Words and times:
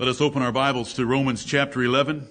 Let 0.00 0.08
us 0.08 0.22
open 0.22 0.40
our 0.40 0.50
Bibles 0.50 0.94
to 0.94 1.04
Romans 1.04 1.44
chapter 1.44 1.82
11. 1.82 2.26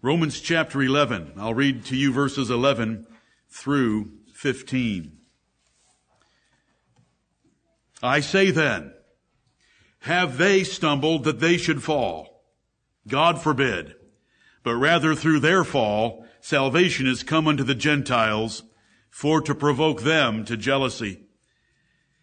Romans 0.00 0.40
chapter 0.40 0.80
11. 0.80 1.32
I'll 1.36 1.52
read 1.52 1.84
to 1.86 1.96
you 1.96 2.12
verses 2.12 2.48
11 2.48 3.08
through 3.50 4.12
15. 4.34 5.18
I 8.04 8.20
say 8.20 8.52
then, 8.52 8.92
have 10.02 10.38
they 10.38 10.62
stumbled 10.62 11.24
that 11.24 11.40
they 11.40 11.56
should 11.56 11.82
fall? 11.82 12.44
God 13.08 13.42
forbid. 13.42 13.96
But 14.62 14.76
rather 14.76 15.16
through 15.16 15.40
their 15.40 15.64
fall, 15.64 16.24
salvation 16.40 17.08
is 17.08 17.24
come 17.24 17.48
unto 17.48 17.64
the 17.64 17.74
Gentiles 17.74 18.62
for 19.10 19.40
to 19.40 19.56
provoke 19.56 20.02
them 20.02 20.44
to 20.44 20.56
jealousy. 20.56 21.22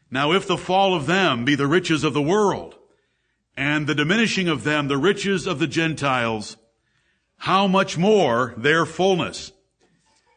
Now 0.09 0.31
if 0.31 0.47
the 0.47 0.55
fall 0.55 0.95
of 0.95 1.05
them 1.05 1.43
be 1.43 1.55
the 1.55 1.67
riches 1.67 2.05
of 2.05 2.13
the 2.13 2.21
world, 2.21 2.77
and 3.55 3.87
the 3.87 3.95
diminishing 3.95 4.47
of 4.47 4.63
them 4.63 4.87
the 4.87 4.97
riches 4.97 5.45
of 5.47 5.59
the 5.59 5.67
Gentiles, 5.67 6.57
how 7.37 7.67
much 7.67 7.97
more 7.97 8.53
their 8.57 8.85
fullness? 8.85 9.51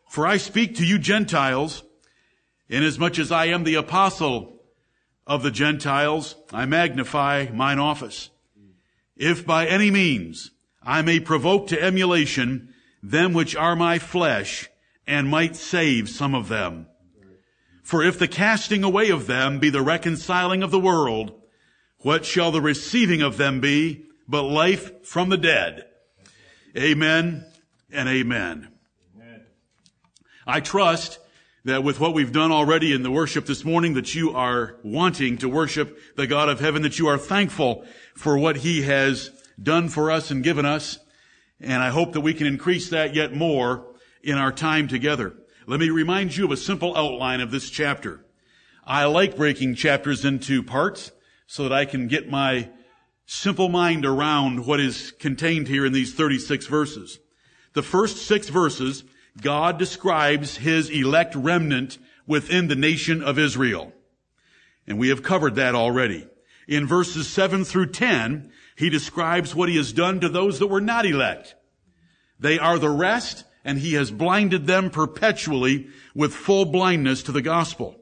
For 0.08 0.26
I 0.26 0.36
speak 0.36 0.76
to 0.76 0.86
you 0.86 0.98
Gentiles, 0.98 1.82
inasmuch 2.68 3.18
as 3.18 3.32
I 3.32 3.46
am 3.46 3.64
the 3.64 3.74
apostle 3.74 4.60
of 5.26 5.42
the 5.42 5.50
Gentiles, 5.50 6.36
I 6.52 6.66
magnify 6.66 7.48
mine 7.52 7.78
office. 7.78 8.30
If 9.16 9.46
by 9.46 9.66
any 9.66 9.90
means 9.90 10.50
I 10.82 11.02
may 11.02 11.20
provoke 11.20 11.68
to 11.68 11.82
emulation 11.82 12.74
them 13.02 13.32
which 13.32 13.54
are 13.56 13.76
my 13.76 13.98
flesh, 13.98 14.68
and 15.06 15.28
might 15.28 15.54
save 15.54 16.08
some 16.08 16.34
of 16.34 16.48
them. 16.48 16.86
For 17.82 18.02
if 18.02 18.18
the 18.18 18.26
casting 18.26 18.82
away 18.82 19.10
of 19.10 19.28
them 19.28 19.60
be 19.60 19.70
the 19.70 19.82
reconciling 19.82 20.62
of 20.62 20.72
the 20.72 20.80
world, 20.80 21.40
what 22.00 22.24
shall 22.24 22.50
the 22.50 22.60
receiving 22.60 23.22
of 23.22 23.36
them 23.36 23.60
be 23.60 24.06
but 24.28 24.42
life 24.42 25.04
from 25.04 25.28
the 25.28 25.36
dead? 25.36 25.86
Amen 26.76 27.44
and 27.90 28.08
amen. 28.08 28.68
amen. 29.16 29.42
I 30.46 30.60
trust 30.60 31.18
that 31.64 31.82
with 31.82 31.98
what 31.98 32.14
we've 32.14 32.32
done 32.32 32.52
already 32.52 32.92
in 32.92 33.02
the 33.02 33.10
worship 33.10 33.46
this 33.46 33.64
morning, 33.64 33.94
that 33.94 34.14
you 34.14 34.32
are 34.32 34.76
wanting 34.84 35.38
to 35.38 35.48
worship 35.48 35.98
the 36.16 36.26
God 36.26 36.48
of 36.48 36.60
heaven, 36.60 36.82
that 36.82 36.98
you 36.98 37.08
are 37.08 37.18
thankful 37.18 37.84
for 38.14 38.38
what 38.38 38.58
he 38.58 38.82
has 38.82 39.30
done 39.60 39.88
for 39.88 40.10
us 40.10 40.30
and 40.30 40.44
given 40.44 40.64
us. 40.64 40.98
And 41.60 41.82
I 41.82 41.88
hope 41.88 42.12
that 42.12 42.20
we 42.20 42.34
can 42.34 42.46
increase 42.46 42.90
that 42.90 43.14
yet 43.14 43.34
more 43.34 43.86
in 44.22 44.36
our 44.38 44.52
time 44.52 44.86
together. 44.86 45.34
Let 45.66 45.80
me 45.80 45.90
remind 45.90 46.36
you 46.36 46.44
of 46.44 46.52
a 46.52 46.56
simple 46.56 46.96
outline 46.96 47.40
of 47.40 47.50
this 47.50 47.70
chapter. 47.70 48.24
I 48.84 49.06
like 49.06 49.36
breaking 49.36 49.74
chapters 49.74 50.24
into 50.24 50.62
parts 50.62 51.10
so 51.46 51.62
that 51.64 51.72
I 51.72 51.84
can 51.84 52.08
get 52.08 52.28
my 52.28 52.70
simple 53.26 53.68
mind 53.68 54.06
around 54.06 54.66
what 54.66 54.80
is 54.80 55.12
contained 55.12 55.68
here 55.68 55.84
in 55.84 55.92
these 55.92 56.14
36 56.14 56.66
verses. 56.66 57.18
The 57.74 57.82
first 57.82 58.18
six 58.18 58.48
verses, 58.48 59.04
God 59.40 59.78
describes 59.78 60.56
his 60.56 60.88
elect 60.88 61.34
remnant 61.34 61.98
within 62.26 62.68
the 62.68 62.74
nation 62.74 63.22
of 63.22 63.38
Israel. 63.38 63.92
And 64.86 64.98
we 64.98 65.08
have 65.08 65.22
covered 65.22 65.56
that 65.56 65.74
already. 65.74 66.26
In 66.68 66.86
verses 66.86 67.28
7 67.28 67.64
through 67.64 67.92
10, 67.92 68.50
he 68.76 68.90
describes 68.90 69.54
what 69.54 69.68
he 69.68 69.76
has 69.76 69.92
done 69.92 70.20
to 70.20 70.28
those 70.28 70.58
that 70.58 70.66
were 70.66 70.80
not 70.80 71.06
elect. 71.06 71.54
They 72.38 72.58
are 72.58 72.78
the 72.78 72.90
rest 72.90 73.44
and 73.64 73.78
he 73.78 73.94
has 73.94 74.10
blinded 74.10 74.66
them 74.66 74.90
perpetually 74.90 75.88
with 76.14 76.34
full 76.34 76.66
blindness 76.66 77.22
to 77.24 77.32
the 77.32 77.42
gospel. 77.42 77.96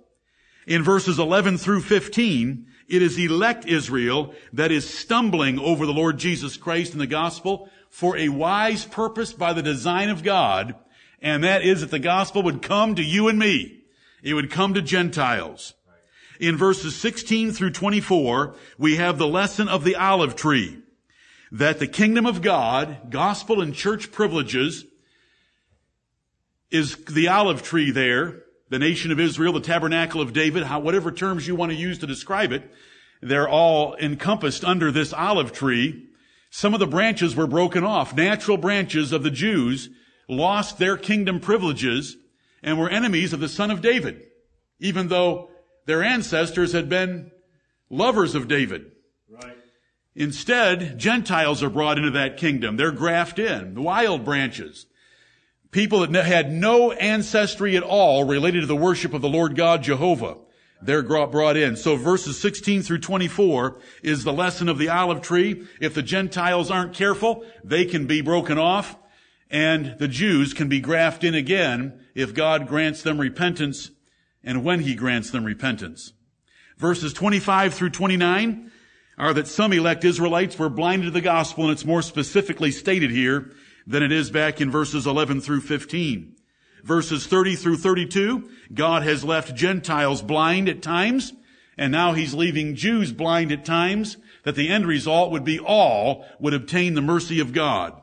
In 0.66 0.82
verses 0.82 1.18
11 1.18 1.58
through 1.58 1.80
15, 1.82 2.66
it 2.88 3.02
is 3.02 3.18
elect 3.18 3.66
Israel 3.66 4.34
that 4.52 4.70
is 4.70 4.88
stumbling 4.88 5.58
over 5.58 5.86
the 5.86 5.92
Lord 5.92 6.18
Jesus 6.18 6.56
Christ 6.56 6.92
in 6.92 6.98
the 6.98 7.06
gospel 7.06 7.68
for 7.90 8.16
a 8.16 8.28
wise 8.28 8.84
purpose 8.84 9.32
by 9.32 9.52
the 9.52 9.62
design 9.62 10.08
of 10.08 10.22
God, 10.22 10.74
and 11.22 11.44
that 11.44 11.62
is 11.62 11.80
that 11.80 11.90
the 11.90 11.98
gospel 11.98 12.42
would 12.42 12.62
come 12.62 12.94
to 12.94 13.02
you 13.02 13.28
and 13.28 13.38
me. 13.38 13.84
It 14.22 14.34
would 14.34 14.50
come 14.50 14.74
to 14.74 14.82
Gentiles. 14.82 15.74
In 16.40 16.56
verses 16.56 16.96
16 16.96 17.52
through 17.52 17.70
24, 17.70 18.56
we 18.78 18.96
have 18.96 19.18
the 19.18 19.28
lesson 19.28 19.68
of 19.68 19.84
the 19.84 19.96
olive 19.96 20.34
tree. 20.34 20.78
That 21.52 21.78
the 21.78 21.86
kingdom 21.86 22.26
of 22.26 22.42
God, 22.42 23.10
gospel 23.10 23.60
and 23.60 23.74
church 23.74 24.10
privileges, 24.10 24.84
is 26.70 26.96
the 27.04 27.28
olive 27.28 27.62
tree 27.62 27.92
there, 27.92 28.43
the 28.74 28.80
nation 28.80 29.12
of 29.12 29.20
Israel, 29.20 29.52
the 29.52 29.60
tabernacle 29.60 30.20
of 30.20 30.32
David, 30.32 30.64
how, 30.64 30.80
whatever 30.80 31.12
terms 31.12 31.46
you 31.46 31.54
want 31.54 31.70
to 31.70 31.78
use 31.78 32.00
to 32.00 32.08
describe 32.08 32.50
it, 32.50 32.68
they're 33.22 33.48
all 33.48 33.94
encompassed 33.94 34.64
under 34.64 34.90
this 34.90 35.12
olive 35.12 35.52
tree. 35.52 36.08
Some 36.50 36.74
of 36.74 36.80
the 36.80 36.86
branches 36.88 37.36
were 37.36 37.46
broken 37.46 37.84
off. 37.84 38.16
Natural 38.16 38.56
branches 38.56 39.12
of 39.12 39.22
the 39.22 39.30
Jews 39.30 39.90
lost 40.28 40.78
their 40.78 40.96
kingdom 40.96 41.38
privileges 41.38 42.16
and 42.64 42.76
were 42.76 42.90
enemies 42.90 43.32
of 43.32 43.38
the 43.38 43.48
son 43.48 43.70
of 43.70 43.80
David, 43.80 44.24
even 44.80 45.06
though 45.06 45.50
their 45.86 46.02
ancestors 46.02 46.72
had 46.72 46.88
been 46.88 47.30
lovers 47.90 48.34
of 48.34 48.48
David. 48.48 48.90
Right. 49.30 49.56
Instead, 50.16 50.98
Gentiles 50.98 51.62
are 51.62 51.70
brought 51.70 51.98
into 51.98 52.10
that 52.10 52.38
kingdom. 52.38 52.76
They're 52.76 52.90
grafted 52.90 53.48
in, 53.48 53.74
the 53.74 53.82
wild 53.82 54.24
branches 54.24 54.86
people 55.74 56.06
that 56.06 56.24
had 56.24 56.52
no 56.52 56.92
ancestry 56.92 57.76
at 57.76 57.82
all 57.82 58.22
related 58.22 58.60
to 58.60 58.66
the 58.66 58.76
worship 58.76 59.12
of 59.12 59.20
the 59.20 59.28
Lord 59.28 59.56
God 59.56 59.82
Jehovah. 59.82 60.36
They're 60.80 61.02
brought 61.02 61.56
in. 61.56 61.74
So 61.74 61.96
verses 61.96 62.40
16 62.40 62.82
through 62.82 63.00
24 63.00 63.80
is 64.00 64.22
the 64.22 64.32
lesson 64.32 64.68
of 64.68 64.78
the 64.78 64.88
olive 64.88 65.20
tree. 65.20 65.66
If 65.80 65.92
the 65.94 66.02
Gentiles 66.02 66.70
aren't 66.70 66.94
careful, 66.94 67.44
they 67.64 67.86
can 67.86 68.06
be 68.06 68.20
broken 68.20 68.56
off 68.56 68.96
and 69.50 69.96
the 69.98 70.06
Jews 70.06 70.54
can 70.54 70.68
be 70.68 70.78
grafted 70.78 71.30
in 71.30 71.34
again 71.34 72.00
if 72.14 72.34
God 72.34 72.68
grants 72.68 73.02
them 73.02 73.18
repentance 73.18 73.90
and 74.44 74.64
when 74.64 74.78
he 74.80 74.94
grants 74.94 75.32
them 75.32 75.42
repentance. 75.42 76.12
Verses 76.78 77.12
25 77.12 77.74
through 77.74 77.90
29 77.90 78.70
are 79.18 79.34
that 79.34 79.48
some 79.48 79.72
elect 79.72 80.04
Israelites 80.04 80.56
were 80.56 80.68
blinded 80.68 81.06
to 81.06 81.10
the 81.10 81.20
gospel 81.20 81.64
and 81.64 81.72
it's 81.72 81.84
more 81.84 82.02
specifically 82.02 82.70
stated 82.70 83.10
here 83.10 83.50
than 83.86 84.02
it 84.02 84.12
is 84.12 84.30
back 84.30 84.60
in 84.60 84.70
verses 84.70 85.06
11 85.06 85.40
through 85.40 85.60
15. 85.60 86.36
Verses 86.82 87.26
30 87.26 87.56
through 87.56 87.76
32, 87.78 88.48
God 88.72 89.02
has 89.02 89.24
left 89.24 89.54
Gentiles 89.54 90.20
blind 90.20 90.68
at 90.68 90.82
times, 90.82 91.32
and 91.78 91.90
now 91.90 92.12
he's 92.12 92.34
leaving 92.34 92.74
Jews 92.74 93.12
blind 93.12 93.50
at 93.52 93.64
times, 93.64 94.18
that 94.42 94.54
the 94.54 94.68
end 94.68 94.86
result 94.86 95.30
would 95.30 95.44
be 95.44 95.58
all 95.58 96.26
would 96.38 96.52
obtain 96.52 96.94
the 96.94 97.00
mercy 97.00 97.40
of 97.40 97.54
God. 97.54 98.00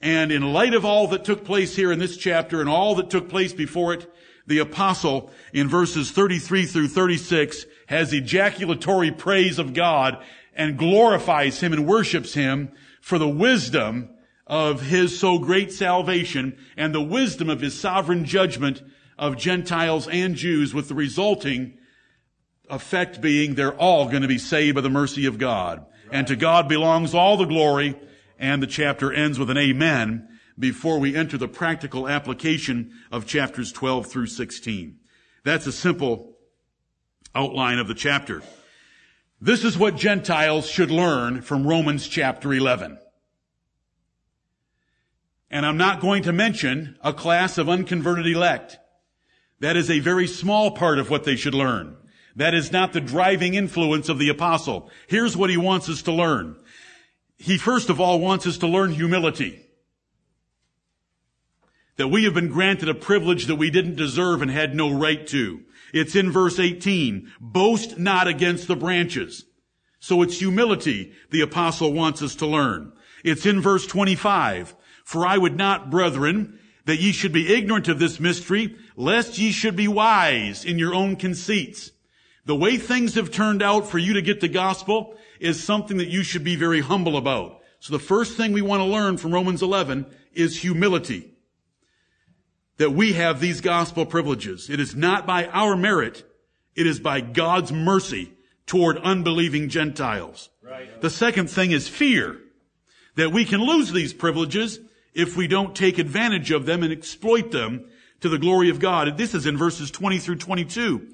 And 0.00 0.30
in 0.30 0.52
light 0.52 0.74
of 0.74 0.84
all 0.84 1.06
that 1.08 1.24
took 1.24 1.44
place 1.44 1.76
here 1.76 1.90
in 1.90 1.98
this 1.98 2.16
chapter 2.16 2.60
and 2.60 2.68
all 2.68 2.94
that 2.96 3.08
took 3.08 3.28
place 3.28 3.52
before 3.52 3.94
it, 3.94 4.12
the 4.46 4.58
apostle 4.58 5.30
in 5.52 5.68
verses 5.68 6.10
33 6.10 6.66
through 6.66 6.88
36 6.88 7.64
has 7.86 8.12
ejaculatory 8.12 9.10
praise 9.10 9.58
of 9.58 9.72
God 9.72 10.22
and 10.54 10.76
glorifies 10.76 11.60
him 11.60 11.72
and 11.72 11.86
worships 11.86 12.34
him 12.34 12.72
for 13.00 13.18
the 13.18 13.28
wisdom 13.28 14.10
of 14.52 14.82
his 14.82 15.18
so 15.18 15.38
great 15.38 15.72
salvation 15.72 16.54
and 16.76 16.94
the 16.94 17.00
wisdom 17.00 17.48
of 17.48 17.62
his 17.62 17.80
sovereign 17.80 18.22
judgment 18.22 18.82
of 19.18 19.38
Gentiles 19.38 20.06
and 20.08 20.34
Jews 20.34 20.74
with 20.74 20.88
the 20.88 20.94
resulting 20.94 21.78
effect 22.68 23.22
being 23.22 23.54
they're 23.54 23.74
all 23.74 24.10
going 24.10 24.20
to 24.20 24.28
be 24.28 24.36
saved 24.36 24.74
by 24.74 24.82
the 24.82 24.90
mercy 24.90 25.24
of 25.24 25.38
God. 25.38 25.86
And 26.10 26.26
to 26.26 26.36
God 26.36 26.68
belongs 26.68 27.14
all 27.14 27.38
the 27.38 27.46
glory 27.46 27.98
and 28.38 28.62
the 28.62 28.66
chapter 28.66 29.10
ends 29.10 29.38
with 29.38 29.48
an 29.48 29.56
amen 29.56 30.28
before 30.58 30.98
we 30.98 31.16
enter 31.16 31.38
the 31.38 31.48
practical 31.48 32.06
application 32.06 32.92
of 33.10 33.24
chapters 33.24 33.72
12 33.72 34.06
through 34.06 34.26
16. 34.26 34.98
That's 35.44 35.66
a 35.66 35.72
simple 35.72 36.36
outline 37.34 37.78
of 37.78 37.88
the 37.88 37.94
chapter. 37.94 38.42
This 39.40 39.64
is 39.64 39.78
what 39.78 39.96
Gentiles 39.96 40.68
should 40.68 40.90
learn 40.90 41.40
from 41.40 41.66
Romans 41.66 42.06
chapter 42.06 42.52
11. 42.52 42.98
And 45.52 45.66
I'm 45.66 45.76
not 45.76 46.00
going 46.00 46.22
to 46.22 46.32
mention 46.32 46.96
a 47.02 47.12
class 47.12 47.58
of 47.58 47.68
unconverted 47.68 48.26
elect. 48.26 48.78
That 49.60 49.76
is 49.76 49.90
a 49.90 50.00
very 50.00 50.26
small 50.26 50.70
part 50.70 50.98
of 50.98 51.10
what 51.10 51.24
they 51.24 51.36
should 51.36 51.54
learn. 51.54 51.96
That 52.34 52.54
is 52.54 52.72
not 52.72 52.94
the 52.94 53.02
driving 53.02 53.54
influence 53.54 54.08
of 54.08 54.18
the 54.18 54.30
apostle. 54.30 54.90
Here's 55.06 55.36
what 55.36 55.50
he 55.50 55.58
wants 55.58 55.90
us 55.90 56.00
to 56.02 56.12
learn. 56.12 56.56
He 57.36 57.58
first 57.58 57.90
of 57.90 58.00
all 58.00 58.18
wants 58.18 58.46
us 58.46 58.56
to 58.58 58.66
learn 58.66 58.92
humility. 58.92 59.60
That 61.96 62.08
we 62.08 62.24
have 62.24 62.32
been 62.32 62.48
granted 62.48 62.88
a 62.88 62.94
privilege 62.94 63.44
that 63.46 63.56
we 63.56 63.70
didn't 63.70 63.96
deserve 63.96 64.40
and 64.40 64.50
had 64.50 64.74
no 64.74 64.90
right 64.90 65.26
to. 65.26 65.60
It's 65.92 66.16
in 66.16 66.32
verse 66.32 66.58
18. 66.58 67.30
Boast 67.38 67.98
not 67.98 68.26
against 68.26 68.68
the 68.68 68.76
branches. 68.76 69.44
So 70.00 70.22
it's 70.22 70.38
humility 70.38 71.12
the 71.30 71.42
apostle 71.42 71.92
wants 71.92 72.22
us 72.22 72.34
to 72.36 72.46
learn. 72.46 72.92
It's 73.22 73.44
in 73.44 73.60
verse 73.60 73.86
25. 73.86 74.74
For 75.04 75.26
I 75.26 75.38
would 75.38 75.56
not, 75.56 75.90
brethren, 75.90 76.58
that 76.84 77.00
ye 77.00 77.12
should 77.12 77.32
be 77.32 77.54
ignorant 77.54 77.88
of 77.88 77.98
this 77.98 78.18
mystery, 78.18 78.76
lest 78.96 79.38
ye 79.38 79.52
should 79.52 79.76
be 79.76 79.88
wise 79.88 80.64
in 80.64 80.78
your 80.78 80.94
own 80.94 81.16
conceits. 81.16 81.90
The 82.44 82.56
way 82.56 82.76
things 82.76 83.14
have 83.14 83.30
turned 83.30 83.62
out 83.62 83.88
for 83.88 83.98
you 83.98 84.14
to 84.14 84.22
get 84.22 84.40
the 84.40 84.48
gospel 84.48 85.16
is 85.38 85.62
something 85.62 85.98
that 85.98 86.08
you 86.08 86.22
should 86.22 86.44
be 86.44 86.56
very 86.56 86.80
humble 86.80 87.16
about. 87.16 87.60
So 87.78 87.92
the 87.92 87.98
first 87.98 88.36
thing 88.36 88.52
we 88.52 88.62
want 88.62 88.80
to 88.80 88.84
learn 88.84 89.16
from 89.16 89.32
Romans 89.32 89.62
11 89.62 90.06
is 90.34 90.60
humility. 90.60 91.34
That 92.78 92.90
we 92.90 93.12
have 93.12 93.40
these 93.40 93.60
gospel 93.60 94.06
privileges. 94.06 94.70
It 94.70 94.80
is 94.80 94.94
not 94.94 95.26
by 95.26 95.46
our 95.46 95.76
merit. 95.76 96.24
It 96.74 96.86
is 96.86 96.98
by 96.98 97.20
God's 97.20 97.70
mercy 97.70 98.32
toward 98.66 98.98
unbelieving 98.98 99.68
Gentiles. 99.68 100.48
Right. 100.62 101.00
The 101.00 101.10
second 101.10 101.50
thing 101.50 101.70
is 101.70 101.88
fear. 101.88 102.38
That 103.16 103.30
we 103.30 103.44
can 103.44 103.60
lose 103.60 103.92
these 103.92 104.14
privileges 104.14 104.80
if 105.14 105.36
we 105.36 105.46
don't 105.46 105.76
take 105.76 105.98
advantage 105.98 106.50
of 106.50 106.66
them 106.66 106.82
and 106.82 106.92
exploit 106.92 107.50
them 107.50 107.88
to 108.20 108.28
the 108.28 108.38
glory 108.38 108.70
of 108.70 108.80
God. 108.80 109.16
This 109.16 109.34
is 109.34 109.46
in 109.46 109.56
verses 109.56 109.90
20 109.90 110.18
through 110.18 110.36
22. 110.36 111.08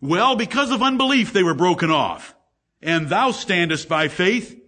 Well, 0.00 0.36
because 0.36 0.70
of 0.70 0.82
unbelief, 0.82 1.32
they 1.32 1.42
were 1.42 1.54
broken 1.54 1.90
off. 1.90 2.34
And 2.82 3.08
thou 3.08 3.30
standest 3.30 3.88
by 3.88 4.08
faith. 4.08 4.58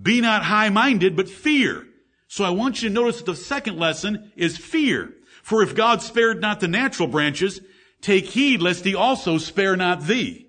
Be 0.00 0.20
not 0.20 0.44
high-minded, 0.44 1.16
but 1.16 1.28
fear. 1.28 1.86
So 2.28 2.44
I 2.44 2.50
want 2.50 2.82
you 2.82 2.88
to 2.88 2.94
notice 2.94 3.18
that 3.18 3.26
the 3.26 3.36
second 3.36 3.78
lesson 3.78 4.32
is 4.36 4.56
fear. 4.56 5.12
For 5.42 5.62
if 5.62 5.74
God 5.74 6.02
spared 6.02 6.40
not 6.40 6.60
the 6.60 6.68
natural 6.68 7.08
branches, 7.08 7.60
take 8.00 8.26
heed 8.26 8.60
lest 8.60 8.84
he 8.84 8.94
also 8.94 9.38
spare 9.38 9.76
not 9.76 10.02
thee. 10.06 10.48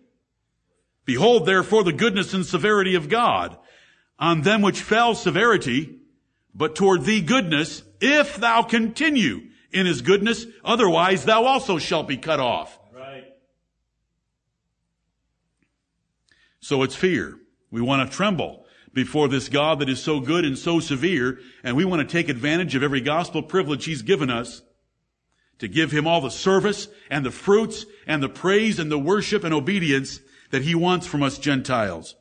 Behold 1.06 1.46
therefore 1.46 1.84
the 1.84 1.94
goodness 1.94 2.34
and 2.34 2.46
severity 2.46 2.96
of 2.96 3.10
God. 3.10 3.58
On 4.20 4.42
them 4.42 4.62
which 4.62 4.82
fell 4.82 5.16
severity, 5.16 5.97
but 6.58 6.76
toward 6.76 7.04
thee 7.04 7.22
goodness, 7.22 7.84
if 8.02 8.38
thou 8.38 8.64
continue 8.64 9.42
in 9.72 9.86
his 9.86 10.02
goodness, 10.02 10.48
otherwise 10.66 11.24
thou 11.24 11.46
also 11.46 11.78
shalt 11.78 12.08
be 12.08 12.18
cut 12.18 12.40
off. 12.40 12.78
Right. 12.92 13.26
So 16.60 16.82
it's 16.82 16.96
fear. 16.96 17.38
We 17.70 17.80
want 17.80 18.10
to 18.10 18.16
tremble 18.16 18.66
before 18.92 19.28
this 19.28 19.50
God 19.50 19.80
that 19.80 19.90
is 19.90 20.02
so 20.02 20.20
good 20.20 20.44
and 20.44 20.58
so 20.58 20.80
severe, 20.80 21.40
and 21.64 21.78
we 21.78 21.86
want 21.86 22.02
to 22.02 22.12
take 22.12 22.28
advantage 22.28 22.74
of 22.74 22.82
every 22.82 23.02
gospel 23.02 23.44
privilege 23.44 23.86
He's 23.86 24.02
given 24.02 24.32
us 24.32 24.64
to 25.60 25.68
give 25.68 25.92
Him 25.92 26.08
all 26.08 26.22
the 26.22 26.32
service 26.32 26.88
and 27.12 27.24
the 27.24 27.32
fruits 27.32 27.86
and 28.08 28.24
the 28.24 28.30
praise 28.30 28.80
and 28.80 28.92
the 28.92 28.98
worship 28.98 29.44
and 29.44 29.54
obedience 29.54 30.22
that 30.50 30.64
He 30.64 30.74
wants 30.74 31.06
from 31.06 31.22
us 31.22 31.38
Gentiles. 31.38 32.16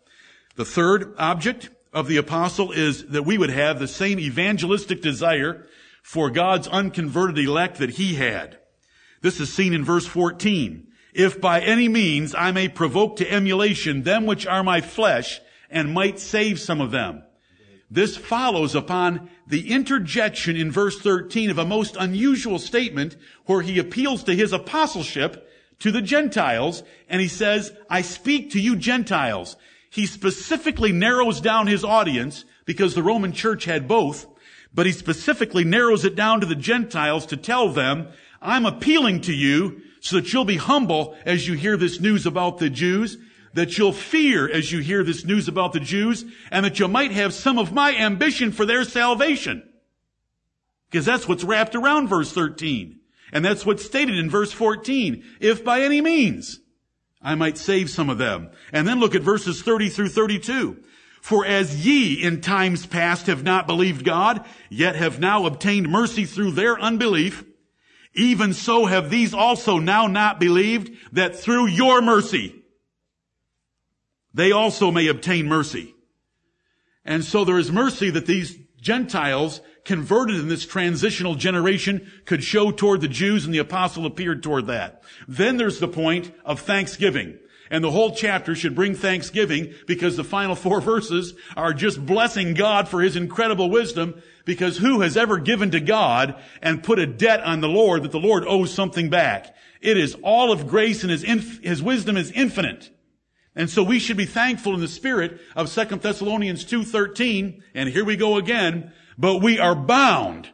The 0.57 0.65
third 0.67 1.15
object 1.17 1.71
of 1.97 2.09
the 2.09 2.19
apostle 2.19 2.73
is 2.73 3.07
that 3.07 3.25
we 3.25 3.39
would 3.39 3.49
have 3.49 3.79
the 3.79 3.89
same 3.89 4.21
evangelistic 4.21 5.01
desire 5.01 5.67
for 6.03 6.29
God's 6.29 6.69
unconverted 6.69 7.39
elect 7.39 7.79
that 7.79 7.89
He 7.89 8.17
had. 8.17 8.59
This 9.23 9.41
is 9.41 9.51
seen 9.51 9.73
in 9.73 9.83
verse 9.83 10.07
14 10.07 10.87
if 11.15 11.41
by 11.41 11.63
any 11.63 11.89
means 11.89 12.35
I 12.35 12.53
may 12.53 12.69
provoke 12.69 13.17
to 13.17 13.33
emulation 13.33 14.03
them 14.03 14.27
which 14.27 14.47
are 14.47 14.63
my 14.63 14.83
flesh 14.83 15.41
and 15.71 15.95
might 15.95 16.21
save 16.21 16.61
some 16.61 16.83
of 16.83 16.91
them. 16.91 17.23
This 17.91 18.19
follows 18.19 18.75
upon 18.75 19.31
the 19.47 19.73
interjection 19.73 20.55
in 20.55 20.71
verse 20.71 21.01
13 21.01 21.49
of 21.49 21.57
a 21.57 21.65
most 21.65 21.97
unusual 21.99 22.59
statement 22.59 23.17
where 23.47 23.63
he 23.63 23.79
appeals 23.79 24.23
to 24.25 24.37
his 24.37 24.53
apostleship 24.53 25.49
to 25.79 25.91
the 25.91 26.03
Gentiles 26.03 26.83
and 27.09 27.23
he 27.23 27.29
says, 27.29 27.73
I 27.89 28.03
speak 28.03 28.51
to 28.51 28.61
you 28.61 28.77
Gentiles. 28.77 29.57
He 29.91 30.07
specifically 30.07 30.93
narrows 30.93 31.41
down 31.41 31.67
his 31.67 31.85
audience 31.85 32.45
because 32.65 32.95
the 32.95 33.03
Roman 33.03 33.33
church 33.33 33.65
had 33.65 33.89
both, 33.89 34.27
but 34.75 34.87
he 34.87 34.93
specifically 34.93 35.65
narrows 35.65 36.05
it 36.05 36.15
down 36.15 36.41
to 36.41 36.47
the 36.47 36.55
Gentiles 36.55 37.27
to 37.27 37.37
tell 37.37 37.71
them, 37.71 38.09
I'm 38.43 38.67
appealing 38.67 39.23
to 39.23 39.33
you 39.33 39.81
so 40.01 40.17
that 40.17 40.33
you'll 40.33 40.45
be 40.45 40.57
humble 40.57 41.17
as 41.25 41.49
you 41.49 41.55
hear 41.55 41.77
this 41.77 42.01
news 42.01 42.27
about 42.27 42.59
the 42.59 42.71
Jews, 42.71 43.17
that 43.55 43.79
you'll 43.79 43.93
fear 43.93 44.49
as 44.49 44.71
you 44.71 44.81
hear 44.81 45.03
this 45.03 45.25
news 45.25 45.49
about 45.49 45.73
the 45.73 45.81
Jews, 45.81 46.25
and 46.51 46.65
that 46.65 46.79
you 46.79 46.89
might 46.89 47.13
have 47.13 47.33
some 47.33 47.59
of 47.59 47.73
my 47.73 47.97
ambition 47.97 48.53
for 48.53 48.67
their 48.67 48.85
salvation. 48.85 49.67
Because 50.91 51.07
that's 51.07 51.27
what's 51.27 51.45
wrapped 51.45 51.75
around 51.75 52.09
verse 52.09 52.33
13. 52.33 53.01
And 53.33 53.45
that's 53.45 53.67
what's 53.67 53.85
stated 53.85 54.19
in 54.19 54.31
verse 54.31 54.53
14. 54.53 55.25
If 55.41 55.65
by 55.65 55.81
any 55.81 56.01
means 56.01 56.61
I 57.27 57.35
might 57.35 57.59
save 57.59 57.91
some 57.91 58.09
of 58.09 58.19
them. 58.19 58.51
And 58.73 58.87
then 58.87 59.01
look 59.01 59.17
at 59.17 59.23
verses 59.23 59.61
30 59.61 59.89
through 59.89 60.11
32. 60.11 60.77
For 61.21 61.45
as 61.45 61.85
ye 61.85 62.23
in 62.23 62.41
times 62.41 62.87
past 62.87 63.27
have 63.27 63.43
not 63.43 63.67
believed 63.67 64.05
God, 64.05 64.47
yet 64.71 64.95
have 64.95 65.19
now 65.19 65.45
obtained 65.45 65.89
mercy 65.89 66.25
through 66.25 66.53
their 66.53 66.79
unbelief, 66.79 67.45
even 68.15 68.55
so 68.55 68.87
have 68.87 69.11
these 69.11 69.35
also 69.35 69.81
now 69.81 70.07
not 70.07 70.39
believed 70.39 70.97
that 71.13 71.35
through 71.35 71.67
your 71.67 72.01
mercy, 72.01 72.55
they 74.33 74.53
also 74.53 74.93
may 74.93 75.09
obtain 75.09 75.49
mercy. 75.49 75.97
And 77.05 77.25
so 77.25 77.45
there 77.45 77.59
is 77.59 77.73
mercy 77.73 78.09
that 78.11 78.27
these 78.27 78.57
Gentiles 78.81 79.61
converted 79.87 80.37
in 80.37 80.49
this 80.49 80.67
transitional 80.67 81.37
generation 81.37 82.11
could 82.27 82.45
show 82.45 82.71
toward 82.71 83.01
the 83.01 83.09
Jews 83.09 83.47
and 83.47 83.55
the 83.55 83.59
apostle 83.59 84.05
appeared 84.05 84.43
toward 84.43 84.67
that. 84.67 85.03
Then 85.27 85.57
there's 85.57 85.79
the 85.79 85.89
point 85.89 86.33
of 86.45 86.61
thanksgiving. 86.61 87.39
And 87.71 87.83
the 87.83 87.91
whole 87.91 88.15
chapter 88.15 88.55
should 88.55 88.75
bring 88.75 88.95
thanksgiving 88.95 89.75
because 89.87 90.17
the 90.17 90.25
final 90.25 90.55
four 90.55 90.81
verses 90.93 91.35
are 91.57 91.73
just 91.73 92.05
blessing 92.05 92.55
God 92.55 92.89
for 92.89 93.01
his 93.01 93.17
incredible 93.17 93.71
wisdom 93.71 94.21
because 94.45 94.77
who 94.77 95.01
has 95.01 95.17
ever 95.17 95.39
given 95.39 95.71
to 95.71 95.81
God 95.81 96.37
and 96.61 96.83
put 96.83 96.99
a 96.99 97.07
debt 97.07 97.41
on 97.41 97.61
the 97.61 97.69
Lord 97.69 98.03
that 98.03 98.13
the 98.13 98.21
Lord 98.21 98.45
owes 98.47 98.73
something 98.73 99.09
back? 99.09 99.55
It 99.81 99.97
is 99.97 100.17
all 100.23 100.53
of 100.53 100.69
grace 100.69 101.03
and 101.03 101.11
his, 101.11 101.25
inf- 101.25 101.63
his 101.63 101.83
wisdom 101.83 102.17
is 102.17 102.31
infinite. 102.33 102.91
And 103.55 103.71
so 103.71 103.83
we 103.83 103.99
should 103.99 104.19
be 104.19 104.27
thankful 104.27 104.75
in 104.75 104.81
the 104.81 104.89
spirit 104.89 105.41
of 105.55 105.73
2 105.73 105.85
Thessalonians 105.97 106.65
2.13, 106.65 107.63
and 107.75 107.89
here 107.89 108.05
we 108.05 108.17
go 108.17 108.37
again, 108.37 108.93
but 109.19 109.39
we 109.39 109.59
are 109.59 109.75
bound 109.75 110.49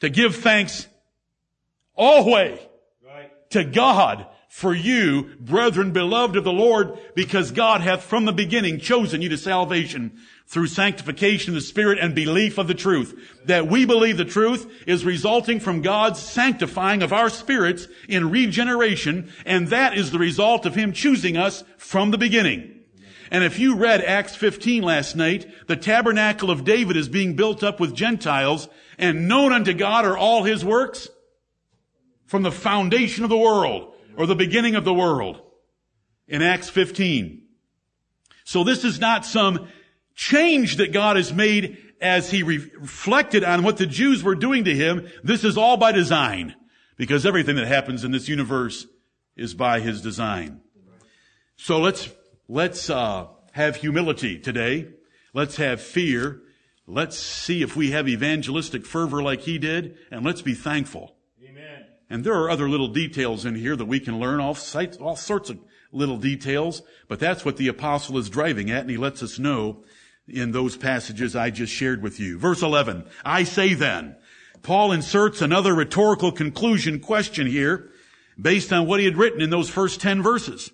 to 0.00 0.08
give 0.08 0.36
thanks 0.36 0.88
always 1.94 2.58
right. 3.06 3.30
to 3.50 3.64
God 3.64 4.26
for 4.48 4.74
you, 4.74 5.30
brethren 5.40 5.92
beloved 5.92 6.36
of 6.36 6.44
the 6.44 6.52
Lord, 6.52 6.98
because 7.14 7.52
God 7.52 7.80
hath 7.80 8.02
from 8.02 8.26
the 8.26 8.32
beginning 8.32 8.78
chosen 8.78 9.22
you 9.22 9.30
to 9.30 9.38
salvation 9.38 10.18
through 10.46 10.66
sanctification 10.66 11.52
of 11.52 11.54
the 11.54 11.60
Spirit 11.62 11.98
and 11.98 12.14
belief 12.14 12.58
of 12.58 12.68
the 12.68 12.74
truth. 12.74 13.18
That 13.46 13.66
we 13.66 13.86
believe 13.86 14.18
the 14.18 14.26
truth 14.26 14.70
is 14.86 15.06
resulting 15.06 15.58
from 15.58 15.80
God's 15.80 16.20
sanctifying 16.20 17.02
of 17.02 17.14
our 17.14 17.30
spirits 17.30 17.88
in 18.10 18.30
regeneration, 18.30 19.32
and 19.46 19.68
that 19.68 19.96
is 19.96 20.10
the 20.10 20.18
result 20.18 20.66
of 20.66 20.74
Him 20.74 20.92
choosing 20.92 21.38
us 21.38 21.64
from 21.78 22.10
the 22.10 22.18
beginning. 22.18 22.81
And 23.32 23.42
if 23.42 23.58
you 23.58 23.76
read 23.76 24.04
Acts 24.04 24.36
15 24.36 24.82
last 24.82 25.16
night, 25.16 25.50
the 25.66 25.74
tabernacle 25.74 26.50
of 26.50 26.64
David 26.64 26.98
is 26.98 27.08
being 27.08 27.34
built 27.34 27.64
up 27.64 27.80
with 27.80 27.94
Gentiles, 27.94 28.68
and 28.98 29.26
known 29.26 29.54
unto 29.54 29.72
God 29.72 30.04
are 30.04 30.18
all 30.18 30.44
His 30.44 30.62
works 30.62 31.08
from 32.26 32.42
the 32.42 32.52
foundation 32.52 33.24
of 33.24 33.30
the 33.30 33.38
world 33.38 33.94
or 34.18 34.26
the 34.26 34.34
beginning 34.34 34.74
of 34.74 34.84
the 34.84 34.92
world 34.92 35.40
in 36.28 36.42
Acts 36.42 36.68
15. 36.68 37.42
So 38.44 38.64
this 38.64 38.84
is 38.84 39.00
not 39.00 39.24
some 39.24 39.66
change 40.14 40.76
that 40.76 40.92
God 40.92 41.16
has 41.16 41.32
made 41.32 41.78
as 42.02 42.30
he 42.30 42.42
reflected 42.42 43.44
on 43.44 43.62
what 43.62 43.78
the 43.78 43.86
Jews 43.86 44.22
were 44.22 44.34
doing 44.34 44.64
to 44.64 44.74
him. 44.74 45.08
This 45.24 45.42
is 45.42 45.56
all 45.56 45.78
by 45.78 45.92
design 45.92 46.54
because 46.98 47.24
everything 47.24 47.56
that 47.56 47.66
happens 47.66 48.04
in 48.04 48.10
this 48.10 48.28
universe 48.28 48.86
is 49.36 49.54
by 49.54 49.80
his 49.80 50.02
design. 50.02 50.60
So 51.56 51.80
let's, 51.80 52.10
let's, 52.48 52.90
uh, 52.90 53.26
have 53.52 53.76
humility 53.76 54.38
today. 54.38 54.88
Let's 55.32 55.56
have 55.56 55.80
fear. 55.80 56.42
Let's 56.86 57.18
see 57.18 57.62
if 57.62 57.76
we 57.76 57.92
have 57.92 58.08
evangelistic 58.08 58.84
fervor 58.84 59.22
like 59.22 59.42
he 59.42 59.58
did 59.58 59.96
and 60.10 60.24
let's 60.24 60.42
be 60.42 60.54
thankful. 60.54 61.14
Amen. 61.42 61.84
And 62.10 62.24
there 62.24 62.34
are 62.34 62.50
other 62.50 62.68
little 62.68 62.88
details 62.88 63.44
in 63.44 63.54
here 63.54 63.76
that 63.76 63.84
we 63.84 64.00
can 64.00 64.18
learn, 64.18 64.40
all, 64.40 64.56
all 65.00 65.16
sorts 65.16 65.50
of 65.50 65.58
little 65.92 66.16
details, 66.16 66.82
but 67.08 67.20
that's 67.20 67.44
what 67.44 67.56
the 67.56 67.68
apostle 67.68 68.18
is 68.18 68.30
driving 68.30 68.70
at, 68.70 68.80
and 68.80 68.90
he 68.90 68.96
lets 68.96 69.22
us 69.22 69.38
know 69.38 69.84
in 70.26 70.52
those 70.52 70.76
passages 70.76 71.36
I 71.36 71.50
just 71.50 71.72
shared 71.72 72.02
with 72.02 72.18
you. 72.18 72.38
Verse 72.38 72.62
11, 72.62 73.04
I 73.24 73.44
say 73.44 73.74
then, 73.74 74.16
Paul 74.62 74.92
inserts 74.92 75.42
another 75.42 75.74
rhetorical 75.74 76.32
conclusion 76.32 77.00
question 77.00 77.46
here 77.46 77.90
based 78.40 78.72
on 78.72 78.86
what 78.86 79.00
he 79.00 79.06
had 79.06 79.16
written 79.16 79.42
in 79.42 79.50
those 79.50 79.68
first 79.68 80.00
10 80.00 80.22
verses. 80.22 80.70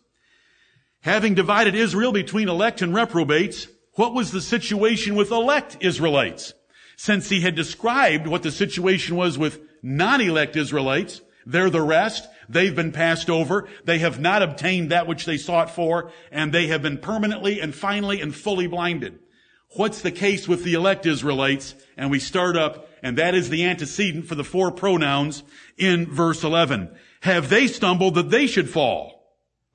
Having 1.03 1.35
divided 1.35 1.75
Israel 1.75 2.13
between 2.13 2.49
elect 2.49 2.83
and 2.83 2.95
reprobates, 2.95 3.69
what 3.93 4.15
was 4.15 4.31
the 4.31 4.41
situation 4.41 5.15
with 5.15 5.31
elect 5.31 5.77
Israelites? 5.81 6.55
Since 6.97 7.29
he 7.29 7.41
had 7.41 7.55
described 7.55 8.27
what 8.27 8.43
the 8.43 8.51
situation 8.51 9.17
was 9.17 9.39
with 9.39 9.61
non-elect 9.83 10.57
Israelites, 10.57 11.21
they're 11.47 11.71
the 11.71 11.83
rest. 11.83 12.29
They've 12.49 12.75
been 12.75 12.93
passed 12.93 13.31
over. 13.31 13.69
They 13.85 13.99
have 13.99 14.21
not 14.21 14.43
obtained 14.43 14.91
that 14.91 15.07
which 15.07 15.25
they 15.25 15.37
sought 15.37 15.71
for, 15.71 16.11
and 16.31 16.53
they 16.53 16.67
have 16.67 16.83
been 16.83 16.99
permanently 16.99 17.61
and 17.61 17.75
finally 17.75 18.21
and 18.21 18.35
fully 18.35 18.67
blinded. 18.67 19.19
What's 19.77 20.03
the 20.03 20.11
case 20.11 20.49
with 20.49 20.65
the 20.65 20.75
elect 20.75 21.07
Israelites? 21.07 21.75
And 21.97 22.11
we 22.11 22.19
start 22.19 22.57
up, 22.57 22.89
and 23.03 23.17
that 23.19 23.35
is 23.35 23.49
the 23.49 23.65
antecedent 23.65 24.27
for 24.27 24.35
the 24.35 24.45
four 24.45 24.71
pronouns 24.71 25.43
in 25.77 26.07
verse 26.07 26.43
11. 26.43 26.91
Have 27.21 27.49
they 27.49 27.67
stumbled 27.67 28.15
that 28.17 28.31
they 28.31 28.47
should 28.47 28.69
fall? 28.69 29.18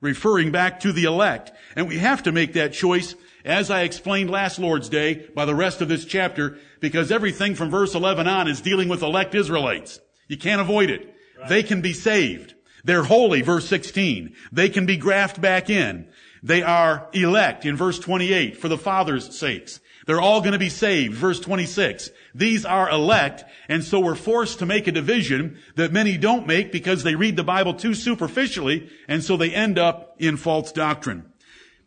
Referring 0.04 0.52
back 0.52 0.80
to 0.80 0.92
the 0.92 1.04
elect. 1.04 1.50
And 1.74 1.88
we 1.88 1.98
have 1.98 2.22
to 2.24 2.32
make 2.32 2.52
that 2.52 2.74
choice, 2.74 3.14
as 3.42 3.70
I 3.70 3.82
explained 3.82 4.28
last 4.28 4.58
Lord's 4.58 4.90
Day, 4.90 5.26
by 5.34 5.46
the 5.46 5.54
rest 5.54 5.80
of 5.80 5.88
this 5.88 6.04
chapter, 6.04 6.58
because 6.78 7.10
everything 7.10 7.54
from 7.54 7.70
verse 7.70 7.94
11 7.94 8.28
on 8.28 8.46
is 8.46 8.60
dealing 8.60 8.90
with 8.90 9.02
elect 9.02 9.34
Israelites. 9.34 9.98
You 10.28 10.36
can't 10.36 10.60
avoid 10.60 10.90
it. 10.90 11.14
Right. 11.40 11.48
They 11.48 11.62
can 11.62 11.80
be 11.80 11.94
saved. 11.94 12.54
They're 12.84 13.04
holy, 13.04 13.40
verse 13.40 13.66
16. 13.66 14.36
They 14.52 14.68
can 14.68 14.84
be 14.84 14.98
grafted 14.98 15.40
back 15.40 15.70
in. 15.70 16.06
They 16.42 16.62
are 16.62 17.08
elect 17.14 17.64
in 17.64 17.74
verse 17.74 17.98
28 17.98 18.58
for 18.58 18.68
the 18.68 18.76
Father's 18.76 19.34
sakes. 19.34 19.80
They're 20.06 20.20
all 20.20 20.40
going 20.40 20.52
to 20.52 20.58
be 20.58 20.68
saved. 20.68 21.14
Verse 21.14 21.40
26. 21.40 22.10
These 22.34 22.64
are 22.64 22.90
elect, 22.90 23.44
and 23.68 23.82
so 23.82 24.00
we're 24.00 24.14
forced 24.14 24.58
to 24.58 24.66
make 24.66 24.86
a 24.86 24.92
division 24.92 25.58
that 25.76 25.92
many 25.92 26.18
don't 26.18 26.46
make 26.46 26.72
because 26.72 27.02
they 27.02 27.14
read 27.14 27.36
the 27.36 27.44
Bible 27.44 27.74
too 27.74 27.94
superficially, 27.94 28.90
and 29.08 29.22
so 29.22 29.36
they 29.36 29.50
end 29.50 29.78
up 29.78 30.16
in 30.18 30.36
false 30.36 30.72
doctrine. 30.72 31.32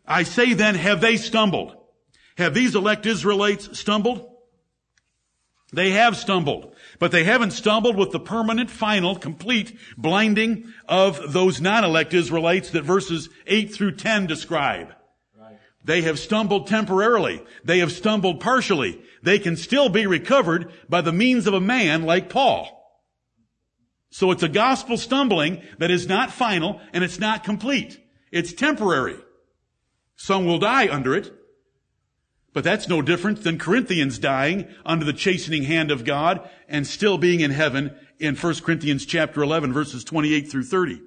I 0.06 0.22
say 0.22 0.54
then, 0.54 0.74
have 0.74 1.00
they 1.00 1.16
stumbled? 1.16 1.76
Have 2.38 2.54
these 2.54 2.74
elect 2.74 3.06
Israelites 3.06 3.78
stumbled? 3.78 4.24
They 5.72 5.90
have 5.90 6.16
stumbled, 6.16 6.74
but 6.98 7.12
they 7.12 7.24
haven't 7.24 7.50
stumbled 7.50 7.96
with 7.96 8.10
the 8.10 8.20
permanent, 8.20 8.70
final, 8.70 9.16
complete 9.16 9.78
blinding 9.98 10.72
of 10.88 11.34
those 11.34 11.60
non-elect 11.60 12.14
Israelites 12.14 12.70
that 12.70 12.84
verses 12.84 13.28
8 13.46 13.74
through 13.74 13.96
10 13.96 14.26
describe. 14.26 14.94
They 15.84 16.02
have 16.02 16.18
stumbled 16.18 16.66
temporarily. 16.66 17.42
They 17.64 17.78
have 17.78 17.92
stumbled 17.92 18.40
partially. 18.40 19.00
They 19.22 19.38
can 19.38 19.56
still 19.56 19.88
be 19.88 20.06
recovered 20.06 20.72
by 20.88 21.00
the 21.00 21.12
means 21.12 21.46
of 21.46 21.54
a 21.54 21.60
man 21.60 22.02
like 22.02 22.28
Paul. 22.28 22.74
So 24.10 24.30
it's 24.30 24.42
a 24.42 24.48
gospel 24.48 24.96
stumbling 24.96 25.62
that 25.78 25.90
is 25.90 26.08
not 26.08 26.32
final 26.32 26.80
and 26.92 27.04
it's 27.04 27.18
not 27.18 27.44
complete. 27.44 28.00
It's 28.32 28.52
temporary. 28.52 29.16
Some 30.16 30.46
will 30.46 30.58
die 30.58 30.88
under 30.92 31.14
it, 31.14 31.32
but 32.52 32.64
that's 32.64 32.88
no 32.88 33.02
different 33.02 33.44
than 33.44 33.58
Corinthians 33.58 34.18
dying 34.18 34.66
under 34.84 35.04
the 35.04 35.12
chastening 35.12 35.64
hand 35.64 35.90
of 35.90 36.04
God 36.04 36.48
and 36.68 36.86
still 36.86 37.18
being 37.18 37.40
in 37.40 37.50
heaven 37.50 37.94
in 38.18 38.34
1 38.34 38.54
Corinthians 38.56 39.06
chapter 39.06 39.42
11 39.42 39.72
verses 39.72 40.02
28 40.04 40.50
through 40.50 40.64
30. 40.64 41.00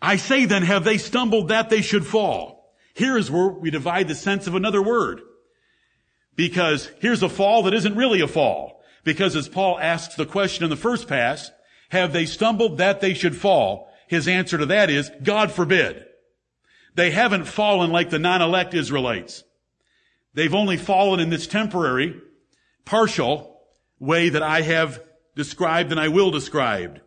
I 0.00 0.16
say 0.16 0.44
then, 0.44 0.62
have 0.62 0.84
they 0.84 0.98
stumbled 0.98 1.48
that 1.48 1.70
they 1.70 1.82
should 1.82 2.06
fall? 2.06 2.72
Here 2.94 3.16
is 3.16 3.30
where 3.30 3.48
we 3.48 3.70
divide 3.70 4.08
the 4.08 4.14
sense 4.14 4.46
of 4.46 4.54
another 4.54 4.82
word. 4.82 5.20
Because 6.36 6.90
here's 7.00 7.22
a 7.22 7.28
fall 7.28 7.64
that 7.64 7.74
isn't 7.74 7.96
really 7.96 8.20
a 8.20 8.28
fall. 8.28 8.82
Because 9.04 9.34
as 9.34 9.48
Paul 9.48 9.78
asks 9.78 10.14
the 10.14 10.26
question 10.26 10.64
in 10.64 10.70
the 10.70 10.76
first 10.76 11.08
pass, 11.08 11.50
have 11.90 12.12
they 12.12 12.26
stumbled 12.26 12.78
that 12.78 13.00
they 13.00 13.14
should 13.14 13.36
fall? 13.36 13.88
His 14.06 14.28
answer 14.28 14.58
to 14.58 14.66
that 14.66 14.90
is, 14.90 15.10
God 15.22 15.50
forbid. 15.50 16.04
They 16.94 17.10
haven't 17.10 17.44
fallen 17.44 17.90
like 17.90 18.10
the 18.10 18.18
non-elect 18.18 18.74
Israelites. 18.74 19.44
They've 20.34 20.54
only 20.54 20.76
fallen 20.76 21.20
in 21.20 21.30
this 21.30 21.46
temporary, 21.46 22.20
partial 22.84 23.60
way 23.98 24.28
that 24.28 24.42
I 24.42 24.62
have 24.62 25.02
described 25.34 25.90
and 25.90 26.00
I 26.00 26.08
will 26.08 26.30
describe. 26.30 27.00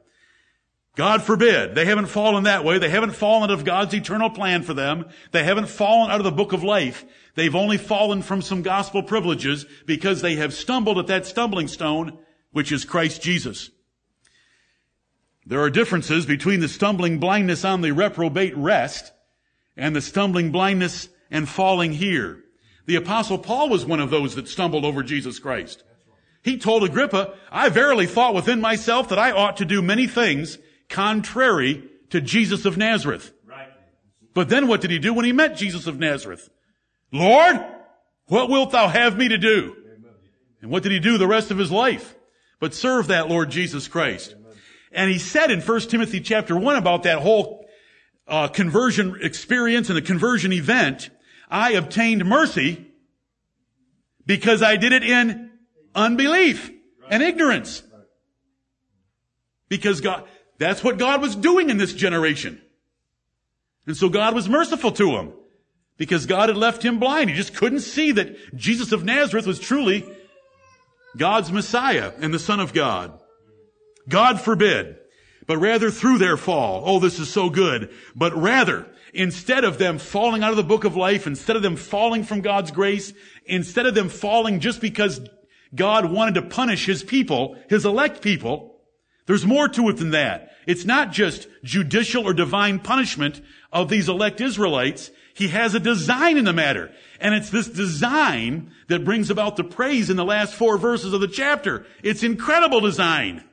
God 0.95 1.23
forbid. 1.23 1.73
They 1.73 1.85
haven't 1.85 2.07
fallen 2.07 2.43
that 2.43 2.65
way. 2.65 2.77
They 2.77 2.89
haven't 2.89 3.13
fallen 3.13 3.49
out 3.49 3.57
of 3.57 3.63
God's 3.63 3.93
eternal 3.93 4.29
plan 4.29 4.63
for 4.63 4.73
them. 4.73 5.05
They 5.31 5.43
haven't 5.43 5.69
fallen 5.69 6.11
out 6.11 6.19
of 6.19 6.25
the 6.25 6.31
book 6.31 6.51
of 6.51 6.63
life. 6.63 7.05
They've 7.35 7.55
only 7.55 7.77
fallen 7.77 8.21
from 8.21 8.41
some 8.41 8.61
gospel 8.61 9.01
privileges 9.01 9.65
because 9.85 10.21
they 10.21 10.35
have 10.35 10.53
stumbled 10.53 10.97
at 10.97 11.07
that 11.07 11.25
stumbling 11.25 11.69
stone, 11.69 12.17
which 12.51 12.73
is 12.73 12.83
Christ 12.83 13.21
Jesus. 13.21 13.71
There 15.45 15.61
are 15.61 15.69
differences 15.69 16.25
between 16.25 16.59
the 16.59 16.67
stumbling 16.67 17.19
blindness 17.19 17.63
on 17.63 17.81
the 17.81 17.91
reprobate 17.91 18.55
rest 18.57 19.13
and 19.77 19.95
the 19.95 20.01
stumbling 20.01 20.51
blindness 20.51 21.07
and 21.31 21.47
falling 21.47 21.93
here. 21.93 22.43
The 22.85 22.97
apostle 22.97 23.37
Paul 23.37 23.69
was 23.69 23.85
one 23.85 24.01
of 24.01 24.09
those 24.09 24.35
that 24.35 24.49
stumbled 24.49 24.83
over 24.83 25.03
Jesus 25.03 25.39
Christ. 25.39 25.83
He 26.43 26.57
told 26.57 26.83
Agrippa, 26.83 27.35
I 27.49 27.69
verily 27.69 28.07
thought 28.07 28.33
within 28.33 28.59
myself 28.59 29.09
that 29.09 29.19
I 29.19 29.31
ought 29.31 29.57
to 29.57 29.65
do 29.65 29.81
many 29.81 30.07
things 30.07 30.57
contrary 30.91 31.83
to 32.11 32.21
Jesus 32.21 32.65
of 32.65 32.77
Nazareth. 32.77 33.33
Right. 33.45 33.69
But 34.33 34.49
then 34.49 34.67
what 34.67 34.81
did 34.81 34.91
he 34.91 34.99
do 34.99 35.13
when 35.13 35.25
he 35.25 35.31
met 35.31 35.57
Jesus 35.57 35.87
of 35.87 35.99
Nazareth? 35.99 36.49
Lord, 37.11 37.59
what 38.27 38.49
wilt 38.49 38.71
thou 38.71 38.87
have 38.87 39.17
me 39.17 39.29
to 39.29 39.37
do? 39.37 39.75
And 40.61 40.69
what 40.69 40.83
did 40.83 40.91
he 40.91 40.99
do 40.99 41.17
the 41.17 41.27
rest 41.27 41.49
of 41.49 41.57
his 41.57 41.71
life? 41.71 42.15
But 42.59 42.75
serve 42.75 43.07
that 43.07 43.27
Lord 43.27 43.49
Jesus 43.49 43.87
Christ. 43.87 44.35
And 44.91 45.09
he 45.09 45.17
said 45.17 45.49
in 45.49 45.61
1 45.61 45.79
Timothy 45.81 46.19
chapter 46.19 46.55
1 46.55 46.75
about 46.75 47.03
that 47.03 47.19
whole 47.19 47.65
uh, 48.27 48.47
conversion 48.47 49.17
experience 49.21 49.89
and 49.89 49.97
the 49.97 50.01
conversion 50.01 50.53
event, 50.53 51.09
I 51.49 51.71
obtained 51.71 52.23
mercy 52.25 52.91
because 54.25 54.61
I 54.61 54.75
did 54.75 54.93
it 54.93 55.03
in 55.03 55.51
unbelief 55.95 56.71
and 57.09 57.23
ignorance. 57.23 57.83
Because 59.67 60.01
God, 60.01 60.27
that's 60.61 60.83
what 60.83 60.97
God 60.97 61.21
was 61.21 61.35
doing 61.35 61.69
in 61.69 61.77
this 61.77 61.93
generation. 61.93 62.61
And 63.87 63.97
so 63.97 64.09
God 64.09 64.35
was 64.35 64.47
merciful 64.47 64.91
to 64.93 65.17
him 65.17 65.33
because 65.97 66.25
God 66.25 66.49
had 66.49 66.57
left 66.57 66.83
him 66.83 66.99
blind. 66.99 67.29
He 67.29 67.35
just 67.35 67.55
couldn't 67.55 67.79
see 67.79 68.11
that 68.11 68.55
Jesus 68.55 68.91
of 68.91 69.03
Nazareth 69.03 69.47
was 69.47 69.59
truly 69.59 70.05
God's 71.17 71.51
Messiah 71.51 72.13
and 72.19 72.33
the 72.33 72.39
Son 72.39 72.59
of 72.59 72.73
God. 72.73 73.19
God 74.07 74.39
forbid, 74.39 74.97
but 75.47 75.57
rather 75.57 75.89
through 75.89 76.19
their 76.19 76.37
fall. 76.37 76.83
Oh, 76.85 76.99
this 76.99 77.19
is 77.19 77.31
so 77.31 77.49
good. 77.49 77.91
But 78.15 78.35
rather, 78.35 78.87
instead 79.13 79.63
of 79.63 79.77
them 79.77 79.97
falling 79.97 80.43
out 80.43 80.51
of 80.51 80.57
the 80.57 80.63
book 80.63 80.83
of 80.83 80.95
life, 80.95 81.27
instead 81.27 81.55
of 81.55 81.63
them 81.63 81.75
falling 81.75 82.23
from 82.23 82.41
God's 82.41 82.71
grace, 82.71 83.13
instead 83.45 83.85
of 83.85 83.95
them 83.95 84.09
falling 84.09 84.59
just 84.59 84.79
because 84.79 85.21
God 85.73 86.11
wanted 86.11 86.35
to 86.35 86.43
punish 86.43 86.85
his 86.85 87.03
people, 87.03 87.57
his 87.69 87.85
elect 87.85 88.21
people, 88.21 88.70
there's 89.31 89.45
more 89.45 89.69
to 89.69 89.87
it 89.87 89.95
than 89.95 90.09
that. 90.09 90.57
It's 90.67 90.83
not 90.83 91.13
just 91.13 91.47
judicial 91.63 92.27
or 92.27 92.33
divine 92.33 92.79
punishment 92.79 93.39
of 93.71 93.87
these 93.87 94.09
elect 94.09 94.41
Israelites. 94.41 95.09
He 95.33 95.47
has 95.47 95.73
a 95.73 95.79
design 95.79 96.37
in 96.37 96.43
the 96.43 96.51
matter. 96.51 96.91
And 97.21 97.33
it's 97.33 97.49
this 97.49 97.69
design 97.69 98.73
that 98.89 99.05
brings 99.05 99.29
about 99.29 99.55
the 99.55 99.63
praise 99.63 100.09
in 100.09 100.17
the 100.17 100.25
last 100.25 100.53
four 100.53 100.77
verses 100.77 101.13
of 101.13 101.21
the 101.21 101.29
chapter. 101.29 101.85
It's 102.03 102.23
incredible 102.23 102.81
design. 102.81 103.45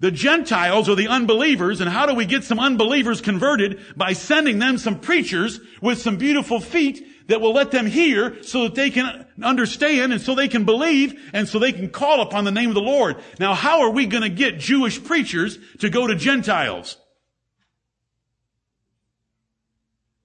The 0.00 0.10
Gentiles 0.12 0.88
are 0.88 0.94
the 0.94 1.08
unbelievers, 1.08 1.80
and 1.80 1.90
how 1.90 2.06
do 2.06 2.14
we 2.14 2.24
get 2.24 2.44
some 2.44 2.60
unbelievers 2.60 3.20
converted? 3.20 3.80
By 3.96 4.12
sending 4.12 4.60
them 4.60 4.78
some 4.78 5.00
preachers 5.00 5.58
with 5.82 6.00
some 6.00 6.16
beautiful 6.16 6.60
feet 6.60 7.04
that 7.26 7.40
will 7.40 7.52
let 7.52 7.72
them 7.72 7.86
hear 7.86 8.42
so 8.42 8.64
that 8.64 8.74
they 8.76 8.90
can 8.90 9.26
understand 9.42 10.12
and 10.12 10.22
so 10.22 10.34
they 10.34 10.48
can 10.48 10.64
believe 10.64 11.30
and 11.32 11.48
so 11.48 11.58
they 11.58 11.72
can 11.72 11.90
call 11.90 12.22
upon 12.22 12.44
the 12.44 12.52
name 12.52 12.68
of 12.68 12.74
the 12.74 12.80
Lord. 12.80 13.16
Now, 13.40 13.54
how 13.54 13.80
are 13.80 13.90
we 13.90 14.06
going 14.06 14.22
to 14.22 14.28
get 14.28 14.58
Jewish 14.58 15.02
preachers 15.02 15.58
to 15.80 15.90
go 15.90 16.06
to 16.06 16.14
Gentiles? 16.14 16.96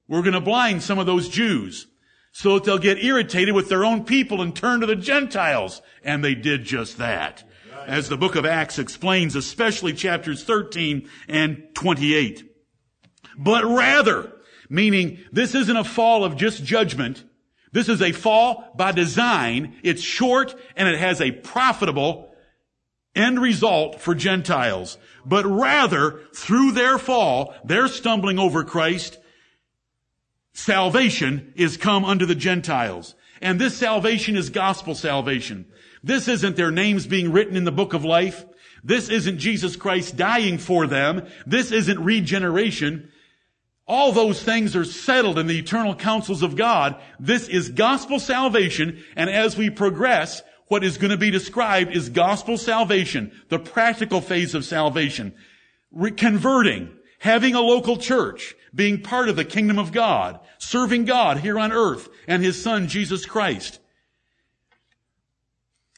We're 0.07 0.21
going 0.21 0.33
to 0.33 0.41
blind 0.41 0.83
some 0.83 0.99
of 0.99 1.07
those 1.07 1.29
Jews 1.29 1.87
so 2.31 2.55
that 2.55 2.63
they'll 2.63 2.77
get 2.77 3.03
irritated 3.03 3.55
with 3.55 3.69
their 3.69 3.83
own 3.83 4.05
people 4.05 4.41
and 4.41 4.55
turn 4.55 4.81
to 4.81 4.85
the 4.85 4.95
Gentiles. 4.95 5.81
And 6.03 6.23
they 6.23 6.35
did 6.35 6.63
just 6.63 6.99
that. 6.99 7.43
As 7.87 8.09
the 8.09 8.17
book 8.17 8.35
of 8.35 8.45
Acts 8.45 8.79
explains, 8.79 9.35
especially 9.35 9.93
chapters 9.93 10.43
13 10.43 11.09
and 11.27 11.63
28. 11.73 12.49
But 13.37 13.65
rather, 13.65 14.33
Meaning, 14.73 15.19
this 15.31 15.53
isn't 15.53 15.77
a 15.77 15.83
fall 15.83 16.23
of 16.23 16.35
just 16.35 16.63
judgment. 16.63 17.23
This 17.71 17.89
is 17.89 18.01
a 18.01 18.11
fall 18.11 18.71
by 18.75 18.91
design. 18.91 19.75
It's 19.83 20.01
short 20.01 20.55
and 20.75 20.87
it 20.87 20.97
has 20.97 21.21
a 21.21 21.31
profitable 21.31 22.33
end 23.15 23.39
result 23.39 24.01
for 24.01 24.15
Gentiles. 24.15 24.97
But 25.25 25.45
rather, 25.45 26.21
through 26.33 26.71
their 26.71 26.97
fall, 26.97 27.53
their 27.63 27.87
stumbling 27.87 28.39
over 28.39 28.63
Christ, 28.63 29.19
salvation 30.53 31.53
is 31.55 31.77
come 31.77 32.03
unto 32.03 32.25
the 32.25 32.33
Gentiles. 32.33 33.13
And 33.43 33.61
this 33.61 33.77
salvation 33.77 34.35
is 34.35 34.49
gospel 34.49 34.95
salvation. 34.95 35.67
This 36.03 36.27
isn't 36.27 36.55
their 36.55 36.71
names 36.71 37.07
being 37.07 37.31
written 37.31 37.55
in 37.55 37.63
the 37.63 37.71
book 37.71 37.93
of 37.93 38.03
life. 38.03 38.45
This 38.83 39.09
isn't 39.09 39.39
Jesus 39.39 39.75
Christ 39.75 40.17
dying 40.17 40.57
for 40.57 40.85
them. 40.85 41.27
This 41.45 41.71
isn't 41.71 42.03
regeneration. 42.03 43.09
All 43.87 44.11
those 44.11 44.41
things 44.41 44.75
are 44.75 44.85
settled 44.85 45.39
in 45.39 45.47
the 45.47 45.57
eternal 45.57 45.95
counsels 45.95 46.43
of 46.43 46.55
God. 46.55 47.01
This 47.19 47.47
is 47.47 47.69
gospel 47.69 48.19
salvation, 48.19 49.03
and 49.15 49.29
as 49.29 49.57
we 49.57 49.69
progress, 49.69 50.41
what 50.67 50.83
is 50.83 50.97
going 50.97 51.11
to 51.11 51.17
be 51.17 51.31
described 51.31 51.95
is 51.95 52.09
gospel 52.09 52.57
salvation, 52.57 53.31
the 53.49 53.59
practical 53.59 54.21
phase 54.21 54.55
of 54.55 54.65
salvation. 54.65 55.33
Re- 55.91 56.11
converting, 56.11 56.89
having 57.19 57.55
a 57.55 57.61
local 57.61 57.97
church, 57.97 58.55
being 58.73 59.01
part 59.01 59.29
of 59.29 59.35
the 59.35 59.45
kingdom 59.45 59.77
of 59.77 59.91
God, 59.91 60.39
serving 60.57 61.05
God 61.05 61.37
here 61.37 61.59
on 61.59 61.71
earth 61.71 62.09
and 62.27 62.43
His 62.43 62.61
Son, 62.61 62.87
Jesus 62.87 63.25
Christ. 63.25 63.79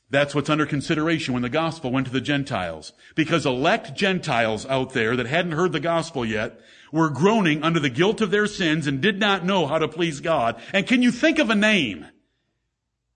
That's 0.09 0.35
what's 0.35 0.49
under 0.49 0.65
consideration 0.65 1.33
when 1.33 1.43
the 1.43 1.49
gospel 1.49 1.91
went 1.91 2.07
to 2.07 2.13
the 2.13 2.21
Gentiles. 2.21 2.93
Because 3.15 3.45
elect 3.45 3.95
Gentiles 3.95 4.65
out 4.67 4.93
there 4.93 5.15
that 5.15 5.25
hadn't 5.25 5.53
heard 5.53 5.71
the 5.71 5.79
gospel 5.79 6.25
yet 6.25 6.59
were 6.91 7.09
groaning 7.09 7.63
under 7.63 7.79
the 7.79 7.89
guilt 7.89 8.21
of 8.21 8.31
their 8.31 8.47
sins 8.47 8.87
and 8.87 9.01
did 9.01 9.19
not 9.19 9.43
know 9.43 9.65
how 9.65 9.79
to 9.79 9.87
please 9.87 10.19
God. 10.19 10.61
And 10.73 10.85
can 10.87 11.01
you 11.01 11.11
think 11.11 11.39
of 11.39 11.49
a 11.49 11.55
name? 11.55 12.05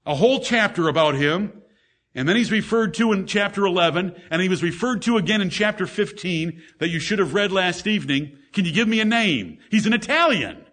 A 0.06 0.16
whole 0.16 0.40
chapter 0.40 0.88
about 0.88 1.16
him. 1.16 1.54
And 2.16 2.28
then 2.28 2.36
he's 2.36 2.52
referred 2.52 2.96
to 2.96 3.14
in 3.14 3.28
chapter 3.28 3.66
11, 3.66 4.16
and 4.32 4.42
he 4.42 4.50
was 4.50 4.64
referred 4.64 5.04
to 5.04 5.18
again 5.18 5.42
in 5.42 5.52
chapter 5.52 5.86
15 5.86 6.60
that 6.80 6.90
you 6.90 7.00
should 7.00 7.20
have 7.20 7.36
read 7.36 7.52
last 7.52 7.86
evening. 7.86 8.36
Can 8.52 8.66
you 8.66 8.72
give 8.72 8.88
me 8.88 9.00
a 9.00 9.06
name? 9.06 9.60
He's 9.70 9.86
an 9.86 9.94
Italian. 9.94 10.66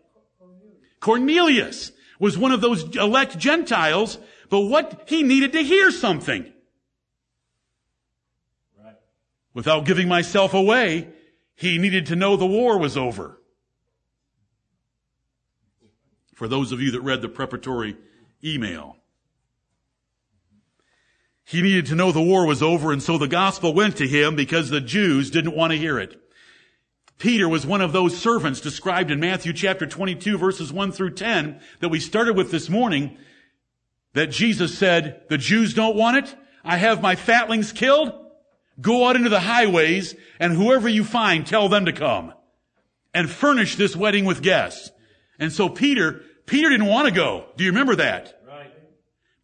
Cornelius 0.99 1.92
was 2.18 2.38
one 2.38 2.52
of 2.52 2.62
those 2.62 2.96
elect 2.96 3.38
Gentiles, 3.38 4.18
but 4.48 4.60
what 4.60 5.04
he 5.06 5.22
needed 5.22 5.52
to 5.52 5.62
hear 5.62 5.90
something. 5.90 6.52
Right. 8.82 8.96
Without 9.54 9.84
giving 9.84 10.08
myself 10.08 10.54
away, 10.54 11.08
he 11.54 11.78
needed 11.78 12.06
to 12.06 12.16
know 12.16 12.36
the 12.36 12.46
war 12.46 12.78
was 12.78 12.96
over. 12.96 13.40
For 16.34 16.48
those 16.48 16.70
of 16.70 16.80
you 16.80 16.90
that 16.92 17.00
read 17.00 17.22
the 17.22 17.30
preparatory 17.30 17.96
email. 18.44 18.96
He 21.44 21.62
needed 21.62 21.86
to 21.86 21.94
know 21.94 22.12
the 22.12 22.20
war 22.20 22.44
was 22.46 22.62
over 22.62 22.92
and 22.92 23.02
so 23.02 23.18
the 23.18 23.28
gospel 23.28 23.72
went 23.72 23.96
to 23.98 24.06
him 24.06 24.36
because 24.36 24.68
the 24.68 24.80
Jews 24.80 25.30
didn't 25.30 25.56
want 25.56 25.72
to 25.72 25.78
hear 25.78 25.98
it. 25.98 26.20
Peter 27.18 27.48
was 27.48 27.64
one 27.64 27.80
of 27.80 27.92
those 27.92 28.16
servants 28.16 28.60
described 28.60 29.10
in 29.10 29.20
Matthew 29.20 29.52
chapter 29.52 29.86
22 29.86 30.36
verses 30.36 30.72
1 30.72 30.92
through 30.92 31.14
10 31.14 31.60
that 31.80 31.88
we 31.88 32.00
started 32.00 32.36
with 32.36 32.50
this 32.50 32.68
morning 32.68 33.16
that 34.16 34.30
Jesus 34.30 34.76
said, 34.76 35.20
the 35.28 35.37
Jews 35.37 35.75
don't 35.75 35.94
want 35.94 36.16
it. 36.16 36.35
I 36.64 36.78
have 36.78 37.02
my 37.02 37.16
fatlings 37.16 37.70
killed. 37.70 38.12
Go 38.80 39.06
out 39.06 39.14
into 39.14 39.28
the 39.28 39.40
highways 39.40 40.14
and 40.40 40.54
whoever 40.54 40.88
you 40.88 41.04
find, 41.04 41.46
tell 41.46 41.68
them 41.68 41.85
to 41.85 41.92
come 41.92 42.32
and 43.12 43.30
furnish 43.30 43.76
this 43.76 43.94
wedding 43.94 44.25
with 44.25 44.42
guests. 44.42 44.90
And 45.38 45.52
so 45.52 45.68
Peter, 45.68 46.23
Peter 46.46 46.70
didn't 46.70 46.87
want 46.87 47.08
to 47.08 47.14
go. 47.14 47.44
Do 47.58 47.64
you 47.64 47.70
remember 47.70 47.96
that? 47.96 48.42
Right. 48.49 48.73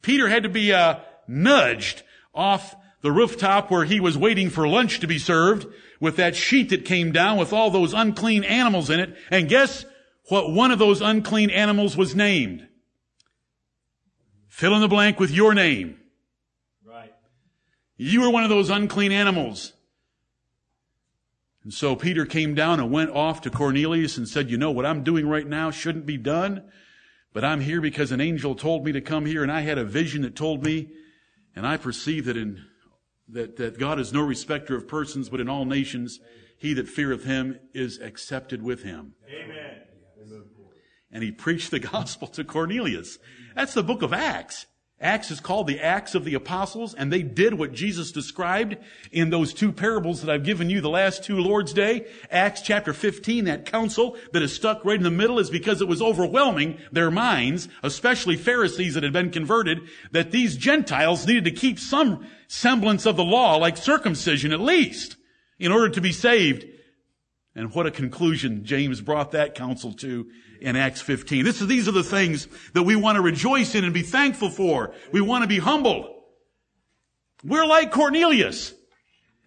Peter 0.00 0.26
had 0.29 0.45
to 0.45 0.49
be, 0.49 0.73
uh, 0.73 1.00
nudged 1.29 2.02
off 2.35 2.75
the 3.02 3.12
rooftop 3.12 3.71
where 3.71 3.85
he 3.85 4.00
was 4.00 4.17
waiting 4.17 4.49
for 4.49 4.67
lunch 4.67 5.00
to 5.00 5.07
be 5.07 5.19
served 5.19 5.67
with 6.00 6.17
that 6.17 6.35
sheet 6.35 6.71
that 6.71 6.87
came 6.87 7.12
down 7.12 7.37
with 7.37 7.52
all 7.52 7.71
those 7.71 7.93
unclean 7.93 8.43
animals 8.43 8.88
in 8.88 9.00
it. 9.00 9.17
And 9.31 9.50
guess 9.50 9.85
what 10.29 10.50
one 10.50 10.71
of 10.71 10.79
those 10.79 11.02
unclean 11.02 11.50
animals 11.50 11.95
was 11.95 12.14
named? 12.14 12.69
Fill 14.52 14.75
in 14.75 14.82
the 14.82 14.87
blank 14.87 15.18
with 15.18 15.30
your 15.30 15.54
name. 15.54 15.99
Right. 16.87 17.14
You 17.97 18.21
were 18.21 18.28
one 18.28 18.44
of 18.44 18.50
those 18.50 18.68
unclean 18.68 19.11
animals. 19.11 19.73
And 21.64 21.73
so 21.73 21.97
Peter 21.97 22.26
came 22.26 22.54
down 22.54 22.78
and 22.78 22.92
went 22.92 23.12
off 23.12 23.40
to 23.40 23.50
Cornelius 23.50 24.18
and 24.18 24.28
said, 24.28 24.50
you 24.50 24.59
know, 24.59 24.71
what 24.71 24.85
I'm 24.85 25.02
doing 25.02 25.26
right 25.26 25.47
now 25.47 25.71
shouldn't 25.71 26.04
be 26.04 26.18
done, 26.18 26.71
but 27.32 27.47
I'm 27.47 27.62
here 27.62 27.80
because 27.80 28.12
an 28.12 28.21
angel 28.21 28.54
told 28.54 28.85
me 28.85 28.92
to 28.92 29.00
come 29.00 29.25
here 29.25 29.42
and 29.42 29.50
I 29.50 29.62
had 29.62 29.78
a 29.78 29.85
vision 29.85 30.21
that 30.21 30.37
told 30.37 30.62
me 30.62 30.90
and 31.56 31.66
I 31.66 31.78
perceive 31.78 32.26
that 32.26 32.37
in 32.37 32.62
that, 33.30 33.56
that 33.56 33.78
God 33.78 33.99
is 33.99 34.12
no 34.12 34.21
respecter 34.21 34.76
of 34.76 34.87
persons, 34.87 35.30
but 35.30 35.40
in 35.40 35.49
all 35.49 35.64
nations, 35.64 36.21
he 36.59 36.75
that 36.75 36.88
feareth 36.88 37.25
him 37.25 37.59
is 37.73 37.99
accepted 38.00 38.62
with 38.62 38.82
him. 38.82 39.14
Amen. 39.26 39.80
And 41.12 41.23
he 41.23 41.31
preached 41.31 41.71
the 41.71 41.78
gospel 41.92 42.28
to 42.28 42.45
Cornelius. 42.45 43.19
That's 43.54 43.75
the 43.75 43.83
book 43.83 44.02
of 44.02 44.12
Acts. 44.12 44.66
Acts 45.02 45.33
is 45.33 45.40
called 45.40 45.66
the 45.66 45.81
Acts 45.81 46.14
of 46.14 46.25
the 46.25 46.35
Apostles, 46.35 46.95
and 46.95 47.12
they 47.12 47.23
did 47.23 47.54
what 47.54 47.73
Jesus 47.73 48.12
described 48.12 48.76
in 49.11 49.31
those 49.31 49.52
two 49.52 49.73
parables 49.73 50.23
that 50.23 50.31
I've 50.31 50.45
given 50.45 50.71
you 50.71 50.81
the 50.81 50.88
last 50.88 51.25
two 51.25 51.40
Lord's 51.40 51.73
Day. 51.73 52.07
Acts 52.31 52.62
chapter 52.62 52.92
15, 52.92 53.47
that 53.47 53.66
council 53.66 54.16
that 54.33 54.42
is 54.42 54.54
stuck 54.54 54.85
right 54.85 54.97
in 54.97 55.02
the 55.02 55.11
middle 55.11 55.40
is 55.40 55.50
because 55.50 55.83
it 55.83 55.88
was 55.88 56.00
overwhelming 56.00 56.78
their 56.92 57.11
minds, 57.11 57.69
especially 57.83 58.37
Pharisees 58.37 58.94
that 58.94 59.03
had 59.03 59.12
been 59.12 59.33
converted, 59.33 59.81
that 60.12 60.31
these 60.31 60.57
Gentiles 60.57 61.27
needed 61.27 61.44
to 61.46 61.51
keep 61.51 61.81
some 61.81 62.25
semblance 62.46 63.05
of 63.05 63.16
the 63.16 63.25
law, 63.25 63.57
like 63.57 63.77
circumcision 63.77 64.53
at 64.53 64.61
least, 64.61 65.16
in 65.59 65.72
order 65.72 65.88
to 65.88 66.01
be 66.01 66.12
saved. 66.12 66.64
And 67.55 67.75
what 67.75 67.87
a 67.87 67.91
conclusion 67.91 68.65
James 68.65 69.01
brought 69.01 69.33
that 69.33 69.55
council 69.55 69.93
to 69.95 70.31
in 70.61 70.77
Acts 70.77 71.03
15. 71.03 71.45
This 71.45 71.61
is, 71.61 71.67
these 71.67 71.87
are 71.87 71.93
the 71.93 72.03
things 72.03 72.49
that 72.73 72.85
we 72.85 72.97
want 72.97 73.17
to 73.17 73.23
rejoice 73.23 73.75
in 73.75 73.85
and 73.85 73.93
be 73.93 74.03
thankful 74.03 74.49
for. 74.49 74.95
We 75.12 75.21
want 75.21 75.43
to 75.43 75.49
be 75.49 75.59
humbled. 75.59 76.07
We're 77.45 77.67
like 77.67 77.91
Cornelius, 77.91 78.73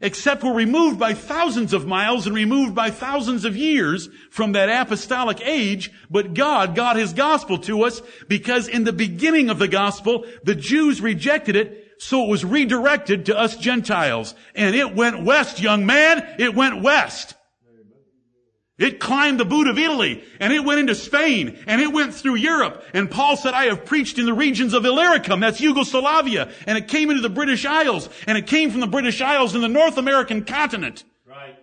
except 0.02 0.44
we're 0.44 0.54
removed 0.54 1.00
by 1.00 1.14
thousands 1.14 1.74
of 1.74 1.88
miles 1.88 2.28
and 2.28 2.36
removed 2.36 2.76
by 2.76 2.92
thousands 2.92 3.46
of 3.46 3.56
years 3.56 4.10
from 4.30 4.52
that 4.52 4.70
apostolic 4.70 5.40
age, 5.42 5.92
but 6.12 6.34
God 6.34 6.76
got 6.76 6.98
His 6.98 7.14
gospel 7.14 7.58
to 7.60 7.84
us 7.84 8.02
because 8.28 8.68
in 8.68 8.84
the 8.84 8.94
beginning 8.94 9.50
of 9.50 9.58
the 9.58 9.70
gospel, 9.70 10.26
the 10.44 10.56
Jews 10.56 11.02
rejected 11.02 11.56
it 11.56 11.86
so 11.98 12.26
it 12.26 12.30
was 12.30 12.44
redirected 12.44 13.28
to 13.28 13.38
us 13.38 13.56
Gentiles. 13.56 14.36
And 14.54 14.76
it 14.76 14.94
went 14.94 15.24
west, 15.24 15.62
young 15.62 15.86
man. 15.86 16.36
It 16.38 16.54
went 16.54 16.84
west. 16.84 17.34
It 18.78 19.00
climbed 19.00 19.40
the 19.40 19.46
boot 19.46 19.68
of 19.68 19.78
Italy 19.78 20.22
and 20.40 20.52
it 20.52 20.66
went 20.66 20.82
into 20.82 20.96
Spain 20.96 21.58
and 21.66 21.80
it 21.80 21.94
went 21.94 22.14
through 22.14 22.36
Europe. 22.36 22.84
And 22.94 23.10
Paul 23.10 23.38
said, 23.38 23.54
I 23.54 23.66
have 23.66 23.86
preached 23.86 24.20
in 24.20 24.26
the 24.26 24.34
regions 24.34 24.74
of 24.74 24.84
Illyricum, 24.84 25.40
that's 25.40 25.62
Yugoslavia, 25.62 26.52
and 26.68 26.78
it 26.78 26.90
came 26.90 27.10
into 27.10 27.22
the 27.22 27.30
British 27.30 27.66
Isles 27.66 28.10
and 28.28 28.38
it 28.38 28.48
came 28.48 28.72
from 28.72 28.82
the 28.82 28.88
British 28.88 29.22
Isles 29.22 29.56
in 29.56 29.62
the 29.62 29.70
North 29.70 29.98
American 29.98 30.44
continent. 30.44 31.06
Right. 31.26 31.58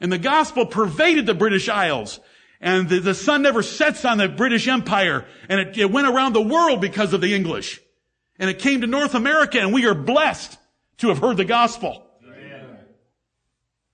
And 0.00 0.10
the 0.10 0.18
gospel 0.18 0.64
pervaded 0.64 1.26
the 1.26 1.34
British 1.34 1.68
Isles 1.68 2.20
and 2.58 2.88
the, 2.88 3.00
the 3.00 3.14
sun 3.14 3.42
never 3.42 3.62
sets 3.62 4.06
on 4.06 4.16
the 4.16 4.28
British 4.28 4.66
Empire 4.66 5.26
and 5.50 5.60
it, 5.60 5.76
it 5.76 5.90
went 5.90 6.08
around 6.08 6.32
the 6.32 6.40
world 6.40 6.80
because 6.80 7.12
of 7.12 7.20
the 7.20 7.34
English. 7.34 7.82
And 8.38 8.48
it 8.48 8.60
came 8.60 8.80
to 8.80 8.86
North 8.86 9.14
America 9.14 9.60
and 9.60 9.74
we 9.74 9.84
are 9.84 9.94
blessed 9.94 10.56
to 10.98 11.08
have 11.08 11.18
heard 11.18 11.36
the 11.36 11.44
gospel. 11.44 12.07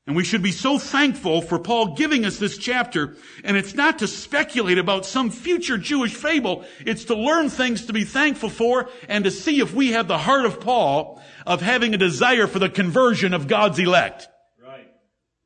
And 0.07 0.15
we 0.15 0.25
should 0.25 0.43
be 0.43 0.53
so 0.53 0.79
thankful 0.79 1.41
for 1.41 1.59
Paul 1.59 1.95
giving 1.95 2.27
us 2.27 2.39
this 2.39 2.59
chapter. 2.59 3.17
And 3.43 3.57
it's 3.57 3.75
not 3.75 4.01
to 4.01 4.07
speculate 4.07 4.77
about 4.77 5.07
some 5.07 5.31
future 5.31 5.79
Jewish 5.79 6.15
fable. 6.15 6.65
It's 6.85 7.05
to 7.05 7.17
learn 7.17 7.49
things 7.49 7.87
to 7.87 7.95
be 7.95 8.05
thankful 8.05 8.51
for 8.51 8.91
and 9.09 9.25
to 9.25 9.31
see 9.31 9.61
if 9.61 9.73
we 9.73 9.93
have 9.93 10.07
the 10.07 10.19
heart 10.19 10.45
of 10.45 10.61
Paul 10.61 11.23
of 11.47 11.63
having 11.63 11.95
a 11.95 11.99
desire 11.99 12.47
for 12.47 12.59
the 12.59 12.69
conversion 12.69 13.33
of 13.33 13.49
God's 13.49 13.79
elect. 13.79 14.29
Right. 14.63 14.93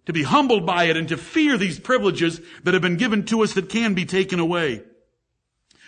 To 0.06 0.12
be 0.12 0.24
humbled 0.24 0.66
by 0.66 0.84
it 0.84 0.96
and 0.96 1.08
to 1.08 1.16
fear 1.16 1.56
these 1.56 1.78
privileges 1.78 2.40
that 2.64 2.74
have 2.74 2.82
been 2.82 2.96
given 2.96 3.24
to 3.26 3.44
us 3.44 3.54
that 3.54 3.68
can 3.68 3.94
be 3.94 4.06
taken 4.06 4.40
away. 4.40 4.82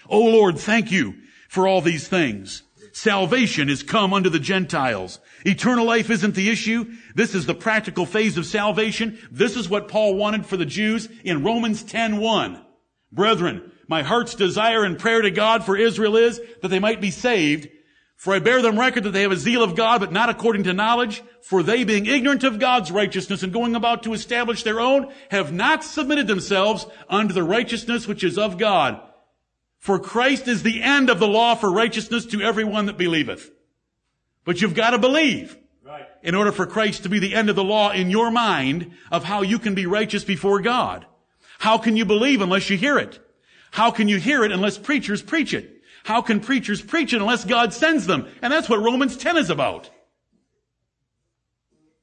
Oh 0.08 0.26
Lord, 0.26 0.58
thank 0.58 0.92
you 0.92 1.14
for 1.48 1.66
all 1.66 1.80
these 1.80 2.06
things. 2.06 2.62
Salvation 2.92 3.68
is 3.68 3.82
come 3.82 4.12
unto 4.12 4.30
the 4.30 4.38
Gentiles. 4.38 5.20
Eternal 5.44 5.86
life 5.86 6.10
isn't 6.10 6.34
the 6.34 6.50
issue. 6.50 6.92
This 7.14 7.34
is 7.34 7.46
the 7.46 7.54
practical 7.54 8.06
phase 8.06 8.36
of 8.36 8.46
salvation. 8.46 9.18
This 9.30 9.56
is 9.56 9.68
what 9.68 9.88
Paul 9.88 10.14
wanted 10.14 10.46
for 10.46 10.56
the 10.56 10.66
Jews 10.66 11.08
in 11.24 11.42
Romans 11.42 11.82
10:1. 11.82 12.60
Brethren, 13.12 13.72
my 13.88 14.02
heart's 14.02 14.34
desire 14.34 14.84
and 14.84 14.98
prayer 14.98 15.22
to 15.22 15.30
God 15.30 15.64
for 15.64 15.76
Israel 15.76 16.16
is 16.16 16.40
that 16.62 16.68
they 16.68 16.78
might 16.78 17.00
be 17.00 17.10
saved. 17.10 17.68
For 18.16 18.34
I 18.34 18.38
bear 18.38 18.60
them 18.60 18.78
record 18.78 19.04
that 19.04 19.12
they 19.12 19.22
have 19.22 19.32
a 19.32 19.36
zeal 19.36 19.62
of 19.62 19.74
God, 19.74 20.00
but 20.00 20.12
not 20.12 20.28
according 20.28 20.64
to 20.64 20.74
knowledge. 20.74 21.22
For 21.40 21.62
they, 21.62 21.84
being 21.84 22.04
ignorant 22.04 22.44
of 22.44 22.58
God's 22.58 22.92
righteousness 22.92 23.42
and 23.42 23.50
going 23.50 23.74
about 23.74 24.02
to 24.02 24.12
establish 24.12 24.62
their 24.62 24.78
own, 24.78 25.10
have 25.30 25.54
not 25.54 25.82
submitted 25.82 26.26
themselves 26.26 26.86
unto 27.08 27.32
the 27.32 27.42
righteousness 27.42 28.06
which 28.06 28.22
is 28.22 28.36
of 28.36 28.58
God. 28.58 29.00
For 29.78 29.98
Christ 29.98 30.48
is 30.48 30.62
the 30.62 30.82
end 30.82 31.08
of 31.08 31.18
the 31.18 31.26
law 31.26 31.54
for 31.54 31.72
righteousness 31.72 32.26
to 32.26 32.42
everyone 32.42 32.84
that 32.86 32.98
believeth. 32.98 33.50
But 34.44 34.60
you've 34.60 34.74
got 34.74 34.90
to 34.90 34.98
believe. 34.98 35.56
Right. 35.84 36.06
In 36.22 36.34
order 36.34 36.52
for 36.52 36.66
Christ 36.66 37.02
to 37.02 37.08
be 37.08 37.18
the 37.18 37.34
end 37.34 37.50
of 37.50 37.56
the 37.56 37.64
law 37.64 37.90
in 37.90 38.10
your 38.10 38.30
mind 38.30 38.92
of 39.10 39.24
how 39.24 39.42
you 39.42 39.58
can 39.58 39.74
be 39.74 39.86
righteous 39.86 40.24
before 40.24 40.60
God. 40.60 41.06
How 41.58 41.78
can 41.78 41.96
you 41.96 42.04
believe 42.04 42.40
unless 42.40 42.70
you 42.70 42.76
hear 42.76 42.98
it? 42.98 43.18
How 43.70 43.90
can 43.90 44.08
you 44.08 44.18
hear 44.18 44.44
it 44.44 44.52
unless 44.52 44.78
preachers 44.78 45.22
preach 45.22 45.54
it? 45.54 45.82
How 46.04 46.22
can 46.22 46.40
preachers 46.40 46.80
preach 46.80 47.12
it 47.12 47.20
unless 47.20 47.44
God 47.44 47.72
sends 47.74 48.06
them? 48.06 48.26
And 48.42 48.52
that's 48.52 48.68
what 48.68 48.82
Romans 48.82 49.16
10 49.16 49.36
is 49.36 49.50
about. 49.50 49.90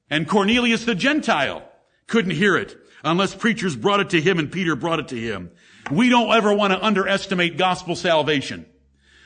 And 0.09 0.27
Cornelius 0.27 0.85
the 0.85 0.95
Gentile 0.95 1.63
couldn't 2.07 2.31
hear 2.31 2.55
it 2.55 2.77
unless 3.03 3.35
preachers 3.35 3.75
brought 3.75 3.99
it 3.99 4.09
to 4.11 4.21
him 4.21 4.39
and 4.39 4.51
Peter 4.51 4.75
brought 4.75 4.99
it 4.99 5.09
to 5.09 5.19
him. 5.19 5.51
We 5.91 6.09
don't 6.09 6.31
ever 6.31 6.53
want 6.53 6.73
to 6.73 6.83
underestimate 6.83 7.57
gospel 7.57 7.95
salvation. 7.95 8.65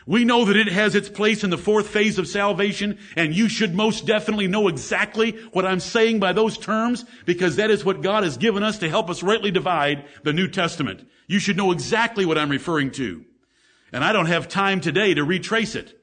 We 0.08 0.26
know 0.26 0.46
that 0.46 0.58
it 0.58 0.68
has 0.68 0.96
its 0.96 1.10
place 1.10 1.44
in 1.44 1.52
the 1.52 1.58
fourth 1.58 1.88
phase 1.88 2.18
of 2.18 2.28
salvation, 2.28 2.98
and 3.16 3.36
you 3.36 3.48
should 3.48 3.76
most 3.76 4.06
definitely 4.06 4.48
know 4.48 4.68
exactly 4.68 5.32
what 5.52 5.66
I'm 5.66 5.80
saying 5.80 6.20
by 6.20 6.34
those 6.34 6.58
terms, 6.58 7.06
because 7.26 7.58
that 7.58 7.70
is 7.70 7.86
what 7.86 8.02
God 8.02 8.24
has 8.24 8.38
given 8.38 8.64
us 8.64 8.80
to 8.80 8.90
help 8.90 9.10
us 9.10 9.22
rightly 9.22 9.52
divide 9.52 10.06
the 10.24 10.34
New 10.34 10.48
Testament. 10.48 11.08
You 11.28 11.40
should 11.40 11.58
know 11.58 11.72
exactly 11.72 12.26
what 12.26 12.38
I'm 12.38 12.50
referring 12.50 12.92
to. 12.92 13.26
And 13.94 14.04
I 14.04 14.12
don't 14.12 14.26
have 14.26 14.48
time 14.48 14.82
today 14.82 15.14
to 15.14 15.24
retrace 15.24 15.76
it. 15.76 15.98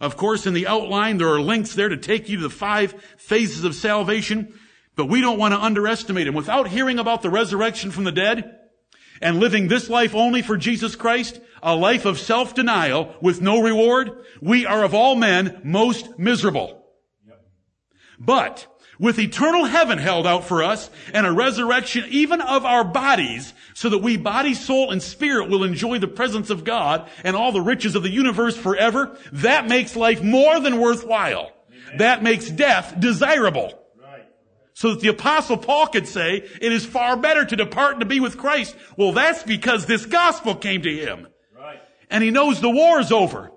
Of 0.00 0.16
course, 0.16 0.46
in 0.46 0.54
the 0.54 0.66
outline, 0.66 1.18
there 1.18 1.28
are 1.28 1.40
links 1.40 1.74
there 1.74 1.88
to 1.88 1.96
take 1.96 2.28
you 2.28 2.36
to 2.36 2.42
the 2.44 2.50
five 2.50 2.92
phases 3.18 3.64
of 3.64 3.74
salvation, 3.74 4.58
but 4.96 5.06
we 5.06 5.20
don't 5.20 5.38
want 5.38 5.52
to 5.54 5.60
underestimate 5.60 6.26
them. 6.26 6.34
Without 6.34 6.68
hearing 6.68 6.98
about 6.98 7.22
the 7.22 7.30
resurrection 7.30 7.90
from 7.90 8.04
the 8.04 8.12
dead 8.12 8.58
and 9.20 9.40
living 9.40 9.68
this 9.68 9.90
life 9.90 10.14
only 10.14 10.40
for 10.40 10.56
Jesus 10.56 10.96
Christ, 10.96 11.40
a 11.62 11.74
life 11.74 12.04
of 12.04 12.18
self-denial 12.18 13.14
with 13.20 13.40
no 13.40 13.60
reward, 13.60 14.12
we 14.40 14.66
are 14.66 14.84
of 14.84 14.94
all 14.94 15.16
men 15.16 15.60
most 15.64 16.18
miserable. 16.18 16.84
But 18.18 18.66
with 18.98 19.18
eternal 19.18 19.64
heaven 19.64 19.96
held 19.96 20.26
out 20.26 20.44
for 20.44 20.62
us 20.62 20.90
and 21.14 21.26
a 21.26 21.32
resurrection 21.32 22.04
even 22.10 22.42
of 22.42 22.66
our 22.66 22.84
bodies 22.84 23.54
so 23.72 23.88
that 23.88 24.02
we 24.02 24.18
body, 24.18 24.52
soul, 24.52 24.90
and 24.90 25.02
spirit 25.02 25.48
will 25.48 25.64
enjoy 25.64 25.98
the 25.98 26.06
presence 26.06 26.50
of 26.50 26.64
God 26.64 27.08
and 27.24 27.34
all 27.34 27.50
the 27.50 27.62
riches 27.62 27.94
of 27.94 28.02
the 28.02 28.10
universe 28.10 28.58
forever, 28.58 29.16
that 29.32 29.66
makes 29.66 29.96
life 29.96 30.22
more 30.22 30.60
than 30.60 30.78
worthwhile. 30.78 31.50
Amen. 31.70 31.96
That 31.96 32.22
makes 32.22 32.50
death 32.50 32.94
desirable. 33.00 33.72
Right. 33.98 34.26
So 34.74 34.90
that 34.90 35.00
the 35.00 35.08
apostle 35.08 35.56
Paul 35.56 35.86
could 35.86 36.06
say, 36.06 36.46
it 36.60 36.70
is 36.70 36.84
far 36.84 37.16
better 37.16 37.46
to 37.46 37.56
depart 37.56 37.92
and 37.92 38.00
to 38.00 38.06
be 38.06 38.20
with 38.20 38.36
Christ. 38.36 38.76
Well, 38.98 39.12
that's 39.12 39.42
because 39.42 39.86
this 39.86 40.04
gospel 40.04 40.54
came 40.54 40.82
to 40.82 40.94
him. 40.94 41.26
And 42.10 42.22
he 42.22 42.30
knows 42.30 42.60
the 42.60 42.68
war 42.68 43.00
is 43.00 43.12
over. 43.12 43.50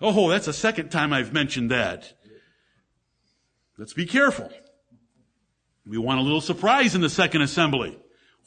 Oh, 0.00 0.28
that's 0.28 0.46
the 0.46 0.52
second 0.52 0.90
time 0.90 1.12
I've 1.12 1.32
mentioned 1.32 1.70
that. 1.70 2.12
Let's 3.78 3.94
be 3.94 4.04
careful. 4.04 4.50
We 5.86 5.98
want 5.98 6.20
a 6.20 6.22
little 6.22 6.40
surprise 6.40 6.94
in 6.94 7.00
the 7.00 7.08
second 7.08 7.42
assembly. 7.42 7.98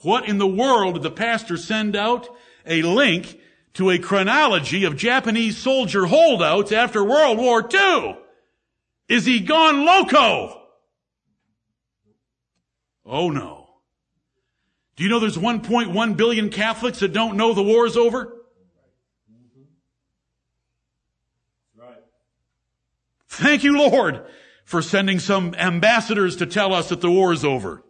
What 0.02 0.28
in 0.28 0.38
the 0.38 0.48
world 0.48 0.96
did 0.96 1.04
the 1.04 1.12
pastor 1.12 1.58
send 1.58 1.96
out? 1.96 2.28
A 2.66 2.82
link 2.82 3.40
to 3.74 3.90
a 3.90 3.98
chronology 3.98 4.84
of 4.84 4.98
Japanese 4.98 5.58
soldier 5.58 6.06
holdouts 6.06 6.72
after 6.72 7.04
World 7.04 7.38
War 7.38 7.68
II. 7.72 8.18
Is 9.08 9.26
he 9.26 9.40
gone 9.40 9.86
loco? 9.86 10.62
Oh 13.06 13.30
no. 13.30 13.70
Do 14.96 15.04
you 15.04 15.10
know 15.10 15.20
there's 15.20 15.38
1.1 15.38 16.18
billion 16.18 16.50
Catholics 16.50 17.00
that 17.00 17.14
don't 17.14 17.38
know 17.38 17.54
the 17.54 17.64
war's 17.64 17.96
over? 17.96 18.37
Thank 23.38 23.64
you, 23.64 23.78
Lord 23.78 24.24
for 24.68 24.82
sending 24.82 25.18
some 25.18 25.56
ambassadors 25.56 26.36
to 26.36 26.46
tell 26.46 26.74
us 26.74 26.90
that 26.90 27.00
the 27.00 27.10
war 27.10 27.32
is 27.32 27.46
over. 27.46 27.84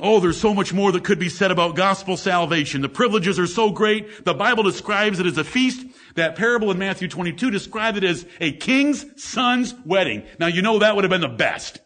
Oh, 0.00 0.20
there's 0.20 0.40
so 0.40 0.54
much 0.54 0.72
more 0.72 0.92
that 0.92 1.02
could 1.02 1.18
be 1.18 1.28
said 1.28 1.50
about 1.50 1.74
gospel 1.74 2.16
salvation. 2.16 2.80
The 2.80 2.88
privileges 2.88 3.40
are 3.40 3.46
so 3.48 3.70
great. 3.70 4.24
The 4.24 4.34
Bible 4.34 4.62
describes 4.62 5.18
it 5.18 5.26
as 5.26 5.36
a 5.36 5.42
feast. 5.42 5.84
That 6.14 6.36
parable 6.36 6.70
in 6.70 6.78
Matthew 6.78 7.08
22 7.08 7.50
described 7.50 7.96
it 7.96 8.04
as 8.04 8.24
a 8.40 8.52
king's 8.52 9.04
son's 9.22 9.74
wedding. 9.84 10.24
Now 10.38 10.46
you 10.46 10.62
know 10.62 10.78
that 10.78 10.94
would 10.94 11.02
have 11.02 11.10
been 11.10 11.20
the 11.20 11.28
best. 11.28 11.80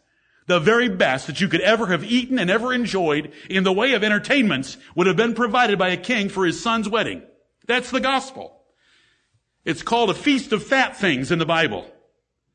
The 0.49 0.61
very 0.61 0.91
best 0.91 1.27
that 1.27 1.41
you 1.41 1.49
could 1.49 1.63
ever 1.63 1.87
have 1.87 2.05
eaten 2.05 2.39
and 2.39 2.51
ever 2.51 2.75
enjoyed 2.75 3.33
in 3.49 3.65
the 3.65 3.73
way 3.73 3.95
of 3.95 4.05
entertainments 4.05 4.77
would 4.97 5.07
have 5.07 5.17
been 5.17 5.35
provided 5.35 5.79
by 5.79 5.89
a 5.89 5.97
king 5.97 6.29
for 6.29 6.45
his 6.45 6.63
son's 6.63 6.91
wedding. 6.91 7.23
That's 7.67 7.91
the 7.91 8.01
gospel. 8.01 8.61
It's 9.65 9.83
called 9.83 10.11
a 10.11 10.15
feast 10.15 10.53
of 10.53 10.63
fat 10.63 10.97
things 10.99 11.31
in 11.31 11.39
the 11.39 11.47
Bible. 11.47 11.91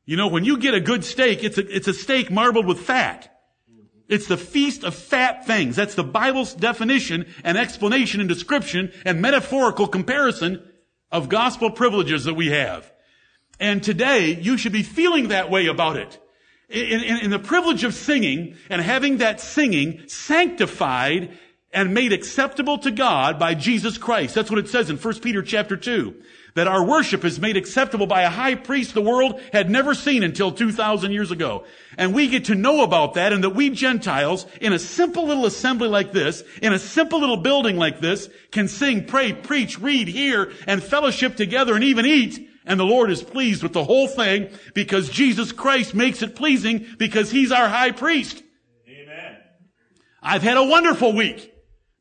You 0.06 0.16
know, 0.16 0.28
when 0.28 0.44
you 0.44 0.58
get 0.58 0.74
a 0.74 0.80
good 0.80 1.04
steak, 1.04 1.42
it's 1.42 1.58
a, 1.58 1.74
it's 1.74 1.88
a 1.88 1.94
steak 1.94 2.30
marbled 2.30 2.66
with 2.66 2.80
fat. 2.80 3.30
It's 4.06 4.26
the 4.26 4.36
feast 4.36 4.84
of 4.84 4.94
fat 4.94 5.46
things. 5.46 5.76
That's 5.76 5.94
the 5.94 6.04
Bible's 6.04 6.52
definition 6.52 7.26
and 7.42 7.56
explanation 7.56 8.20
and 8.20 8.28
description 8.28 8.92
and 9.06 9.22
metaphorical 9.22 9.88
comparison 9.88 10.62
of 11.10 11.30
gospel 11.30 11.70
privileges 11.70 12.24
that 12.24 12.34
we 12.34 12.48
have. 12.48 12.92
And 13.58 13.82
today, 13.82 14.34
you 14.34 14.58
should 14.58 14.72
be 14.72 14.82
feeling 14.82 15.28
that 15.28 15.50
way 15.50 15.66
about 15.66 15.96
it. 15.96 16.18
In, 16.68 17.02
in, 17.02 17.18
in, 17.18 17.30
the 17.30 17.38
privilege 17.38 17.84
of 17.84 17.94
singing 17.94 18.56
and 18.68 18.82
having 18.82 19.18
that 19.18 19.40
singing 19.40 20.02
sanctified 20.08 21.38
and 21.72 21.94
made 21.94 22.12
acceptable 22.12 22.78
to 22.78 22.90
God 22.90 23.38
by 23.38 23.54
Jesus 23.54 23.96
Christ. 23.96 24.34
That's 24.34 24.50
what 24.50 24.58
it 24.58 24.68
says 24.68 24.90
in 24.90 24.96
1 24.96 25.20
Peter 25.20 25.42
chapter 25.42 25.76
2 25.76 26.14
that 26.54 26.68
our 26.68 26.84
worship 26.84 27.24
is 27.24 27.40
made 27.40 27.56
acceptable 27.56 28.06
by 28.06 28.22
a 28.22 28.30
high 28.30 28.54
priest 28.54 28.94
the 28.94 29.00
world 29.00 29.40
had 29.52 29.68
never 29.68 29.94
seen 29.94 30.22
until 30.22 30.52
2,000 30.52 31.10
years 31.10 31.30
ago. 31.30 31.64
And 31.98 32.14
we 32.14 32.28
get 32.28 32.46
to 32.46 32.54
know 32.54 32.82
about 32.82 33.14
that 33.14 33.32
and 33.32 33.42
that 33.44 33.50
we 33.50 33.70
Gentiles, 33.70 34.46
in 34.60 34.72
a 34.72 34.78
simple 34.78 35.26
little 35.26 35.46
assembly 35.46 35.88
like 35.88 36.12
this, 36.12 36.42
in 36.62 36.72
a 36.72 36.78
simple 36.78 37.20
little 37.20 37.38
building 37.38 37.76
like 37.76 38.00
this, 38.00 38.28
can 38.52 38.68
sing, 38.68 39.04
pray, 39.04 39.32
preach, 39.32 39.78
read, 39.80 40.08
hear, 40.08 40.52
and 40.66 40.82
fellowship 40.82 41.36
together 41.36 41.74
and 41.74 41.84
even 41.84 42.06
eat. 42.06 42.48
And 42.64 42.80
the 42.80 42.84
Lord 42.84 43.10
is 43.10 43.22
pleased 43.22 43.62
with 43.62 43.72
the 43.72 43.84
whole 43.84 44.08
thing 44.08 44.48
because 44.74 45.10
Jesus 45.10 45.52
Christ 45.52 45.94
makes 45.94 46.22
it 46.22 46.36
pleasing 46.36 46.86
because 46.98 47.30
He's 47.30 47.52
our 47.52 47.68
high 47.68 47.90
priest. 47.90 48.42
Amen. 48.88 49.36
I've 50.22 50.42
had 50.42 50.56
a 50.56 50.64
wonderful 50.64 51.12
week 51.12 51.52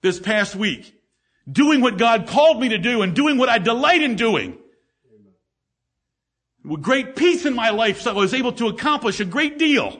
this 0.01 0.19
past 0.19 0.55
week 0.55 0.92
doing 1.51 1.81
what 1.81 1.97
God 1.97 2.27
called 2.27 2.59
me 2.59 2.69
to 2.69 2.77
do 2.77 3.01
and 3.01 3.15
doing 3.15 3.37
what 3.37 3.49
I 3.49 3.57
delight 3.57 4.01
in 4.01 4.15
doing. 4.15 4.57
With 6.63 6.81
great 6.81 7.15
peace 7.15 7.45
in 7.45 7.53
my 7.53 7.71
life, 7.71 8.01
so 8.01 8.11
I 8.11 8.13
was 8.13 8.33
able 8.33 8.53
to 8.53 8.67
accomplish 8.67 9.19
a 9.19 9.25
great 9.25 9.59
deal. 9.59 9.99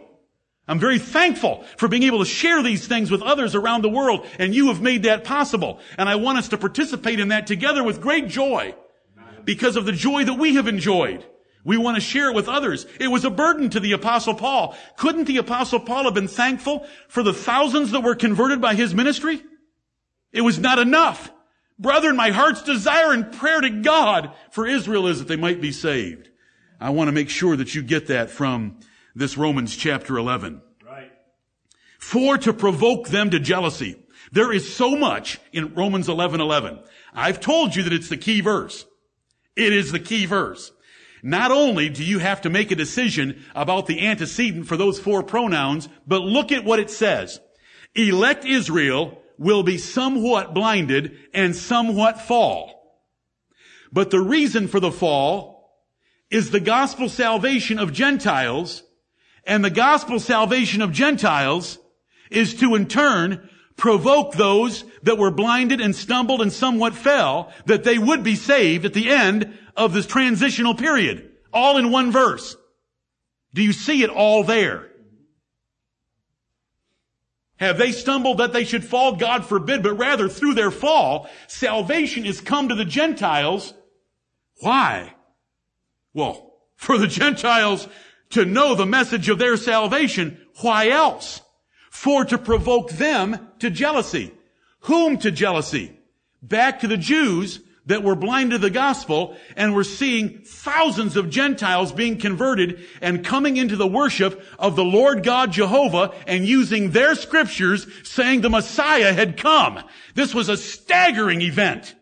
I'm 0.66 0.80
very 0.80 1.00
thankful 1.00 1.66
for 1.76 1.90
being 1.90 2.04
able 2.04 2.20
to 2.20 2.26
share 2.26 2.64
these 2.64 2.88
things 2.88 3.12
with 3.12 3.22
others 3.22 3.54
around 3.54 3.82
the 3.82 3.90
world, 3.90 4.26
and 4.40 4.56
you 4.56 4.68
have 4.68 4.82
made 4.82 5.04
that 5.04 5.26
possible. 5.26 5.82
And 5.98 6.08
I 6.08 6.16
want 6.16 6.38
us 6.38 6.50
to 6.50 6.58
participate 6.58 7.20
in 7.20 7.30
that 7.30 7.48
together 7.48 7.84
with 7.84 8.00
great 8.00 8.30
joy 8.30 8.74
because 9.44 9.76
of 9.76 9.86
the 9.86 9.92
joy 9.92 10.24
that 10.24 10.36
we 10.36 10.56
have 10.56 10.70
enjoyed. 10.70 11.26
We 11.66 11.78
want 11.78 11.96
to 11.96 12.02
share 12.02 12.30
it 12.30 12.36
with 12.36 12.48
others. 12.48 12.86
It 12.98 13.08
was 13.08 13.26
a 13.26 13.30
burden 13.30 13.70
to 13.72 13.82
the 13.82 13.92
apostle 13.92 14.36
Paul. 14.36 14.76
Couldn't 14.96 15.26
the 15.26 15.38
apostle 15.38 15.82
Paul 15.82 16.06
have 16.06 16.14
been 16.14 16.30
thankful 16.30 16.86
for 17.10 17.24
the 17.24 17.34
thousands 17.34 17.92
that 17.92 18.04
were 18.04 18.16
converted 18.16 18.62
by 18.62 18.76
his 18.76 18.94
ministry? 18.94 19.42
It 20.32 20.42
was 20.42 20.60
not 20.60 20.80
enough. 20.80 21.32
Brethren, 21.80 22.16
my 22.16 22.30
heart's 22.30 22.62
desire 22.62 23.12
and 23.12 23.32
prayer 23.32 23.62
to 23.62 23.70
God 23.70 24.34
for 24.52 24.68
Israel 24.68 25.08
is 25.08 25.20
that 25.20 25.28
they 25.28 25.36
might 25.36 25.62
be 25.62 25.72
saved. 25.72 26.30
I 26.80 26.92
want 26.92 27.08
to 27.08 27.14
make 27.14 27.30
sure 27.30 27.56
that 27.56 27.74
you 27.74 27.82
get 27.82 28.08
that 28.08 28.30
from 28.30 28.80
this 29.16 29.38
Romans 29.38 29.76
chapter 29.76 30.18
11. 30.18 30.62
Right. 30.86 31.12
For 32.00 32.38
to 32.40 32.54
provoke 32.54 33.08
them 33.08 33.30
to 33.32 33.40
jealousy. 33.40 33.98
There 34.32 34.52
is 34.52 34.76
so 34.76 34.96
much 34.96 35.40
in 35.52 35.74
Romans 35.74 36.10
11, 36.10 36.42
11. 36.42 36.80
I've 37.14 37.40
told 37.40 37.76
you 37.76 37.84
that 37.84 37.94
it's 37.94 38.10
the 38.10 38.18
key 38.18 38.42
verse. 38.42 38.86
It 39.56 39.74
is 39.74 39.92
the 39.92 40.00
key 40.00 40.26
verse. 40.26 40.72
Not 41.22 41.52
only 41.52 41.88
do 41.88 42.04
you 42.04 42.20
have 42.20 42.42
to 42.42 42.50
make 42.50 42.72
a 42.72 42.76
decision 42.76 43.44
about 43.56 43.86
the 43.86 44.06
antecedent 44.06 44.68
for 44.68 44.76
those 44.76 45.00
four 45.00 45.24
pronouns, 45.24 45.88
but 46.06 46.22
look 46.22 46.52
at 46.52 46.66
what 46.66 46.80
it 46.80 46.90
says. 46.90 47.40
Elect 47.96 48.44
Israel 48.44 49.23
will 49.44 49.64
be 49.64 49.78
somewhat 49.78 50.54
blinded 50.54 51.18
and 51.34 51.56
somewhat 51.56 52.22
fall. 52.22 53.02
But 53.92 54.10
the 54.10 54.22
reason 54.22 54.68
for 54.68 54.80
the 54.80 54.92
fall 54.92 55.72
is 56.32 56.50
the 56.50 56.60
gospel 56.60 57.10
salvation 57.10 57.78
of 57.78 57.94
Gentiles 57.94 58.84
and 59.46 59.64
the 59.64 59.70
gospel 59.70 60.20
salvation 60.20 60.82
of 60.82 60.92
Gentiles 60.92 61.78
is 62.32 62.56
to 62.56 62.76
in 62.76 62.88
turn 62.88 63.50
provoke 63.76 64.34
those 64.34 64.84
that 65.04 65.18
were 65.18 65.32
blinded 65.32 65.82
and 65.82 65.96
stumbled 65.96 66.42
and 66.42 66.52
somewhat 66.52 66.94
fell 66.94 67.52
that 67.66 67.84
they 67.84 67.98
would 67.98 68.24
be 68.24 68.36
saved 68.36 68.86
at 68.86 68.94
the 68.94 69.10
end 69.10 69.58
of 69.76 69.94
this 69.94 70.06
transitional 70.06 70.76
period. 70.76 71.30
All 71.52 71.78
in 71.78 71.92
one 71.92 72.12
verse. 72.12 72.56
Do 73.54 73.62
you 73.62 73.74
see 73.74 74.04
it 74.04 74.10
all 74.10 74.44
there? 74.44 74.90
Have 77.58 77.78
they 77.78 77.92
stumbled 77.92 78.40
that 78.40 78.54
they 78.54 78.64
should 78.64 78.84
fall? 78.84 79.16
God 79.16 79.46
forbid, 79.46 79.84
but 79.84 79.94
rather 79.94 80.28
through 80.28 80.56
their 80.56 80.72
fall, 80.72 81.30
salvation 81.48 82.26
is 82.26 82.42
come 82.42 82.70
to 82.70 82.76
the 82.76 82.86
Gentiles. 82.86 83.74
Why? 84.60 85.14
Well, 86.14 86.54
for 86.76 86.98
the 86.98 87.08
Gentiles 87.08 87.88
to 88.32 88.46
know 88.46 88.76
the 88.76 88.86
message 88.86 89.30
of 89.30 89.40
their 89.40 89.58
salvation. 89.58 90.40
Why 90.62 90.90
else? 90.90 91.42
For 91.92 92.26
to 92.26 92.38
provoke 92.38 92.92
them 92.92 93.50
to 93.60 93.70
jealousy. 93.70 94.34
Whom 94.82 95.18
to 95.20 95.32
jealousy? 95.32 95.98
Back 96.42 96.80
to 96.80 96.88
the 96.88 96.98
Jews 96.98 97.60
that 97.86 98.04
were 98.04 98.16
blind 98.16 98.52
to 98.52 98.58
the 98.58 98.70
gospel 98.70 99.36
and 99.56 99.76
were 99.76 99.84
seeing 99.84 100.40
thousands 100.46 101.18
of 101.18 101.30
Gentiles 101.30 101.92
being 101.92 102.18
converted 102.18 102.86
and 103.02 103.26
coming 103.26 103.58
into 103.58 103.76
the 103.76 103.88
worship 103.88 104.44
of 104.58 104.76
the 104.76 104.86
Lord 104.86 105.24
God 105.24 105.52
Jehovah 105.52 106.14
and 106.26 106.46
using 106.46 106.92
their 106.92 107.16
scriptures 107.16 107.86
saying 108.04 108.42
the 108.42 108.50
Messiah 108.50 109.14
had 109.14 109.38
come. 109.38 109.84
This 110.16 110.34
was 110.34 110.48
a 110.48 110.58
staggering 110.58 111.42
event 111.42 111.96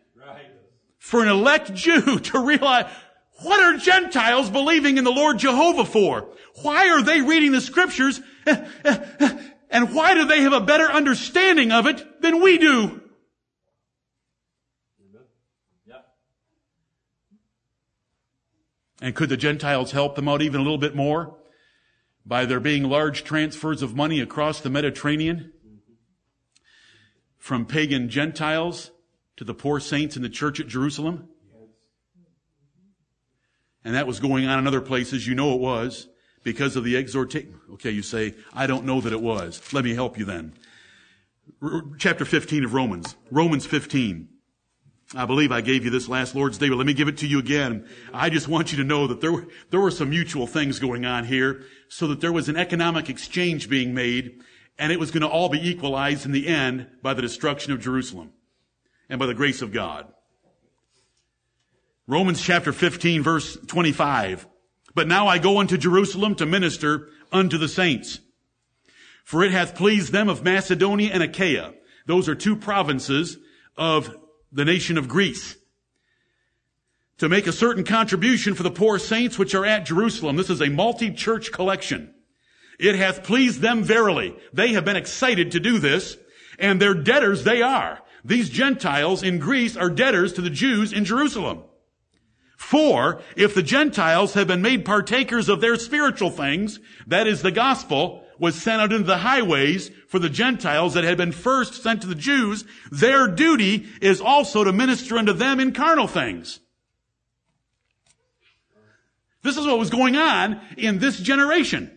for 0.98 1.20
an 1.20 1.28
elect 1.28 1.74
Jew 1.74 2.18
to 2.20 2.38
realize 2.38 2.90
what 3.42 3.60
are 3.60 3.76
Gentiles 3.76 4.50
believing 4.50 4.98
in 4.98 5.04
the 5.04 5.10
Lord 5.10 5.38
Jehovah 5.38 5.84
for? 5.84 6.28
Why 6.62 6.90
are 6.90 7.02
they 7.02 7.22
reading 7.22 7.50
the 7.50 7.60
scriptures 7.60 8.20
and 8.46 9.94
why 9.94 10.14
do 10.14 10.26
they 10.26 10.42
have 10.42 10.52
a 10.52 10.60
better 10.60 10.84
understanding 10.84 11.72
of 11.72 11.86
it 11.86 12.22
than 12.22 12.40
we 12.40 12.58
do? 12.58 13.01
And 19.02 19.16
could 19.16 19.28
the 19.28 19.36
Gentiles 19.36 19.90
help 19.90 20.14
them 20.14 20.28
out 20.28 20.42
even 20.42 20.60
a 20.60 20.62
little 20.62 20.78
bit 20.78 20.94
more? 20.94 21.36
By 22.24 22.46
there 22.46 22.60
being 22.60 22.84
large 22.84 23.24
transfers 23.24 23.82
of 23.82 23.96
money 23.96 24.20
across 24.20 24.60
the 24.60 24.70
Mediterranean 24.70 25.52
from 27.36 27.66
pagan 27.66 28.08
Gentiles 28.08 28.92
to 29.36 29.42
the 29.42 29.54
poor 29.54 29.80
saints 29.80 30.14
in 30.14 30.22
the 30.22 30.28
church 30.28 30.60
at 30.60 30.68
Jerusalem? 30.68 31.28
And 33.84 33.96
that 33.96 34.06
was 34.06 34.20
going 34.20 34.46
on 34.46 34.60
in 34.60 34.68
other 34.68 34.80
places. 34.80 35.26
You 35.26 35.34
know 35.34 35.52
it 35.54 35.60
was 35.60 36.06
because 36.44 36.76
of 36.76 36.84
the 36.84 36.96
exhortation. 36.96 37.58
Okay, 37.72 37.90
you 37.90 38.02
say, 38.02 38.34
I 38.54 38.68
don't 38.68 38.84
know 38.84 39.00
that 39.00 39.12
it 39.12 39.20
was. 39.20 39.60
Let 39.72 39.82
me 39.82 39.94
help 39.94 40.16
you 40.16 40.24
then. 40.24 40.52
R- 41.60 41.82
chapter 41.98 42.24
15 42.24 42.64
of 42.64 42.72
Romans. 42.72 43.16
Romans 43.32 43.66
15. 43.66 44.28
I 45.14 45.26
believe 45.26 45.52
I 45.52 45.60
gave 45.60 45.84
you 45.84 45.90
this 45.90 46.08
last 46.08 46.34
Lord's 46.34 46.56
Day, 46.56 46.70
but 46.70 46.78
let 46.78 46.86
me 46.86 46.94
give 46.94 47.08
it 47.08 47.18
to 47.18 47.26
you 47.26 47.38
again. 47.38 47.86
I 48.14 48.30
just 48.30 48.48
want 48.48 48.72
you 48.72 48.78
to 48.78 48.84
know 48.84 49.06
that 49.08 49.20
there 49.20 49.32
were, 49.32 49.46
there 49.70 49.80
were 49.80 49.90
some 49.90 50.08
mutual 50.08 50.46
things 50.46 50.78
going 50.78 51.04
on 51.04 51.24
here 51.24 51.64
so 51.88 52.06
that 52.06 52.20
there 52.22 52.32
was 52.32 52.48
an 52.48 52.56
economic 52.56 53.10
exchange 53.10 53.68
being 53.68 53.92
made 53.92 54.40
and 54.78 54.90
it 54.90 54.98
was 54.98 55.10
going 55.10 55.20
to 55.20 55.28
all 55.28 55.50
be 55.50 55.68
equalized 55.68 56.24
in 56.24 56.32
the 56.32 56.48
end 56.48 56.86
by 57.02 57.12
the 57.12 57.20
destruction 57.20 57.72
of 57.72 57.80
Jerusalem 57.80 58.32
and 59.10 59.18
by 59.18 59.26
the 59.26 59.34
grace 59.34 59.60
of 59.60 59.70
God. 59.70 60.10
Romans 62.06 62.40
chapter 62.40 62.72
15 62.72 63.22
verse 63.22 63.58
25. 63.66 64.48
But 64.94 65.08
now 65.08 65.26
I 65.26 65.38
go 65.38 65.58
unto 65.58 65.76
Jerusalem 65.76 66.34
to 66.36 66.46
minister 66.46 67.08
unto 67.30 67.58
the 67.58 67.68
saints. 67.68 68.20
For 69.24 69.44
it 69.44 69.52
hath 69.52 69.74
pleased 69.74 70.12
them 70.12 70.28
of 70.28 70.42
Macedonia 70.42 71.10
and 71.12 71.22
Achaia. 71.22 71.74
Those 72.06 72.28
are 72.28 72.34
two 72.34 72.56
provinces 72.56 73.38
of 73.76 74.16
the 74.52 74.64
nation 74.64 74.98
of 74.98 75.08
Greece. 75.08 75.56
To 77.18 77.28
make 77.28 77.46
a 77.46 77.52
certain 77.52 77.84
contribution 77.84 78.54
for 78.54 78.62
the 78.62 78.70
poor 78.70 78.98
saints 78.98 79.38
which 79.38 79.54
are 79.54 79.64
at 79.64 79.86
Jerusalem. 79.86 80.36
This 80.36 80.50
is 80.50 80.60
a 80.60 80.68
multi-church 80.68 81.52
collection. 81.52 82.14
It 82.78 82.96
hath 82.96 83.22
pleased 83.22 83.60
them 83.60 83.84
verily. 83.84 84.34
They 84.52 84.72
have 84.72 84.84
been 84.84 84.96
excited 84.96 85.52
to 85.52 85.60
do 85.60 85.78
this, 85.78 86.16
and 86.58 86.80
their 86.80 86.94
debtors 86.94 87.44
they 87.44 87.62
are. 87.62 88.00
These 88.24 88.50
Gentiles 88.50 89.22
in 89.22 89.38
Greece 89.38 89.76
are 89.76 89.90
debtors 89.90 90.32
to 90.34 90.40
the 90.40 90.50
Jews 90.50 90.92
in 90.92 91.04
Jerusalem. 91.04 91.62
For 92.56 93.20
if 93.36 93.54
the 93.54 93.62
Gentiles 93.62 94.34
have 94.34 94.46
been 94.46 94.62
made 94.62 94.84
partakers 94.84 95.48
of 95.48 95.60
their 95.60 95.76
spiritual 95.76 96.30
things, 96.30 96.78
that 97.06 97.26
is 97.26 97.42
the 97.42 97.50
gospel, 97.50 98.21
was 98.42 98.60
sent 98.60 98.82
out 98.82 98.92
into 98.92 99.04
the 99.04 99.18
highways 99.18 99.92
for 100.08 100.18
the 100.18 100.28
Gentiles 100.28 100.94
that 100.94 101.04
had 101.04 101.16
been 101.16 101.30
first 101.30 101.80
sent 101.80 102.00
to 102.00 102.08
the 102.08 102.14
Jews, 102.16 102.64
their 102.90 103.28
duty 103.28 103.86
is 104.00 104.20
also 104.20 104.64
to 104.64 104.72
minister 104.72 105.16
unto 105.16 105.32
them 105.32 105.60
in 105.60 105.72
carnal 105.72 106.08
things. 106.08 106.58
This 109.42 109.56
is 109.56 109.64
what 109.64 109.78
was 109.78 109.90
going 109.90 110.16
on 110.16 110.60
in 110.76 110.98
this 110.98 111.20
generation. 111.20 111.96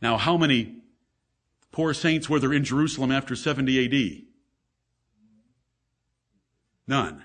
Now, 0.00 0.16
how 0.16 0.36
many 0.36 0.82
poor 1.72 1.92
saints 1.92 2.30
were 2.30 2.38
there 2.38 2.52
in 2.52 2.62
Jerusalem 2.62 3.10
after 3.10 3.34
70 3.34 3.84
AD? 3.84 4.22
None. 6.86 7.24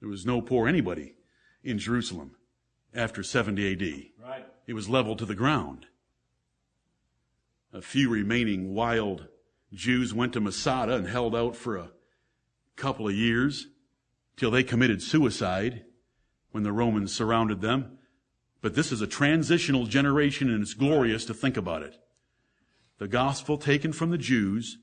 There 0.00 0.08
was 0.10 0.26
no 0.26 0.42
poor 0.42 0.68
anybody 0.68 1.14
in 1.62 1.78
Jerusalem 1.78 2.36
after 2.94 3.22
70 3.22 3.72
AD. 3.72 4.26
Right. 4.26 4.46
It 4.66 4.74
was 4.74 4.88
leveled 4.88 5.18
to 5.18 5.26
the 5.26 5.34
ground. 5.34 5.86
A 7.72 7.82
few 7.82 8.08
remaining 8.08 8.74
wild 8.74 9.28
Jews 9.72 10.14
went 10.14 10.32
to 10.34 10.40
Masada 10.40 10.94
and 10.94 11.08
held 11.08 11.34
out 11.34 11.56
for 11.56 11.76
a 11.76 11.90
couple 12.76 13.08
of 13.08 13.14
years 13.14 13.66
till 14.36 14.50
they 14.50 14.62
committed 14.62 15.02
suicide 15.02 15.84
when 16.52 16.62
the 16.62 16.72
Romans 16.72 17.12
surrounded 17.12 17.60
them. 17.60 17.98
But 18.60 18.74
this 18.74 18.92
is 18.92 19.00
a 19.00 19.06
transitional 19.06 19.86
generation 19.86 20.48
and 20.50 20.62
it's 20.62 20.74
glorious 20.74 21.24
to 21.26 21.34
think 21.34 21.56
about 21.56 21.82
it. 21.82 21.96
The 22.98 23.08
gospel 23.08 23.58
taken 23.58 23.92
from 23.92 24.10
the 24.10 24.18
Jews, 24.18 24.78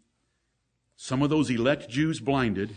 some 0.98 1.22
of 1.22 1.30
those 1.30 1.50
elect 1.50 1.90
Jews 1.90 2.20
blinded, 2.20 2.76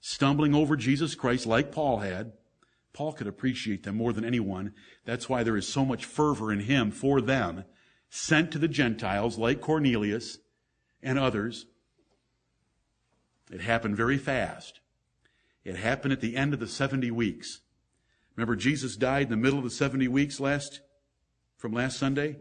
stumbling 0.00 0.54
over 0.54 0.76
Jesus 0.76 1.14
Christ 1.14 1.44
like 1.44 1.72
Paul 1.72 1.98
had. 1.98 2.32
Paul 2.92 3.12
could 3.12 3.26
appreciate 3.26 3.84
them 3.84 3.96
more 3.96 4.12
than 4.12 4.24
anyone. 4.24 4.74
That's 5.04 5.28
why 5.28 5.42
there 5.42 5.56
is 5.56 5.68
so 5.68 5.84
much 5.84 6.04
fervor 6.04 6.52
in 6.52 6.60
him 6.60 6.90
for 6.90 7.20
them, 7.20 7.64
sent 8.08 8.50
to 8.52 8.58
the 8.58 8.68
Gentiles 8.68 9.38
like 9.38 9.60
Cornelius 9.60 10.38
and 11.02 11.18
others. 11.18 11.66
It 13.50 13.60
happened 13.60 13.96
very 13.96 14.18
fast. 14.18 14.80
It 15.64 15.76
happened 15.76 16.12
at 16.12 16.20
the 16.20 16.36
end 16.36 16.54
of 16.54 16.60
the 16.60 16.66
70 16.66 17.10
weeks. 17.10 17.60
Remember, 18.36 18.56
Jesus 18.56 18.96
died 18.96 19.24
in 19.24 19.30
the 19.30 19.36
middle 19.36 19.58
of 19.58 19.64
the 19.64 19.70
70 19.70 20.08
weeks 20.08 20.40
last, 20.40 20.80
from 21.56 21.72
last 21.72 21.98
Sunday? 21.98 22.36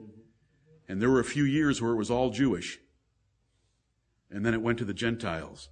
And 0.88 1.02
there 1.02 1.10
were 1.10 1.20
a 1.20 1.26
few 1.26 1.44
years 1.44 1.82
where 1.82 1.92
it 1.92 1.98
was 1.98 2.10
all 2.10 2.30
Jewish. 2.30 2.80
And 4.32 4.46
then 4.46 4.54
it 4.54 4.62
went 4.62 4.78
to 4.80 4.86
the 4.86 4.94
Gentiles. 4.94 5.70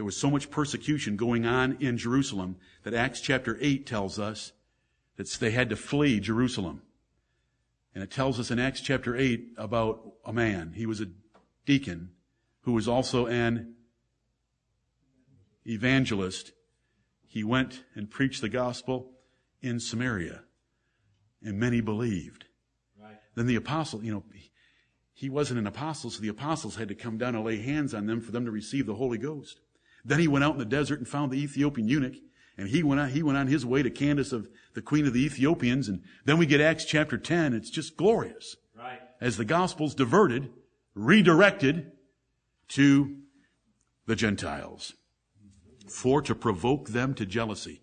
There 0.00 0.04
was 0.06 0.16
so 0.16 0.30
much 0.30 0.50
persecution 0.50 1.16
going 1.16 1.44
on 1.44 1.76
in 1.78 1.98
Jerusalem 1.98 2.56
that 2.84 2.94
Acts 2.94 3.20
chapter 3.20 3.58
8 3.60 3.84
tells 3.84 4.18
us 4.18 4.52
that 5.18 5.28
they 5.40 5.50
had 5.50 5.68
to 5.68 5.76
flee 5.76 6.20
Jerusalem. 6.20 6.80
And 7.94 8.02
it 8.02 8.10
tells 8.10 8.40
us 8.40 8.50
in 8.50 8.58
Acts 8.58 8.80
chapter 8.80 9.14
8 9.14 9.48
about 9.58 10.14
a 10.24 10.32
man. 10.32 10.72
He 10.74 10.86
was 10.86 11.02
a 11.02 11.08
deacon 11.66 12.12
who 12.62 12.72
was 12.72 12.88
also 12.88 13.26
an 13.26 13.74
evangelist. 15.66 16.52
He 17.26 17.44
went 17.44 17.84
and 17.94 18.10
preached 18.10 18.40
the 18.40 18.48
gospel 18.48 19.10
in 19.60 19.80
Samaria, 19.80 20.44
and 21.42 21.58
many 21.58 21.82
believed. 21.82 22.46
Right. 22.98 23.18
Then 23.34 23.46
the 23.46 23.56
apostle, 23.56 24.02
you 24.02 24.14
know, 24.14 24.24
he 25.12 25.28
wasn't 25.28 25.60
an 25.60 25.66
apostle, 25.66 26.08
so 26.08 26.22
the 26.22 26.28
apostles 26.28 26.76
had 26.76 26.88
to 26.88 26.94
come 26.94 27.18
down 27.18 27.34
and 27.34 27.44
lay 27.44 27.60
hands 27.60 27.92
on 27.92 28.06
them 28.06 28.22
for 28.22 28.32
them 28.32 28.46
to 28.46 28.50
receive 28.50 28.86
the 28.86 28.94
Holy 28.94 29.18
Ghost. 29.18 29.60
Then 30.04 30.18
he 30.18 30.28
went 30.28 30.44
out 30.44 30.52
in 30.52 30.58
the 30.58 30.64
desert 30.64 30.98
and 30.98 31.08
found 31.08 31.30
the 31.30 31.42
Ethiopian 31.42 31.88
eunuch, 31.88 32.16
and 32.56 32.68
he 32.68 32.82
went 32.82 33.00
on, 33.00 33.10
he 33.10 33.22
went 33.22 33.38
on 33.38 33.46
his 33.46 33.64
way 33.64 33.82
to 33.82 33.90
Candace 33.90 34.32
of 34.32 34.48
the 34.74 34.82
queen 34.82 35.06
of 35.06 35.12
the 35.12 35.24
Ethiopians, 35.24 35.88
and 35.88 36.02
then 36.24 36.38
we 36.38 36.46
get 36.46 36.60
Acts 36.60 36.84
chapter 36.84 37.18
10. 37.18 37.52
It's 37.54 37.70
just 37.70 37.96
glorious. 37.96 38.56
Right. 38.76 39.00
As 39.20 39.36
the 39.36 39.44
gospel's 39.44 39.94
diverted, 39.94 40.50
redirected 40.94 41.92
to 42.68 43.16
the 44.06 44.16
Gentiles. 44.16 44.94
For 45.88 46.22
to 46.22 46.34
provoke 46.34 46.90
them 46.90 47.14
to 47.14 47.26
jealousy. 47.26 47.82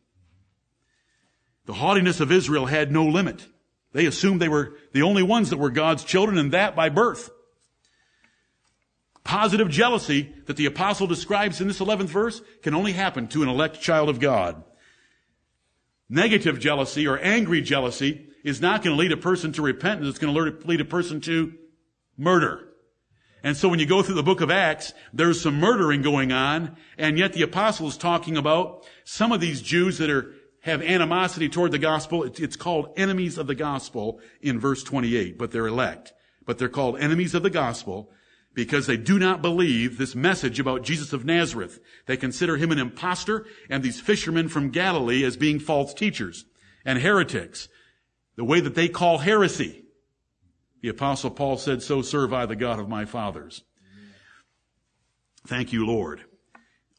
The 1.66 1.74
haughtiness 1.74 2.22
of 2.22 2.32
Israel 2.32 2.68
had 2.68 2.92
no 2.92 3.06
limit. 3.06 3.48
They 3.92 4.06
assumed 4.06 4.42
they 4.42 4.48
were 4.48 4.78
the 4.94 5.02
only 5.02 5.24
ones 5.24 5.50
that 5.50 5.58
were 5.58 5.70
God's 5.70 6.04
children, 6.04 6.38
and 6.38 6.54
that 6.54 6.76
by 6.76 6.90
birth 6.90 7.30
positive 9.28 9.70
jealousy 9.70 10.34
that 10.46 10.56
the 10.56 10.66
apostle 10.66 11.06
describes 11.06 11.60
in 11.60 11.68
this 11.68 11.82
11th 11.82 12.06
verse 12.06 12.42
can 12.63 12.74
only 12.74 12.94
happen 12.94 13.28
to 13.28 13.44
an 13.44 13.50
elect 13.50 13.82
child 13.82 14.08
of 14.08 14.22
God. 14.22 14.63
Negative 16.10 16.58
jealousy 16.58 17.06
or 17.06 17.20
angry 17.20 17.62
jealousy 17.62 18.30
is 18.46 18.62
not 18.62 18.82
going 18.82 18.96
to 18.96 19.00
lead 19.00 19.12
a 19.12 19.18
person 19.18 19.52
to 19.52 19.62
repentance. 19.62 20.08
It's 20.08 20.18
going 20.18 20.34
to 20.34 20.66
lead 20.66 20.80
a 20.80 20.86
person 20.86 21.20
to 21.22 21.54
murder. 22.18 22.70
And 23.44 23.58
so 23.58 23.68
when 23.68 23.80
you 23.80 23.86
go 23.86 24.02
through 24.02 24.16
the 24.16 24.24
book 24.24 24.40
of 24.40 24.50
Acts, 24.50 24.94
there's 25.12 25.42
some 25.42 25.60
murdering 25.60 26.02
going 26.02 26.32
on, 26.32 26.78
and 26.98 27.20
yet 27.20 27.34
the 27.34 27.42
apostle 27.42 27.88
is 27.88 27.98
talking 27.98 28.38
about 28.38 28.86
some 29.04 29.34
of 29.34 29.42
these 29.42 29.62
Jews 29.62 29.98
that 29.98 30.10
are 30.10 30.34
have 30.62 30.82
animosity 30.82 31.50
toward 31.50 31.72
the 31.72 31.80
gospel. 31.80 32.24
It's 32.24 32.56
called 32.56 32.94
enemies 32.98 33.38
of 33.38 33.48
the 33.48 33.56
gospel 33.56 34.20
in 34.42 34.60
verse 34.60 34.84
28, 34.84 35.38
but 35.38 35.52
they're 35.52 35.68
elect. 35.68 36.13
But 36.46 36.58
they're 36.58 36.70
called 36.70 36.98
enemies 37.00 37.36
of 37.36 37.44
the 37.44 37.50
gospel 37.50 38.12
because 38.58 38.88
they 38.88 38.98
do 38.98 39.20
not 39.20 39.43
believe 39.43 40.00
this 40.00 40.15
message 40.15 40.60
about 40.60 40.82
Jesus 40.82 41.13
of 41.13 41.24
Nazareth. 41.24 41.80
They 42.08 42.17
consider 42.17 42.58
him 42.58 42.72
an 42.72 42.80
impostor 42.80 43.46
and 43.70 43.84
these 43.84 44.00
fishermen 44.00 44.50
from 44.50 44.72
Galilee 44.72 45.24
as 45.24 45.38
being 45.38 45.60
false 45.60 45.93
teachers 45.93 46.43
and 46.84 46.98
heretics. 46.98 47.67
The 48.36 48.43
way 48.43 48.60
that 48.60 48.74
they 48.74 48.89
call 48.89 49.20
heresy. 49.20 49.84
The 50.82 50.89
apostle 50.89 51.30
Paul 51.30 51.58
said, 51.58 51.84
so 51.84 52.02
serve 52.02 52.34
I 52.34 52.48
the 52.48 52.56
God 52.56 52.80
of 52.80 52.89
my 52.89 53.06
fathers. 53.06 53.62
Thank 55.46 55.72
you, 55.72 55.86
Lord. 55.86 56.24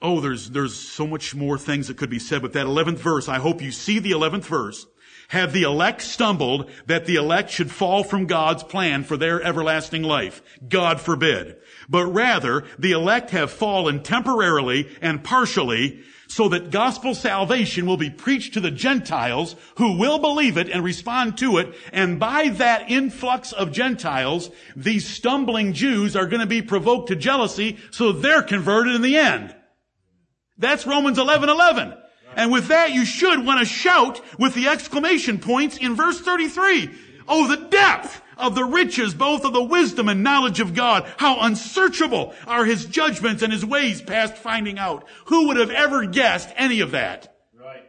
Oh, 0.00 0.20
there's, 0.20 0.50
there's 0.50 0.76
so 0.76 1.08
much 1.08 1.34
more 1.34 1.58
things 1.58 1.88
that 1.88 1.96
could 1.96 2.08
be 2.08 2.20
said, 2.20 2.40
but 2.40 2.52
that 2.52 2.68
11th 2.68 2.98
verse, 2.98 3.28
I 3.28 3.38
hope 3.38 3.60
you 3.60 3.72
see 3.72 3.98
the 3.98 4.12
11th 4.12 4.44
verse 4.44 4.86
have 5.28 5.52
the 5.52 5.62
elect 5.62 6.02
stumbled 6.02 6.70
that 6.86 7.06
the 7.06 7.16
elect 7.16 7.50
should 7.50 7.70
fall 7.70 8.02
from 8.02 8.26
God's 8.26 8.62
plan 8.62 9.04
for 9.04 9.16
their 9.16 9.42
everlasting 9.42 10.02
life? 10.02 10.42
God 10.68 11.00
forbid. 11.00 11.56
But 11.88 12.06
rather, 12.06 12.64
the 12.78 12.92
elect 12.92 13.30
have 13.30 13.50
fallen 13.50 14.02
temporarily 14.02 14.88
and 15.00 15.22
partially 15.22 16.02
so 16.28 16.48
that 16.50 16.70
gospel 16.70 17.14
salvation 17.14 17.86
will 17.86 17.96
be 17.96 18.10
preached 18.10 18.54
to 18.54 18.60
the 18.60 18.70
Gentiles 18.70 19.56
who 19.76 19.98
will 19.98 20.18
believe 20.18 20.56
it 20.58 20.68
and 20.68 20.84
respond 20.84 21.38
to 21.38 21.56
it. 21.56 21.74
And 21.92 22.20
by 22.20 22.48
that 22.50 22.90
influx 22.90 23.52
of 23.52 23.72
Gentiles, 23.72 24.50
these 24.76 25.08
stumbling 25.08 25.72
Jews 25.72 26.14
are 26.14 26.26
going 26.26 26.40
to 26.40 26.46
be 26.46 26.62
provoked 26.62 27.08
to 27.08 27.16
jealousy 27.16 27.78
so 27.90 28.12
they're 28.12 28.42
converted 28.42 28.94
in 28.94 29.02
the 29.02 29.16
end. 29.16 29.54
That's 30.58 30.86
Romans 30.86 31.18
11, 31.18 31.48
11. 31.48 31.94
And 32.36 32.52
with 32.52 32.68
that, 32.68 32.92
you 32.92 33.04
should 33.04 33.44
want 33.44 33.60
to 33.60 33.66
shout 33.66 34.20
with 34.38 34.54
the 34.54 34.68
exclamation 34.68 35.38
points 35.38 35.76
in 35.76 35.96
verse 35.96 36.20
33. 36.20 36.90
Oh, 37.26 37.46
the 37.46 37.68
depth 37.68 38.22
of 38.38 38.54
the 38.54 38.64
riches, 38.64 39.14
both 39.14 39.44
of 39.44 39.52
the 39.52 39.62
wisdom 39.62 40.08
and 40.08 40.22
knowledge 40.22 40.60
of 40.60 40.74
God. 40.74 41.10
How 41.16 41.40
unsearchable 41.40 42.34
are 42.46 42.64
his 42.64 42.86
judgments 42.86 43.42
and 43.42 43.52
his 43.52 43.66
ways 43.66 44.00
past 44.00 44.36
finding 44.36 44.78
out. 44.78 45.06
Who 45.26 45.48
would 45.48 45.56
have 45.56 45.70
ever 45.70 46.06
guessed 46.06 46.48
any 46.56 46.80
of 46.80 46.92
that? 46.92 47.36
Right. 47.58 47.84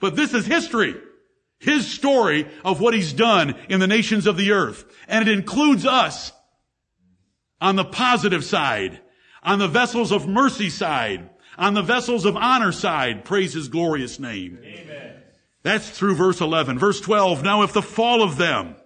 But 0.00 0.14
this 0.14 0.34
is 0.34 0.46
history. 0.46 0.94
His 1.58 1.90
story 1.90 2.46
of 2.64 2.80
what 2.80 2.94
he's 2.94 3.14
done 3.14 3.56
in 3.68 3.80
the 3.80 3.86
nations 3.86 4.26
of 4.26 4.36
the 4.36 4.52
earth. 4.52 4.84
And 5.08 5.26
it 5.26 5.32
includes 5.32 5.86
us 5.86 6.32
on 7.60 7.76
the 7.76 7.84
positive 7.84 8.44
side, 8.44 9.00
on 9.42 9.58
the 9.58 9.68
vessels 9.68 10.12
of 10.12 10.28
mercy 10.28 10.68
side, 10.68 11.30
on 11.58 11.74
the 11.74 11.82
vessels 11.82 12.24
of 12.24 12.36
honor 12.36 12.72
side. 12.72 13.24
Praise 13.24 13.54
his 13.54 13.68
glorious 13.68 14.18
name. 14.18 14.58
Amen. 14.62 15.14
That's 15.62 15.90
through 15.90 16.14
verse 16.14 16.40
11. 16.40 16.78
Verse 16.78 17.00
12. 17.00 17.42
Now 17.42 17.62
if 17.62 17.72
the 17.72 17.82
fall 17.82 18.22
of 18.22 18.36
them 18.36 18.76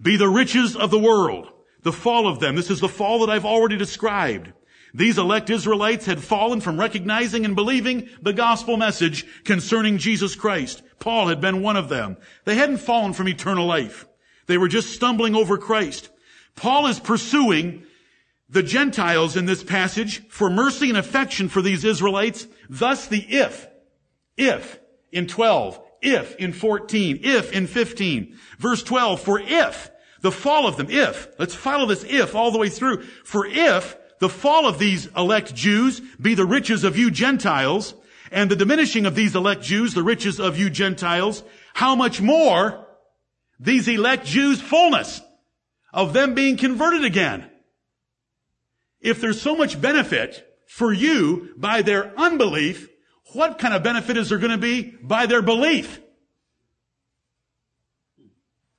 be 0.00 0.16
the 0.16 0.28
riches 0.28 0.76
of 0.76 0.90
the 0.90 0.98
world, 0.98 1.48
the 1.82 1.92
fall 1.92 2.26
of 2.28 2.40
them. 2.40 2.54
This 2.54 2.70
is 2.70 2.80
the 2.80 2.88
fall 2.88 3.20
that 3.20 3.32
I've 3.32 3.44
already 3.44 3.76
described. 3.76 4.52
These 4.94 5.18
elect 5.18 5.48
Israelites 5.48 6.06
had 6.06 6.22
fallen 6.22 6.60
from 6.60 6.78
recognizing 6.78 7.44
and 7.44 7.56
believing 7.56 8.10
the 8.20 8.34
gospel 8.34 8.76
message 8.76 9.26
concerning 9.44 9.98
Jesus 9.98 10.36
Christ. 10.36 10.82
Paul 10.98 11.28
had 11.28 11.40
been 11.40 11.62
one 11.62 11.76
of 11.76 11.88
them. 11.88 12.18
They 12.44 12.56
hadn't 12.56 12.78
fallen 12.78 13.14
from 13.14 13.28
eternal 13.28 13.66
life. 13.66 14.06
They 14.46 14.58
were 14.58 14.68
just 14.68 14.90
stumbling 14.90 15.34
over 15.34 15.56
Christ. 15.56 16.10
Paul 16.56 16.86
is 16.86 17.00
pursuing 17.00 17.84
the 18.52 18.62
Gentiles 18.62 19.34
in 19.34 19.46
this 19.46 19.64
passage 19.64 20.28
for 20.28 20.50
mercy 20.50 20.90
and 20.90 20.98
affection 20.98 21.48
for 21.48 21.62
these 21.62 21.84
Israelites. 21.84 22.46
Thus 22.68 23.06
the 23.06 23.18
if, 23.18 23.66
if 24.36 24.78
in 25.10 25.26
12, 25.26 25.80
if 26.02 26.36
in 26.36 26.52
14, 26.52 27.20
if 27.22 27.50
in 27.52 27.66
15. 27.66 28.36
Verse 28.58 28.82
12, 28.82 29.20
for 29.22 29.40
if 29.40 29.90
the 30.20 30.30
fall 30.30 30.66
of 30.68 30.76
them, 30.76 30.88
if, 30.90 31.28
let's 31.38 31.54
follow 31.54 31.86
this 31.86 32.04
if 32.06 32.34
all 32.34 32.50
the 32.50 32.58
way 32.58 32.68
through. 32.68 33.02
For 33.24 33.46
if 33.46 33.96
the 34.18 34.28
fall 34.28 34.68
of 34.68 34.78
these 34.78 35.06
elect 35.16 35.54
Jews 35.54 36.00
be 36.20 36.34
the 36.34 36.46
riches 36.46 36.84
of 36.84 36.98
you 36.98 37.10
Gentiles, 37.10 37.94
and 38.30 38.50
the 38.50 38.56
diminishing 38.56 39.06
of 39.06 39.14
these 39.14 39.34
elect 39.34 39.62
Jews, 39.62 39.94
the 39.94 40.02
riches 40.02 40.38
of 40.38 40.58
you 40.58 40.68
Gentiles, 40.68 41.42
how 41.72 41.94
much 41.94 42.20
more 42.20 42.86
these 43.58 43.88
elect 43.88 44.26
Jews' 44.26 44.60
fullness 44.60 45.22
of 45.92 46.12
them 46.12 46.34
being 46.34 46.58
converted 46.58 47.04
again. 47.04 47.48
If 49.02 49.20
there's 49.20 49.42
so 49.42 49.56
much 49.56 49.80
benefit 49.80 50.46
for 50.66 50.92
you 50.92 51.50
by 51.56 51.82
their 51.82 52.18
unbelief, 52.18 52.88
what 53.34 53.58
kind 53.58 53.74
of 53.74 53.82
benefit 53.82 54.16
is 54.16 54.28
there 54.28 54.38
going 54.38 54.52
to 54.52 54.58
be 54.58 54.82
by 55.02 55.26
their 55.26 55.42
belief? 55.42 56.00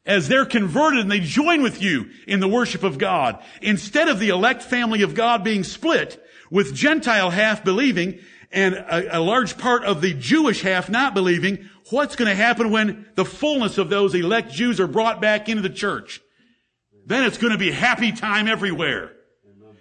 As 0.06 0.28
they're 0.28 0.46
converted 0.46 1.02
and 1.02 1.12
they 1.12 1.20
join 1.20 1.62
with 1.62 1.82
you 1.82 2.10
in 2.28 2.40
the 2.40 2.48
worship 2.48 2.84
of 2.84 2.98
God, 2.98 3.42
instead 3.62 4.10
of 4.10 4.20
the 4.20 4.30
elect 4.30 4.62
family 4.62 5.02
of 5.02 5.16
God 5.16 5.44
being 5.44 5.64
split 5.64 6.22
with 6.52 6.74
Gentile 6.74 7.30
half 7.30 7.64
believing 7.64 8.20
and 8.52 8.76
a, 8.76 9.18
a 9.18 9.22
large 9.22 9.58
part 9.58 9.84
of 9.84 10.02
the 10.02 10.14
Jewish 10.14 10.62
half 10.62 10.90
not 10.90 11.14
believing, 11.14 11.70
what's 11.90 12.16
going 12.16 12.30
to 12.30 12.36
happen 12.36 12.70
when 12.70 13.08
the 13.16 13.26
fullness 13.26 13.78
of 13.78 13.90
those 13.90 14.14
elect 14.14 14.52
Jews 14.52 14.80
are 14.80 14.88
brought 14.88 15.22
back 15.22 15.50
into 15.50 15.62
the 15.62 15.70
church? 15.70 16.22
Then 17.06 17.26
it's 17.26 17.38
going 17.38 17.54
to 17.54 17.60
be 17.60 17.72
happy 17.72 18.12
time 18.12 18.48
everywhere. 18.48 19.12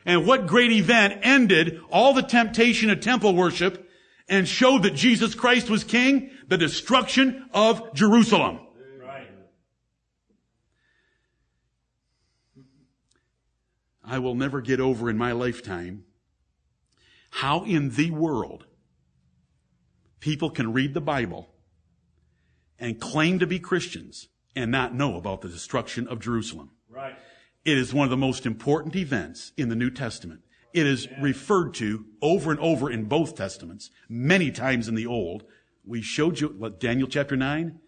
And 0.04 0.26
what 0.26 0.46
great 0.46 0.72
event 0.72 1.20
ended 1.22 1.80
all 1.90 2.12
the 2.12 2.22
temptation 2.22 2.90
of 2.90 3.00
temple 3.00 3.34
worship 3.34 3.88
and 4.28 4.48
showed 4.48 4.82
that 4.82 4.94
Jesus 4.94 5.34
Christ 5.34 5.70
was 5.70 5.84
king? 5.84 6.30
The 6.48 6.58
destruction 6.58 7.48
of 7.52 7.94
Jerusalem. 7.94 8.60
I 14.04 14.18
will 14.18 14.34
never 14.34 14.60
get 14.60 14.80
over 14.80 15.08
in 15.08 15.16
my 15.16 15.32
lifetime 15.32 16.04
how 17.30 17.64
in 17.64 17.90
the 17.90 18.10
world 18.10 18.66
people 20.20 20.50
can 20.50 20.72
read 20.72 20.92
the 20.92 21.00
Bible 21.00 21.48
and 22.78 23.00
claim 23.00 23.38
to 23.38 23.46
be 23.46 23.58
Christians 23.58 24.28
and 24.54 24.70
not 24.70 24.94
know 24.94 25.16
about 25.16 25.40
the 25.40 25.48
destruction 25.48 26.06
of 26.08 26.20
Jerusalem. 26.20 26.72
It 27.64 27.78
is 27.78 27.94
one 27.94 28.04
of 28.04 28.10
the 28.10 28.16
most 28.16 28.44
important 28.44 28.96
events 28.96 29.52
in 29.56 29.68
the 29.68 29.76
New 29.76 29.90
Testament. 29.90 30.40
It 30.72 30.86
is 30.86 31.06
referred 31.20 31.74
to 31.74 32.06
over 32.20 32.50
and 32.50 32.58
over 32.58 32.90
in 32.90 33.04
both 33.04 33.36
testaments, 33.36 33.90
many 34.08 34.50
times 34.50 34.88
in 34.88 34.94
the 34.94 35.06
Old. 35.06 35.44
We 35.84 36.02
showed 36.02 36.40
you 36.40 36.48
what, 36.48 36.80
Daniel 36.80 37.06
chapter 37.06 37.36
9. 37.36 37.78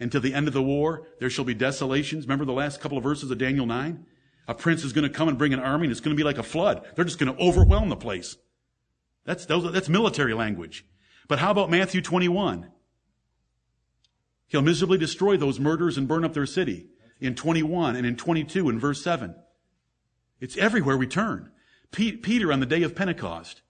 Until 0.00 0.20
the 0.20 0.34
end 0.34 0.48
of 0.48 0.54
the 0.54 0.62
war, 0.62 1.06
there 1.20 1.30
shall 1.30 1.44
be 1.44 1.54
desolations. 1.54 2.26
Remember 2.26 2.44
the 2.44 2.52
last 2.52 2.80
couple 2.80 2.98
of 2.98 3.04
verses 3.04 3.30
of 3.30 3.38
Daniel 3.38 3.64
9? 3.64 4.04
A 4.48 4.54
prince 4.54 4.84
is 4.84 4.92
going 4.92 5.08
to 5.08 5.14
come 5.14 5.28
and 5.28 5.38
bring 5.38 5.54
an 5.54 5.60
army 5.60 5.86
and 5.86 5.92
it's 5.92 6.00
going 6.00 6.14
to 6.14 6.20
be 6.20 6.24
like 6.26 6.36
a 6.36 6.42
flood. 6.42 6.84
They're 6.94 7.04
just 7.04 7.18
going 7.18 7.34
to 7.34 7.42
overwhelm 7.42 7.88
the 7.88 7.96
place. 7.96 8.36
That's, 9.24 9.46
that's 9.46 9.88
military 9.88 10.34
language. 10.34 10.84
But 11.28 11.38
how 11.38 11.50
about 11.50 11.70
Matthew 11.70 12.02
21? 12.02 12.70
He'll 14.48 14.60
miserably 14.60 14.98
destroy 14.98 15.38
those 15.38 15.58
murderers 15.58 15.96
and 15.96 16.06
burn 16.06 16.24
up 16.24 16.34
their 16.34 16.44
city 16.44 16.88
in 17.20 17.34
21 17.34 17.96
and 17.96 18.06
in 18.06 18.16
22 18.16 18.68
in 18.68 18.78
verse 18.78 19.02
7. 19.02 19.34
It's 20.40 20.56
everywhere 20.56 20.96
we 20.96 21.06
turn. 21.06 21.50
Peter 21.90 22.52
on 22.52 22.60
the 22.60 22.66
day 22.66 22.82
of 22.82 22.94
Pentecost, 22.94 23.62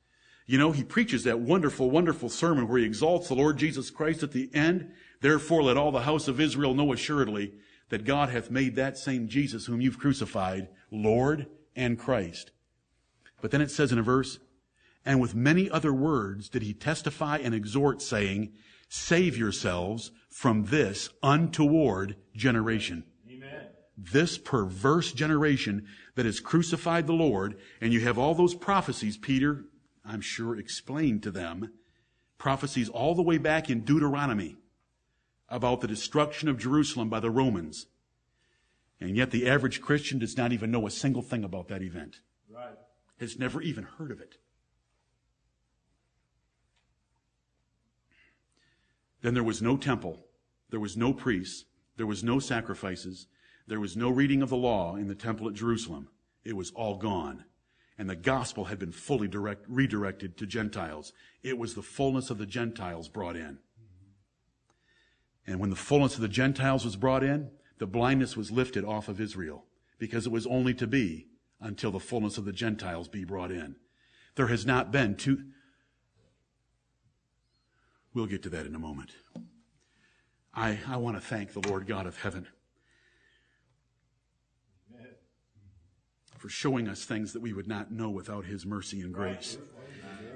you 0.46 0.58
know, 0.58 0.72
he 0.72 0.82
preaches 0.82 1.24
that 1.24 1.40
wonderful, 1.40 1.90
wonderful 1.90 2.28
sermon 2.28 2.68
where 2.68 2.78
he 2.78 2.84
exalts 2.84 3.28
the 3.28 3.34
Lord 3.34 3.58
Jesus 3.58 3.90
Christ 3.90 4.22
at 4.22 4.32
the 4.32 4.50
end. 4.54 4.92
Therefore, 5.20 5.62
let 5.62 5.76
all 5.76 5.92
the 5.92 6.02
house 6.02 6.28
of 6.28 6.40
Israel 6.40 6.74
know 6.74 6.92
assuredly 6.92 7.52
that 7.90 8.04
God 8.04 8.30
hath 8.30 8.50
made 8.50 8.76
that 8.76 8.98
same 8.98 9.28
Jesus 9.28 9.66
whom 9.66 9.80
you've 9.80 9.98
crucified 9.98 10.68
Lord 10.90 11.46
and 11.76 11.98
Christ. 11.98 12.50
But 13.40 13.50
then 13.50 13.60
it 13.60 13.70
says 13.70 13.92
in 13.92 13.98
a 13.98 14.02
verse, 14.02 14.38
and 15.04 15.20
with 15.20 15.34
many 15.34 15.68
other 15.70 15.92
words 15.92 16.48
did 16.48 16.62
he 16.62 16.72
testify 16.72 17.36
and 17.38 17.54
exhort 17.54 18.00
saying, 18.00 18.52
save 18.88 19.36
yourselves 19.36 20.12
from 20.30 20.64
this 20.66 21.10
untoward 21.22 22.16
generation. 22.34 23.04
This 23.96 24.38
perverse 24.38 25.12
generation 25.12 25.86
that 26.16 26.26
has 26.26 26.40
crucified 26.40 27.06
the 27.06 27.12
Lord, 27.12 27.56
and 27.80 27.92
you 27.92 28.00
have 28.00 28.18
all 28.18 28.34
those 28.34 28.54
prophecies 28.54 29.16
Peter, 29.16 29.64
I'm 30.04 30.20
sure, 30.20 30.56
explained 30.56 31.22
to 31.22 31.30
them. 31.30 31.72
Prophecies 32.38 32.88
all 32.88 33.14
the 33.14 33.22
way 33.22 33.38
back 33.38 33.70
in 33.70 33.80
Deuteronomy 33.80 34.56
about 35.48 35.80
the 35.80 35.86
destruction 35.86 36.48
of 36.48 36.58
Jerusalem 36.58 37.08
by 37.08 37.20
the 37.20 37.30
Romans. 37.30 37.86
And 39.00 39.16
yet 39.16 39.30
the 39.30 39.48
average 39.48 39.80
Christian 39.80 40.18
does 40.18 40.36
not 40.36 40.52
even 40.52 40.70
know 40.70 40.86
a 40.86 40.90
single 40.90 41.22
thing 41.22 41.44
about 41.44 41.68
that 41.68 41.82
event. 41.82 42.16
Right. 42.50 42.76
Has 43.20 43.38
never 43.38 43.62
even 43.62 43.84
heard 43.84 44.10
of 44.10 44.20
it. 44.20 44.36
Then 49.22 49.34
there 49.34 49.42
was 49.44 49.62
no 49.62 49.76
temple. 49.76 50.26
There 50.70 50.80
was 50.80 50.96
no 50.96 51.12
priests. 51.12 51.64
There 51.96 52.06
was 52.06 52.24
no 52.24 52.38
sacrifices. 52.38 53.26
There 53.66 53.80
was 53.80 53.96
no 53.96 54.10
reading 54.10 54.42
of 54.42 54.50
the 54.50 54.56
law 54.56 54.96
in 54.96 55.08
the 55.08 55.14
temple 55.14 55.48
at 55.48 55.54
Jerusalem. 55.54 56.08
It 56.44 56.56
was 56.56 56.70
all 56.72 56.96
gone. 56.96 57.44
And 57.96 58.10
the 58.10 58.16
gospel 58.16 58.66
had 58.66 58.78
been 58.78 58.92
fully 58.92 59.28
direct, 59.28 59.64
redirected 59.68 60.36
to 60.38 60.46
Gentiles. 60.46 61.12
It 61.42 61.56
was 61.56 61.74
the 61.74 61.82
fullness 61.82 62.28
of 62.28 62.38
the 62.38 62.46
Gentiles 62.46 63.08
brought 63.08 63.36
in. 63.36 63.58
And 65.46 65.60
when 65.60 65.70
the 65.70 65.76
fullness 65.76 66.16
of 66.16 66.20
the 66.20 66.28
Gentiles 66.28 66.84
was 66.84 66.96
brought 66.96 67.22
in, 67.22 67.50
the 67.78 67.86
blindness 67.86 68.36
was 68.36 68.50
lifted 68.50 68.84
off 68.84 69.08
of 69.08 69.20
Israel 69.20 69.64
because 69.98 70.26
it 70.26 70.32
was 70.32 70.46
only 70.46 70.74
to 70.74 70.86
be 70.86 71.28
until 71.60 71.90
the 71.90 72.00
fullness 72.00 72.36
of 72.36 72.44
the 72.44 72.52
Gentiles 72.52 73.08
be 73.08 73.24
brought 73.24 73.50
in. 73.50 73.76
There 74.34 74.48
has 74.48 74.66
not 74.66 74.90
been 74.90 75.16
two. 75.16 75.44
We'll 78.12 78.26
get 78.26 78.42
to 78.42 78.48
that 78.50 78.66
in 78.66 78.74
a 78.74 78.78
moment. 78.78 79.12
I, 80.52 80.78
I 80.88 80.96
want 80.98 81.16
to 81.16 81.20
thank 81.20 81.52
the 81.52 81.66
Lord 81.68 81.86
God 81.86 82.06
of 82.06 82.20
heaven 82.20 82.46
for 86.44 86.50
showing 86.50 86.88
us 86.88 87.06
things 87.06 87.32
that 87.32 87.40
we 87.40 87.54
would 87.54 87.66
not 87.66 87.90
know 87.90 88.10
without 88.10 88.44
His 88.44 88.66
mercy 88.66 89.00
and 89.00 89.14
grace. 89.14 89.56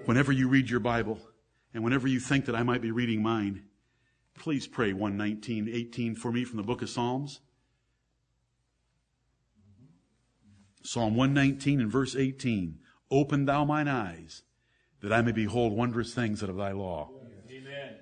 Whenever 0.06 0.32
you 0.32 0.48
read 0.48 0.70
your 0.70 0.80
Bible, 0.80 1.20
and 1.74 1.84
whenever 1.84 2.08
you 2.08 2.18
think 2.18 2.46
that 2.46 2.54
I 2.56 2.62
might 2.62 2.80
be 2.80 2.90
reading 2.90 3.22
mine, 3.22 3.64
please 4.34 4.66
pray 4.66 4.94
119, 4.94 5.68
18 5.70 6.14
for 6.14 6.32
me 6.32 6.44
from 6.44 6.56
the 6.56 6.62
book 6.62 6.80
of 6.80 6.88
Psalms. 6.88 7.40
Psalm 10.82 11.14
119 11.14 11.78
and 11.78 11.92
verse 11.92 12.16
18. 12.16 12.78
Open 13.10 13.44
thou 13.44 13.66
mine 13.66 13.86
eyes 13.86 14.44
that 15.02 15.12
I 15.12 15.20
may 15.20 15.32
behold 15.32 15.74
wondrous 15.74 16.14
things 16.14 16.42
out 16.42 16.48
of 16.48 16.56
thy 16.56 16.72
law. 16.72 17.10
Amen. 17.50 17.96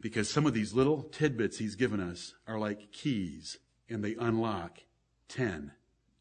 Because 0.00 0.30
some 0.30 0.46
of 0.46 0.54
these 0.54 0.72
little 0.72 1.02
tidbits 1.02 1.58
he's 1.58 1.76
given 1.76 2.00
us 2.00 2.32
are 2.46 2.58
like 2.58 2.90
keys 2.90 3.58
and 3.86 4.02
they 4.02 4.14
unlock 4.18 4.78
10, 5.28 5.72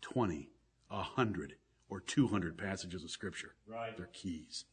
20, 0.01 0.49
a 0.91 1.01
hundred 1.01 1.55
or 1.89 1.99
200 1.99 2.57
passages 2.57 3.03
of 3.03 3.09
scripture. 3.09 3.55
Right. 3.67 3.95
They're 3.95 4.07
keys. 4.07 4.65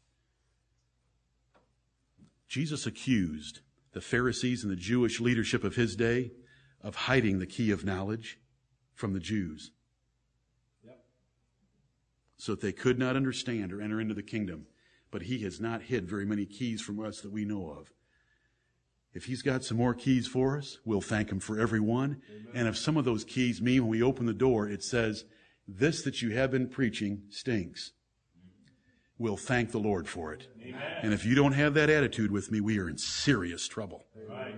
Jesus 2.49 2.87
accused 2.87 3.61
the 3.93 4.01
Pharisees 4.01 4.63
and 4.63 4.73
the 4.73 4.77
Jewish 4.77 5.21
leadership 5.21 5.65
of 5.65 5.77
his 5.77 5.97
day 5.97 6.33
of 6.83 6.95
hiding 6.95 7.39
the 7.39 7.47
key 7.47 7.71
of 7.71 7.85
knowledge 7.85 8.39
from 8.95 9.13
the 9.13 9.21
Jews. 9.21 9.73
So 12.41 12.53
that 12.53 12.61
they 12.61 12.73
could 12.73 13.01
not 13.01 13.17
understand 13.17 13.73
or 13.73 13.83
enter 13.83 14.01
into 14.01 14.15
the 14.15 14.23
kingdom. 14.23 14.67
But 15.11 15.23
he 15.23 15.39
has 15.41 15.61
not 15.61 15.83
hid 15.83 16.09
very 16.09 16.25
many 16.25 16.47
keys 16.47 16.81
from 16.81 17.01
us 17.01 17.21
that 17.23 17.33
we 17.33 17.45
know 17.45 17.71
of. 17.71 17.91
If 19.13 19.25
he's 19.25 19.43
got 19.43 19.65
some 19.65 19.77
more 19.77 19.95
keys 19.95 20.29
for 20.29 20.57
us, 20.57 20.79
we'll 20.85 21.01
thank 21.01 21.33
him 21.33 21.41
for 21.41 21.59
every 21.59 21.81
one. 21.81 22.23
Amen. 22.31 22.53
And 22.55 22.69
if 22.69 22.77
some 22.77 22.97
of 22.97 23.05
those 23.05 23.25
keys 23.25 23.61
mean 23.61 23.83
when 23.83 23.91
we 23.91 24.03
open 24.03 24.27
the 24.27 24.33
door, 24.33 24.69
it 24.69 24.85
says, 24.85 25.25
this 25.69 26.03
that 26.03 26.23
you 26.23 26.31
have 26.31 26.51
been 26.51 26.67
preaching 26.67 27.23
stinks, 27.29 27.93
we'll 29.19 29.37
thank 29.37 29.71
the 29.71 29.79
Lord 29.79 30.09
for 30.09 30.33
it. 30.33 30.49
Amen. 30.63 30.81
And 31.03 31.13
if 31.13 31.27
you 31.27 31.35
don't 31.35 31.53
have 31.53 31.75
that 31.75 31.91
attitude 31.91 32.33
with 32.33 32.51
me, 32.51 32.61
we 32.61 32.79
are 32.79 32.89
in 32.89 32.97
serious 32.97 33.69
trouble. 33.69 34.07
Right. 34.29 34.55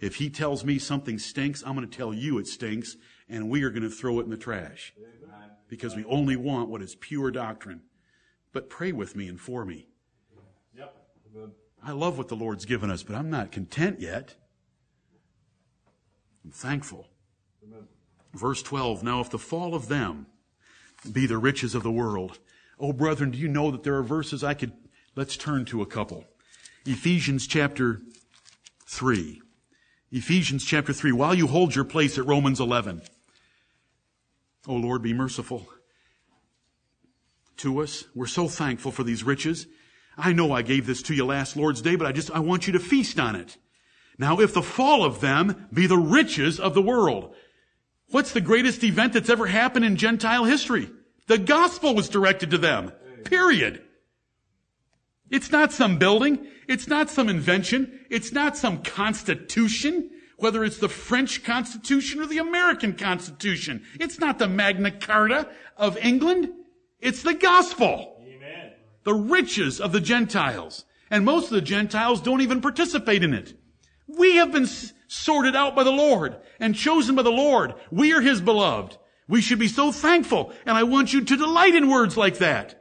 If 0.00 0.16
he 0.16 0.30
tells 0.30 0.64
me 0.64 0.78
something 0.78 1.18
stinks, 1.18 1.62
I'm 1.64 1.74
going 1.74 1.88
to 1.88 1.96
tell 1.96 2.14
you 2.14 2.38
it 2.38 2.46
stinks, 2.46 2.96
and 3.28 3.50
we 3.50 3.62
are 3.62 3.70
going 3.70 3.82
to 3.82 3.90
throw 3.90 4.18
it 4.20 4.24
in 4.24 4.30
the 4.30 4.36
trash. 4.36 4.94
Because 5.68 5.94
we 5.94 6.04
only 6.06 6.36
want 6.36 6.68
what 6.68 6.82
is 6.82 6.96
pure 6.96 7.30
doctrine. 7.30 7.82
But 8.52 8.68
pray 8.68 8.92
with 8.92 9.14
me 9.14 9.28
and 9.28 9.40
for 9.40 9.64
me. 9.64 9.88
Yep. 10.76 10.96
I 11.82 11.92
love 11.92 12.18
what 12.18 12.28
the 12.28 12.34
Lord's 12.34 12.64
given 12.64 12.90
us, 12.90 13.02
but 13.02 13.14
I'm 13.14 13.30
not 13.30 13.52
content 13.52 14.00
yet. 14.00 14.34
I'm 16.44 16.50
thankful. 16.50 17.06
Verse 18.32 18.62
12, 18.62 19.02
now 19.02 19.20
if 19.20 19.30
the 19.30 19.38
fall 19.38 19.74
of 19.74 19.88
them 19.88 20.26
be 21.10 21.26
the 21.26 21.38
riches 21.38 21.74
of 21.74 21.82
the 21.82 21.90
world. 21.90 22.38
Oh, 22.78 22.92
brethren, 22.92 23.32
do 23.32 23.38
you 23.38 23.48
know 23.48 23.70
that 23.70 23.82
there 23.82 23.96
are 23.96 24.02
verses 24.02 24.44
I 24.44 24.54
could, 24.54 24.72
let's 25.16 25.36
turn 25.36 25.64
to 25.66 25.82
a 25.82 25.86
couple. 25.86 26.24
Ephesians 26.86 27.46
chapter 27.46 28.00
3. 28.86 29.40
Ephesians 30.12 30.64
chapter 30.64 30.92
3. 30.92 31.12
While 31.12 31.34
you 31.34 31.46
hold 31.46 31.74
your 31.74 31.84
place 31.84 32.18
at 32.18 32.26
Romans 32.26 32.60
11. 32.60 33.02
Oh 34.66 34.74
Lord, 34.74 35.02
be 35.02 35.12
merciful 35.12 35.66
to 37.58 37.80
us. 37.80 38.04
We're 38.14 38.26
so 38.26 38.48
thankful 38.48 38.92
for 38.92 39.04
these 39.04 39.24
riches. 39.24 39.66
I 40.16 40.32
know 40.32 40.52
I 40.52 40.62
gave 40.62 40.86
this 40.86 41.02
to 41.02 41.14
you 41.14 41.24
last 41.24 41.56
Lord's 41.56 41.82
Day, 41.82 41.96
but 41.96 42.06
I 42.06 42.12
just, 42.12 42.30
I 42.30 42.40
want 42.40 42.66
you 42.66 42.72
to 42.74 42.78
feast 42.78 43.18
on 43.18 43.36
it. 43.36 43.56
Now, 44.18 44.40
if 44.40 44.52
the 44.52 44.62
fall 44.62 45.04
of 45.04 45.20
them 45.20 45.68
be 45.72 45.86
the 45.86 45.96
riches 45.96 46.60
of 46.60 46.74
the 46.74 46.82
world, 46.82 47.34
what's 48.10 48.32
the 48.32 48.40
greatest 48.40 48.84
event 48.84 49.12
that's 49.12 49.30
ever 49.30 49.46
happened 49.46 49.84
in 49.84 49.96
Gentile 49.96 50.44
history? 50.44 50.90
The 51.26 51.38
gospel 51.38 51.94
was 51.94 52.08
directed 52.08 52.50
to 52.50 52.58
them. 52.58 52.92
Period. 53.24 53.82
It's 55.30 55.52
not 55.52 55.72
some 55.72 55.98
building. 55.98 56.46
It's 56.68 56.88
not 56.88 57.08
some 57.08 57.28
invention. 57.28 58.00
It's 58.10 58.32
not 58.32 58.56
some 58.56 58.82
constitution, 58.82 60.10
whether 60.38 60.64
it's 60.64 60.78
the 60.78 60.88
French 60.88 61.44
Constitution 61.44 62.20
or 62.20 62.26
the 62.26 62.38
American 62.38 62.94
Constitution. 62.94 63.84
It's 64.00 64.18
not 64.18 64.38
the 64.38 64.48
Magna 64.48 64.90
Carta 64.90 65.48
of 65.76 65.96
England. 65.98 66.50
It's 66.98 67.22
the 67.22 67.34
gospel 67.34 68.20
Amen. 68.22 68.72
the 69.04 69.14
riches 69.14 69.80
of 69.80 69.92
the 69.92 70.00
Gentiles. 70.00 70.84
And 71.10 71.24
most 71.24 71.46
of 71.46 71.52
the 71.52 71.60
Gentiles 71.60 72.20
don't 72.20 72.40
even 72.40 72.60
participate 72.60 73.22
in 73.22 73.34
it. 73.34 73.54
We 74.06 74.36
have 74.36 74.52
been 74.52 74.66
sorted 75.10 75.56
out 75.56 75.74
by 75.74 75.82
the 75.82 75.90
Lord 75.90 76.36
and 76.60 76.74
chosen 76.74 77.16
by 77.16 77.22
the 77.22 77.30
Lord. 77.30 77.74
We 77.90 78.12
are 78.12 78.20
His 78.20 78.40
beloved. 78.40 78.96
We 79.26 79.40
should 79.40 79.58
be 79.58 79.68
so 79.68 79.90
thankful. 79.90 80.52
And 80.64 80.76
I 80.76 80.84
want 80.84 81.12
you 81.12 81.24
to 81.24 81.36
delight 81.36 81.74
in 81.74 81.90
words 81.90 82.16
like 82.16 82.38
that. 82.38 82.76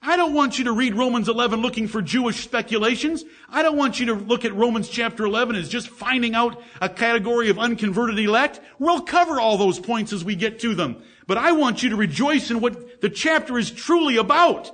I 0.00 0.16
don't 0.16 0.34
want 0.34 0.58
you 0.58 0.64
to 0.66 0.72
read 0.72 0.94
Romans 0.94 1.28
11 1.28 1.62
looking 1.62 1.88
for 1.88 2.00
Jewish 2.00 2.44
speculations. 2.44 3.24
I 3.48 3.62
don't 3.62 3.76
want 3.76 3.98
you 3.98 4.06
to 4.06 4.14
look 4.14 4.44
at 4.44 4.54
Romans 4.54 4.88
chapter 4.88 5.24
11 5.24 5.56
as 5.56 5.68
just 5.68 5.88
finding 5.88 6.34
out 6.34 6.62
a 6.80 6.88
category 6.88 7.48
of 7.48 7.58
unconverted 7.58 8.18
elect. 8.18 8.60
We'll 8.78 9.00
cover 9.00 9.40
all 9.40 9.58
those 9.58 9.80
points 9.80 10.12
as 10.12 10.24
we 10.24 10.36
get 10.36 10.60
to 10.60 10.74
them. 10.74 11.02
But 11.26 11.38
I 11.38 11.52
want 11.52 11.82
you 11.82 11.90
to 11.90 11.96
rejoice 11.96 12.50
in 12.50 12.60
what 12.60 13.00
the 13.00 13.10
chapter 13.10 13.58
is 13.58 13.70
truly 13.70 14.16
about 14.16 14.70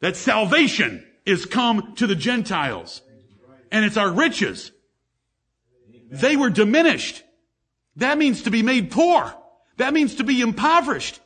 that 0.00 0.16
salvation 0.16 1.06
is 1.24 1.46
come 1.46 1.94
to 1.96 2.06
the 2.06 2.14
Gentiles. 2.14 3.02
And 3.70 3.84
it's 3.84 3.96
our 3.96 4.10
riches. 4.10 4.72
They 6.10 6.36
were 6.36 6.50
diminished. 6.50 7.22
That 7.96 8.18
means 8.18 8.42
to 8.42 8.50
be 8.50 8.62
made 8.62 8.90
poor. 8.90 9.34
That 9.76 9.94
means 9.94 10.16
to 10.16 10.24
be 10.24 10.40
impoverished. 10.40 11.20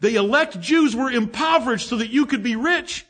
The 0.00 0.16
elect 0.16 0.60
Jews 0.60 0.96
were 0.96 1.10
impoverished 1.10 1.88
so 1.88 1.96
that 1.96 2.10
you 2.10 2.26
could 2.26 2.42
be 2.42 2.56
rich. 2.56 3.04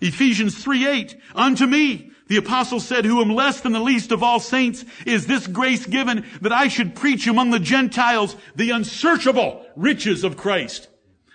Ephesians 0.00 0.62
3, 0.62 0.86
8, 0.86 1.16
unto 1.34 1.66
me, 1.66 2.10
the 2.26 2.36
apostle 2.36 2.80
said, 2.80 3.04
who 3.04 3.20
am 3.20 3.30
less 3.30 3.60
than 3.60 3.72
the 3.72 3.80
least 3.80 4.10
of 4.12 4.22
all 4.22 4.40
saints, 4.40 4.84
is 5.06 5.26
this 5.26 5.46
grace 5.46 5.86
given 5.86 6.26
that 6.42 6.52
I 6.52 6.68
should 6.68 6.94
preach 6.94 7.26
among 7.26 7.50
the 7.50 7.58
Gentiles 7.58 8.36
the 8.54 8.70
unsearchable 8.70 9.64
riches 9.76 10.24
of 10.24 10.36
Christ. 10.36 10.88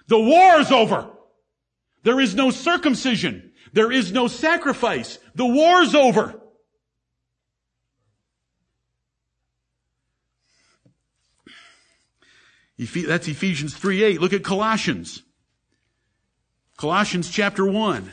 The 0.07 0.19
war 0.19 0.59
is 0.59 0.71
over. 0.71 1.09
There 2.03 2.19
is 2.19 2.35
no 2.35 2.49
circumcision. 2.51 3.51
There 3.73 3.91
is 3.91 4.11
no 4.11 4.27
sacrifice. 4.27 5.19
The 5.35 5.45
war's 5.45 5.93
over. 5.93 6.39
That's 12.79 13.27
Ephesians 13.27 13.75
3 13.75 14.03
8. 14.03 14.21
Look 14.21 14.31
at 14.31 14.43
Colossians. 14.43 15.23
Colossians 16.77 17.29
chapter 17.29 17.65
1. 17.65 18.11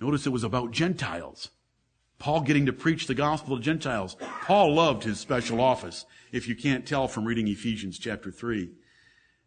Notice 0.00 0.26
it 0.26 0.30
was 0.30 0.42
about 0.42 0.72
Gentiles. 0.72 1.50
Paul 2.18 2.40
getting 2.40 2.66
to 2.66 2.72
preach 2.72 3.06
the 3.06 3.14
gospel 3.14 3.56
to 3.56 3.62
Gentiles. 3.62 4.16
Paul 4.42 4.74
loved 4.74 5.04
his 5.04 5.20
special 5.20 5.60
office, 5.60 6.04
if 6.32 6.48
you 6.48 6.56
can't 6.56 6.84
tell 6.86 7.06
from 7.06 7.24
reading 7.24 7.46
Ephesians 7.46 7.98
chapter 8.00 8.32
3 8.32 8.70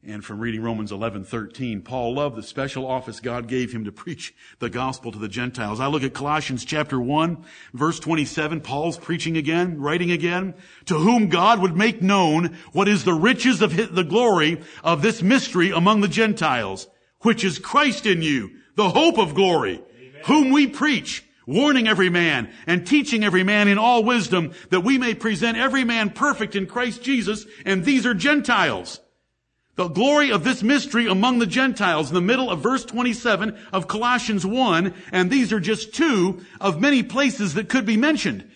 and 0.04 0.26
from 0.26 0.40
reading 0.40 0.64
Romans 0.64 0.92
11:13, 0.92 1.84
Paul 1.84 2.16
loved 2.16 2.36
the 2.36 2.42
special 2.42 2.88
office 2.88 3.20
God 3.20 3.48
gave 3.48 3.72
him 3.72 3.86
to 3.86 3.92
preach 3.92 4.34
the 4.58 4.70
gospel 4.70 5.12
to 5.12 5.20
the 5.20 5.28
Gentiles. 5.28 5.80
I 5.80 5.88
look 5.88 6.04
at 6.04 6.14
Colossians 6.14 6.66
chapter 6.66 7.00
1, 7.00 7.46
verse 7.74 8.00
27, 8.00 8.62
Paul's 8.62 8.98
preaching 8.98 9.38
again, 9.38 9.80
writing 9.80 10.10
again, 10.10 10.56
to 10.86 10.96
whom 10.96 11.30
God 11.30 11.62
would 11.62 11.78
make 11.78 12.02
known 12.02 12.58
what 12.72 12.88
is 12.88 13.04
the 13.04 13.14
riches 13.14 13.62
of 13.62 13.74
his, 13.74 13.90
the 13.90 14.04
glory 14.04 14.62
of 14.84 15.04
this 15.04 15.22
mystery 15.22 15.70
among 15.70 16.02
the 16.02 16.08
Gentiles, 16.08 16.88
which 17.20 17.44
is 17.44 17.60
Christ 17.60 18.08
in 18.08 18.24
you, 18.24 18.50
the 18.76 18.90
hope 18.90 19.20
of 19.20 19.36
glory, 19.36 19.84
Amen. 20.00 20.22
whom 20.26 20.50
we 20.50 20.66
preach, 20.66 21.24
warning 21.46 21.88
every 21.88 22.10
man 22.10 22.52
and 22.66 22.88
teaching 22.88 23.24
every 23.24 23.44
man 23.44 23.68
in 23.68 23.78
all 23.78 24.04
wisdom 24.04 24.54
that 24.72 24.82
we 24.82 24.98
may 24.98 25.14
present 25.14 25.60
every 25.60 25.84
man 25.84 26.10
perfect 26.10 26.56
in 26.56 26.66
Christ 26.66 27.04
Jesus, 27.04 27.46
and 27.66 27.86
these 27.86 28.08
are 28.08 28.16
Gentiles. 28.16 29.00
The 29.82 29.88
glory 29.88 30.32
of 30.32 30.44
this 30.44 30.62
mystery 30.62 31.08
among 31.08 31.40
the 31.40 31.48
Gentiles 31.48 32.10
in 32.10 32.14
the 32.14 32.22
middle 32.22 32.52
of 32.52 32.60
verse 32.60 32.86
27 32.86 33.58
of 33.74 33.88
Colossians 33.88 34.46
1, 34.46 34.94
and 35.12 35.32
these 35.32 35.52
are 35.52 35.60
just 35.60 35.96
two 35.96 36.46
of 36.60 36.80
many 36.80 37.02
places 37.02 37.56
that 37.56 37.68
could 37.68 37.84
be 37.84 37.98
mentioned. 37.98 38.48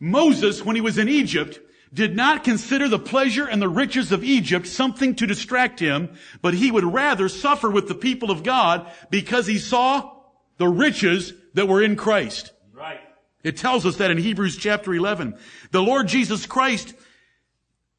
Moses, 0.00 0.64
when 0.64 0.76
he 0.76 0.80
was 0.80 0.96
in 0.96 1.10
Egypt, 1.10 1.60
did 1.92 2.16
not 2.16 2.42
consider 2.42 2.88
the 2.88 2.98
pleasure 2.98 3.46
and 3.46 3.60
the 3.60 3.68
riches 3.68 4.12
of 4.12 4.24
Egypt 4.24 4.66
something 4.66 5.14
to 5.16 5.26
distract 5.26 5.78
him, 5.78 6.16
but 6.40 6.54
he 6.54 6.70
would 6.70 6.84
rather 6.84 7.28
suffer 7.28 7.68
with 7.68 7.86
the 7.86 7.94
people 7.94 8.30
of 8.30 8.42
God 8.42 8.90
because 9.10 9.46
he 9.46 9.58
saw 9.58 10.10
the 10.56 10.68
riches 10.68 11.34
that 11.52 11.68
were 11.68 11.82
in 11.82 11.96
Christ. 11.96 12.50
Right. 12.72 13.00
It 13.42 13.58
tells 13.58 13.84
us 13.84 13.96
that 13.96 14.10
in 14.10 14.16
Hebrews 14.16 14.56
chapter 14.56 14.94
11. 14.94 15.36
The 15.70 15.82
Lord 15.82 16.08
Jesus 16.08 16.46
Christ 16.46 16.94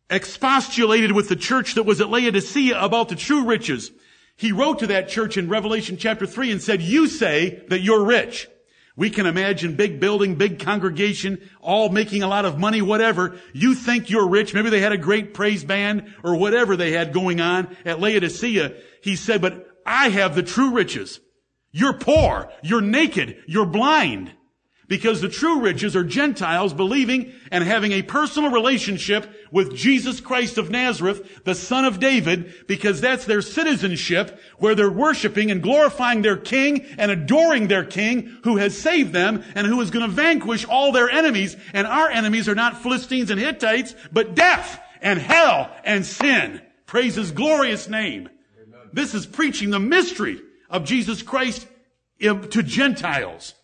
expostulated 0.10 1.12
with 1.12 1.30
the 1.30 1.36
church 1.36 1.76
that 1.76 1.84
was 1.84 2.02
at 2.02 2.10
Laodicea 2.10 2.80
about 2.80 3.10
the 3.10 3.16
true 3.16 3.46
riches. 3.46 3.92
He 4.36 4.52
wrote 4.52 4.80
to 4.80 4.88
that 4.88 5.10
church 5.10 5.38
in 5.38 5.50
Revelation 5.50 5.98
chapter 5.98 6.26
3 6.26 6.52
and 6.52 6.62
said, 6.62 6.82
you 6.82 7.08
say 7.08 7.64
that 7.70 7.82
you're 7.82 8.04
rich. 8.04 8.48
We 8.98 9.10
can 9.10 9.26
imagine 9.26 9.76
big 9.76 10.00
building, 10.00 10.36
big 10.36 10.60
congregation, 10.60 11.50
all 11.60 11.90
making 11.90 12.24
a 12.24 12.28
lot 12.28 12.46
of 12.46 12.58
money, 12.58 12.82
whatever. 12.82 13.38
You 13.54 13.76
think 13.76 14.10
you're 14.10 14.30
rich. 14.30 14.54
Maybe 14.54 14.70
they 14.70 14.80
had 14.80 14.94
a 14.94 14.98
great 14.98 15.34
praise 15.34 15.66
band 15.66 16.14
or 16.24 16.38
whatever 16.38 16.78
they 16.78 16.92
had 16.92 17.12
going 17.12 17.42
on 17.42 17.76
at 17.84 18.00
Laodicea. 18.00 18.74
He 19.02 19.18
said, 19.18 19.42
but 19.42 19.68
I 19.86 20.10
have 20.10 20.34
the 20.36 20.44
true 20.44 20.72
riches. 20.72 21.20
You're 21.72 21.98
poor. 21.98 22.50
You're 22.64 22.82
naked. 22.82 23.44
You're 23.48 23.66
blind. 23.66 24.32
Because 24.88 25.20
the 25.20 25.30
true 25.30 25.62
riches 25.62 25.96
are 25.96 26.04
Gentiles 26.04 26.74
believing 26.74 27.34
and 27.52 27.64
having 27.64 27.92
a 27.92 28.04
personal 28.04 28.52
relationship 28.52 29.28
with 29.52 29.76
Jesus 29.76 30.20
Christ 30.20 30.60
of 30.60 30.70
Nazareth, 30.70 31.44
the 31.44 31.56
son 31.56 31.86
of 31.86 32.00
David, 32.00 32.54
because 32.68 33.02
that's 33.02 33.26
their 33.26 33.42
citizenship 33.42 34.40
where 34.60 34.76
they're 34.76 34.92
worshiping 34.92 35.50
and 35.50 35.64
glorifying 35.64 36.22
their 36.22 36.38
king 36.38 36.86
and 36.98 37.10
adoring 37.10 37.68
their 37.68 37.84
king 37.84 38.38
who 38.44 38.58
has 38.58 38.78
saved 38.78 39.12
them 39.12 39.44
and 39.56 39.66
who 39.66 39.82
is 39.82 39.90
going 39.90 40.08
to 40.08 40.16
vanquish 40.16 40.66
all 40.66 40.92
their 40.92 41.10
enemies. 41.10 41.58
And 41.74 41.88
our 41.88 42.10
enemies 42.10 42.48
are 42.48 42.56
not 42.56 42.84
Philistines 42.84 43.32
and 43.32 43.40
Hittites, 43.40 43.96
but 44.12 44.36
death 44.36 44.80
and 45.02 45.18
hell 45.18 45.72
and 45.84 46.06
sin. 46.06 46.62
Praise 46.86 47.16
his 47.16 47.32
glorious 47.32 47.90
name. 47.90 48.30
this 48.94 49.16
is 49.16 49.26
preaching 49.26 49.72
the 49.72 49.80
mystery 49.80 50.42
of 50.70 50.86
Jesus 50.86 51.22
Christ 51.24 51.68
um, 52.28 52.48
to 52.50 52.64
Gentiles. 52.64 53.56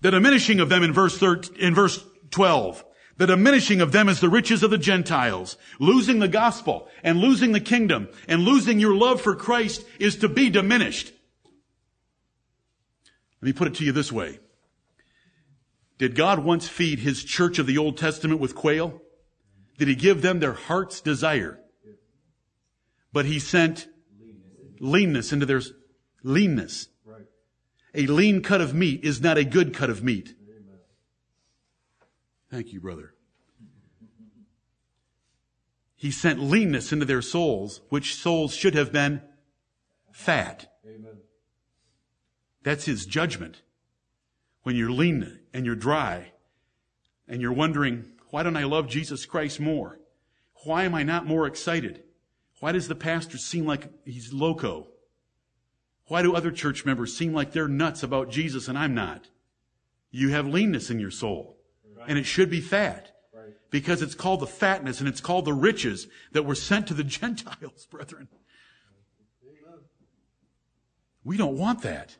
The 0.00 0.10
diminishing 0.10 0.60
of 0.60 0.68
them 0.68 0.82
in 0.82 0.92
verse 0.92 1.18
13, 1.18 1.56
in 1.56 1.74
verse 1.74 2.04
12. 2.30 2.84
The 3.16 3.26
diminishing 3.26 3.80
of 3.80 3.90
them 3.90 4.08
is 4.08 4.20
the 4.20 4.28
riches 4.28 4.62
of 4.62 4.70
the 4.70 4.78
Gentiles. 4.78 5.56
Losing 5.80 6.20
the 6.20 6.28
gospel 6.28 6.88
and 7.02 7.18
losing 7.18 7.52
the 7.52 7.60
kingdom 7.60 8.08
and 8.28 8.42
losing 8.42 8.78
your 8.78 8.94
love 8.94 9.20
for 9.20 9.34
Christ 9.34 9.84
is 9.98 10.16
to 10.16 10.28
be 10.28 10.50
diminished. 10.50 11.12
Let 13.42 13.46
me 13.46 13.52
put 13.52 13.68
it 13.68 13.74
to 13.76 13.84
you 13.84 13.92
this 13.92 14.12
way. 14.12 14.38
Did 15.98 16.14
God 16.14 16.44
once 16.44 16.68
feed 16.68 17.00
his 17.00 17.24
church 17.24 17.58
of 17.58 17.66
the 17.66 17.78
Old 17.78 17.96
Testament 17.96 18.40
with 18.40 18.54
quail? 18.54 19.02
Did 19.78 19.88
he 19.88 19.96
give 19.96 20.22
them 20.22 20.38
their 20.38 20.52
heart's 20.52 21.00
desire? 21.00 21.58
But 23.12 23.26
he 23.26 23.40
sent 23.40 23.88
leanness 24.78 25.32
into 25.32 25.46
their 25.46 25.62
leanness. 26.22 26.88
A 27.98 28.06
lean 28.06 28.42
cut 28.42 28.60
of 28.60 28.72
meat 28.74 29.02
is 29.02 29.20
not 29.20 29.38
a 29.38 29.44
good 29.44 29.74
cut 29.74 29.90
of 29.90 30.04
meat. 30.04 30.36
Thank 32.48 32.72
you, 32.72 32.80
brother. 32.80 33.12
He 35.96 36.12
sent 36.12 36.38
leanness 36.38 36.92
into 36.92 37.04
their 37.04 37.20
souls, 37.20 37.80
which 37.88 38.14
souls 38.14 38.54
should 38.54 38.76
have 38.76 38.92
been 38.92 39.20
fat. 40.12 40.72
Amen. 40.86 41.18
That's 42.62 42.84
his 42.84 43.04
judgment. 43.04 43.62
When 44.62 44.76
you're 44.76 44.92
lean 44.92 45.40
and 45.52 45.66
you're 45.66 45.74
dry 45.74 46.32
and 47.26 47.42
you're 47.42 47.52
wondering, 47.52 48.04
why 48.30 48.44
don't 48.44 48.56
I 48.56 48.62
love 48.62 48.88
Jesus 48.88 49.26
Christ 49.26 49.58
more? 49.58 49.98
Why 50.64 50.84
am 50.84 50.94
I 50.94 51.02
not 51.02 51.26
more 51.26 51.48
excited? 51.48 52.04
Why 52.60 52.70
does 52.70 52.86
the 52.86 52.94
pastor 52.94 53.38
seem 53.38 53.66
like 53.66 53.90
he's 54.04 54.32
loco? 54.32 54.86
Why 56.08 56.22
do 56.22 56.34
other 56.34 56.50
church 56.50 56.84
members 56.84 57.16
seem 57.16 57.32
like 57.32 57.52
they're 57.52 57.68
nuts 57.68 58.02
about 58.02 58.30
Jesus 58.30 58.66
and 58.66 58.76
I'm 58.76 58.94
not? 58.94 59.28
You 60.10 60.30
have 60.30 60.46
leanness 60.46 60.90
in 60.90 60.98
your 60.98 61.10
soul. 61.10 61.58
And 62.06 62.18
it 62.18 62.24
should 62.24 62.50
be 62.50 62.60
fat. 62.60 63.12
Because 63.70 64.00
it's 64.00 64.14
called 64.14 64.40
the 64.40 64.46
fatness 64.46 65.00
and 65.00 65.08
it's 65.08 65.20
called 65.20 65.44
the 65.44 65.52
riches 65.52 66.08
that 66.32 66.44
were 66.44 66.54
sent 66.54 66.86
to 66.86 66.94
the 66.94 67.04
Gentiles, 67.04 67.86
brethren. 67.90 68.28
We 71.22 71.36
don't 71.36 71.58
want 71.58 71.82
that. 71.82 72.16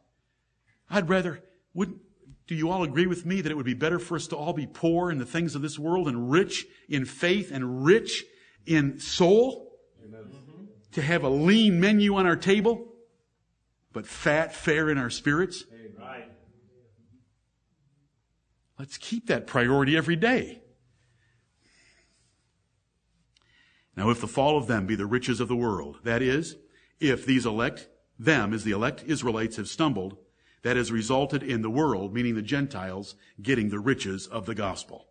I'd 0.90 1.08
rather, 1.08 1.42
wouldn't, 1.72 2.00
do 2.46 2.54
you 2.54 2.70
all 2.70 2.82
agree 2.82 3.06
with 3.06 3.24
me 3.24 3.40
that 3.40 3.50
it 3.50 3.54
would 3.54 3.64
be 3.64 3.72
better 3.72 3.98
for 3.98 4.16
us 4.16 4.26
to 4.28 4.36
all 4.36 4.52
be 4.52 4.66
poor 4.66 5.10
in 5.10 5.18
the 5.18 5.24
things 5.24 5.54
of 5.54 5.62
this 5.62 5.78
world 5.78 6.08
and 6.08 6.30
rich 6.30 6.66
in 6.88 7.06
faith 7.06 7.50
and 7.50 7.84
rich 7.84 8.26
in 8.66 8.98
soul? 8.98 9.72
Amen. 10.04 10.30
To 10.92 11.02
have 11.02 11.24
a 11.24 11.28
lean 11.30 11.80
menu 11.80 12.16
on 12.16 12.26
our 12.26 12.36
table, 12.36 12.87
but 13.98 14.06
fat 14.06 14.54
fare 14.54 14.88
in 14.90 14.96
our 14.96 15.10
spirits? 15.10 15.64
Let's 18.78 18.96
keep 18.96 19.26
that 19.26 19.48
priority 19.48 19.96
every 19.96 20.14
day. 20.14 20.62
Now, 23.96 24.10
if 24.10 24.20
the 24.20 24.28
fall 24.28 24.56
of 24.56 24.68
them 24.68 24.86
be 24.86 24.94
the 24.94 25.04
riches 25.04 25.40
of 25.40 25.48
the 25.48 25.56
world, 25.56 25.98
that 26.04 26.22
is, 26.22 26.54
if 27.00 27.26
these 27.26 27.44
elect, 27.44 27.88
them 28.16 28.54
as 28.54 28.62
the 28.62 28.70
elect 28.70 29.02
Israelites 29.04 29.56
have 29.56 29.66
stumbled, 29.66 30.16
that 30.62 30.76
has 30.76 30.92
resulted 30.92 31.42
in 31.42 31.62
the 31.62 31.70
world, 31.70 32.14
meaning 32.14 32.36
the 32.36 32.40
Gentiles, 32.42 33.16
getting 33.42 33.70
the 33.70 33.80
riches 33.80 34.28
of 34.28 34.46
the 34.46 34.54
gospel. 34.54 35.08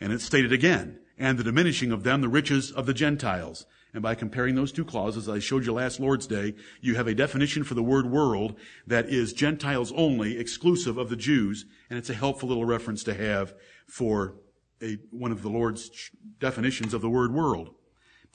And 0.00 0.12
it's 0.12 0.24
stated 0.24 0.52
again, 0.52 0.98
and 1.16 1.38
the 1.38 1.44
diminishing 1.44 1.92
of 1.92 2.02
them 2.02 2.20
the 2.20 2.28
riches 2.28 2.72
of 2.72 2.86
the 2.86 2.94
Gentiles. 2.94 3.64
And 3.96 4.02
by 4.02 4.14
comparing 4.14 4.56
those 4.56 4.72
two 4.72 4.84
clauses, 4.84 5.26
I 5.26 5.38
showed 5.38 5.64
you 5.64 5.72
last 5.72 6.00
Lord's 6.00 6.26
Day, 6.26 6.54
you 6.82 6.96
have 6.96 7.06
a 7.06 7.14
definition 7.14 7.64
for 7.64 7.72
the 7.72 7.82
word 7.82 8.04
world 8.04 8.54
that 8.86 9.08
is 9.08 9.32
Gentiles 9.32 9.90
only, 9.96 10.36
exclusive 10.36 10.98
of 10.98 11.08
the 11.08 11.16
Jews, 11.16 11.64
and 11.88 11.98
it's 11.98 12.10
a 12.10 12.14
helpful 12.14 12.50
little 12.50 12.66
reference 12.66 13.02
to 13.04 13.14
have 13.14 13.54
for 13.86 14.34
a, 14.82 14.98
one 15.10 15.32
of 15.32 15.40
the 15.40 15.48
Lord's 15.48 16.10
definitions 16.38 16.92
of 16.92 17.00
the 17.00 17.08
word 17.08 17.32
world. 17.32 17.70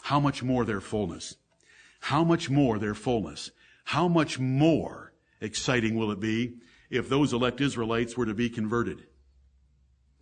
How 0.01 0.20
much 0.20 0.41
more 0.41 0.66
their 0.66 0.82
fullness? 0.82 1.36
How 1.99 2.24
much 2.24 2.49
more 2.49 2.80
their 2.80 2.95
fullness? 2.95 3.51
How 3.84 4.07
much 4.07 4.39
more 4.39 5.14
exciting 5.41 5.95
will 5.95 6.09
it 6.09 6.20
be 6.20 6.55
if 6.89 7.07
those 7.07 7.34
elect 7.34 7.62
Israelites 7.62 8.18
were 8.18 8.26
to 8.26 8.34
be 8.34 8.49
converted? 8.49 9.05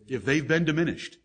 If 0.05 0.25
they've 0.25 0.45
been 0.45 0.65
diminished, 0.65 1.15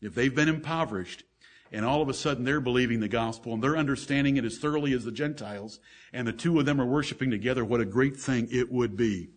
if 0.00 0.14
they've 0.14 0.32
been 0.32 0.48
impoverished, 0.48 1.24
and 1.72 1.84
all 1.84 2.02
of 2.02 2.08
a 2.08 2.14
sudden 2.14 2.44
they're 2.44 2.60
believing 2.60 3.00
the 3.00 3.08
gospel 3.08 3.54
and 3.54 3.62
they're 3.62 3.76
understanding 3.76 4.36
it 4.36 4.44
as 4.44 4.58
thoroughly 4.58 4.92
as 4.92 5.04
the 5.04 5.12
Gentiles, 5.12 5.80
and 6.12 6.26
the 6.26 6.32
two 6.32 6.58
of 6.58 6.66
them 6.66 6.80
are 6.80 6.86
worshiping 6.86 7.30
together, 7.30 7.64
what 7.64 7.80
a 7.80 7.84
great 7.84 8.16
thing 8.16 8.48
it 8.50 8.70
would 8.70 8.96
be. 8.96 9.30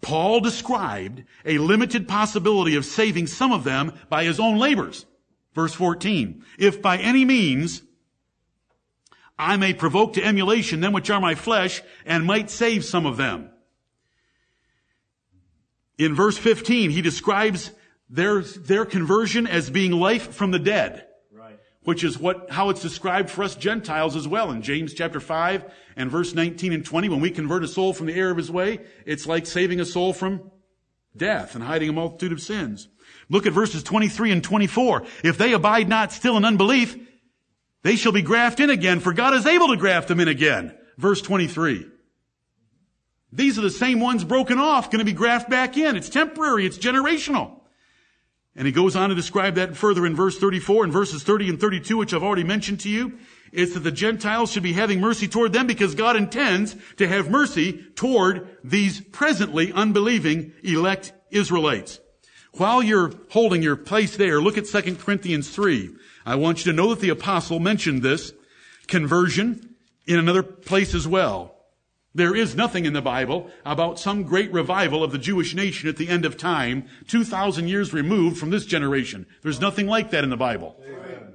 Paul 0.00 0.40
described 0.40 1.22
a 1.44 1.58
limited 1.58 2.08
possibility 2.08 2.74
of 2.74 2.84
saving 2.84 3.28
some 3.28 3.52
of 3.52 3.64
them 3.64 3.92
by 4.08 4.24
his 4.24 4.40
own 4.40 4.58
labors. 4.58 5.06
Verse 5.54 5.74
14. 5.74 6.44
If 6.58 6.82
by 6.82 6.98
any 6.98 7.24
means 7.24 7.82
I 9.38 9.56
may 9.56 9.74
provoke 9.74 10.14
to 10.14 10.24
emulation 10.24 10.80
them 10.80 10.92
which 10.92 11.10
are 11.10 11.20
my 11.20 11.34
flesh 11.34 11.82
and 12.04 12.24
might 12.24 12.50
save 12.50 12.84
some 12.84 13.06
of 13.06 13.16
them. 13.16 13.50
In 15.98 16.14
verse 16.14 16.36
15, 16.36 16.90
he 16.90 17.02
describes 17.02 17.70
their, 18.10 18.40
their 18.40 18.84
conversion 18.84 19.46
as 19.46 19.70
being 19.70 19.92
life 19.92 20.32
from 20.32 20.50
the 20.50 20.58
dead. 20.58 21.06
Which 21.84 22.04
is 22.04 22.18
what, 22.18 22.50
how 22.50 22.70
it's 22.70 22.80
described 22.80 23.28
for 23.28 23.42
us 23.42 23.56
Gentiles 23.56 24.14
as 24.14 24.28
well. 24.28 24.52
In 24.52 24.62
James 24.62 24.94
chapter 24.94 25.18
5 25.18 25.64
and 25.96 26.10
verse 26.10 26.32
19 26.32 26.72
and 26.72 26.84
20, 26.84 27.08
when 27.08 27.20
we 27.20 27.30
convert 27.30 27.64
a 27.64 27.68
soul 27.68 27.92
from 27.92 28.06
the 28.06 28.14
error 28.14 28.30
of 28.30 28.36
his 28.36 28.50
way, 28.50 28.80
it's 29.04 29.26
like 29.26 29.46
saving 29.46 29.80
a 29.80 29.84
soul 29.84 30.12
from 30.12 30.50
death 31.16 31.54
and 31.54 31.64
hiding 31.64 31.88
a 31.88 31.92
multitude 31.92 32.32
of 32.32 32.40
sins. 32.40 32.88
Look 33.28 33.46
at 33.46 33.52
verses 33.52 33.82
23 33.82 34.30
and 34.30 34.44
24. 34.44 35.04
If 35.24 35.38
they 35.38 35.52
abide 35.52 35.88
not 35.88 36.12
still 36.12 36.36
in 36.36 36.44
unbelief, 36.44 36.96
they 37.82 37.96
shall 37.96 38.12
be 38.12 38.22
grafted 38.22 38.64
in 38.64 38.70
again, 38.70 39.00
for 39.00 39.12
God 39.12 39.34
is 39.34 39.46
able 39.46 39.68
to 39.68 39.76
graft 39.76 40.08
them 40.08 40.20
in 40.20 40.28
again. 40.28 40.76
Verse 40.98 41.20
23. 41.20 41.86
These 43.32 43.58
are 43.58 43.62
the 43.62 43.70
same 43.70 43.98
ones 43.98 44.24
broken 44.24 44.58
off, 44.58 44.90
going 44.90 44.98
to 44.98 45.04
be 45.04 45.12
grafted 45.12 45.50
back 45.50 45.76
in. 45.76 45.96
It's 45.96 46.10
temporary, 46.10 46.66
it's 46.66 46.78
generational. 46.78 47.61
And 48.54 48.66
he 48.66 48.72
goes 48.72 48.96
on 48.96 49.08
to 49.08 49.14
describe 49.14 49.54
that 49.54 49.76
further 49.76 50.04
in 50.04 50.14
verse 50.14 50.38
34 50.38 50.84
and 50.84 50.92
verses 50.92 51.22
30 51.22 51.50
and 51.50 51.60
32, 51.60 51.96
which 51.96 52.12
I've 52.12 52.22
already 52.22 52.44
mentioned 52.44 52.80
to 52.80 52.90
you. 52.90 53.18
is 53.52 53.74
that 53.74 53.80
the 53.80 53.92
Gentiles 53.92 54.50
should 54.50 54.62
be 54.62 54.72
having 54.72 55.00
mercy 55.00 55.28
toward 55.28 55.52
them 55.52 55.66
because 55.66 55.94
God 55.94 56.16
intends 56.16 56.74
to 56.96 57.06
have 57.06 57.30
mercy 57.30 57.84
toward 57.94 58.48
these 58.64 59.00
presently 59.00 59.72
unbelieving 59.72 60.52
elect 60.62 61.12
Israelites. 61.30 62.00
While 62.54 62.82
you're 62.82 63.12
holding 63.30 63.62
your 63.62 63.76
place 63.76 64.16
there, 64.16 64.40
look 64.40 64.58
at 64.58 64.66
2 64.66 64.96
Corinthians 64.96 65.50
3. 65.50 65.90
I 66.24 66.34
want 66.36 66.64
you 66.64 66.72
to 66.72 66.76
know 66.76 66.90
that 66.90 67.00
the 67.00 67.10
apostle 67.10 67.60
mentioned 67.60 68.02
this 68.02 68.32
conversion 68.86 69.74
in 70.06 70.18
another 70.18 70.42
place 70.42 70.94
as 70.94 71.06
well. 71.06 71.51
There 72.14 72.36
is 72.36 72.54
nothing 72.54 72.84
in 72.84 72.92
the 72.92 73.00
Bible 73.00 73.50
about 73.64 73.98
some 73.98 74.24
great 74.24 74.52
revival 74.52 75.02
of 75.02 75.12
the 75.12 75.18
Jewish 75.18 75.54
nation 75.54 75.88
at 75.88 75.96
the 75.96 76.08
end 76.08 76.26
of 76.26 76.36
time, 76.36 76.86
2,000 77.08 77.68
years 77.68 77.94
removed 77.94 78.38
from 78.38 78.50
this 78.50 78.66
generation. 78.66 79.26
There's 79.42 79.60
nothing 79.60 79.86
like 79.86 80.10
that 80.10 80.24
in 80.24 80.30
the 80.30 80.36
Bible. 80.36 80.76
Amen. 80.84 81.32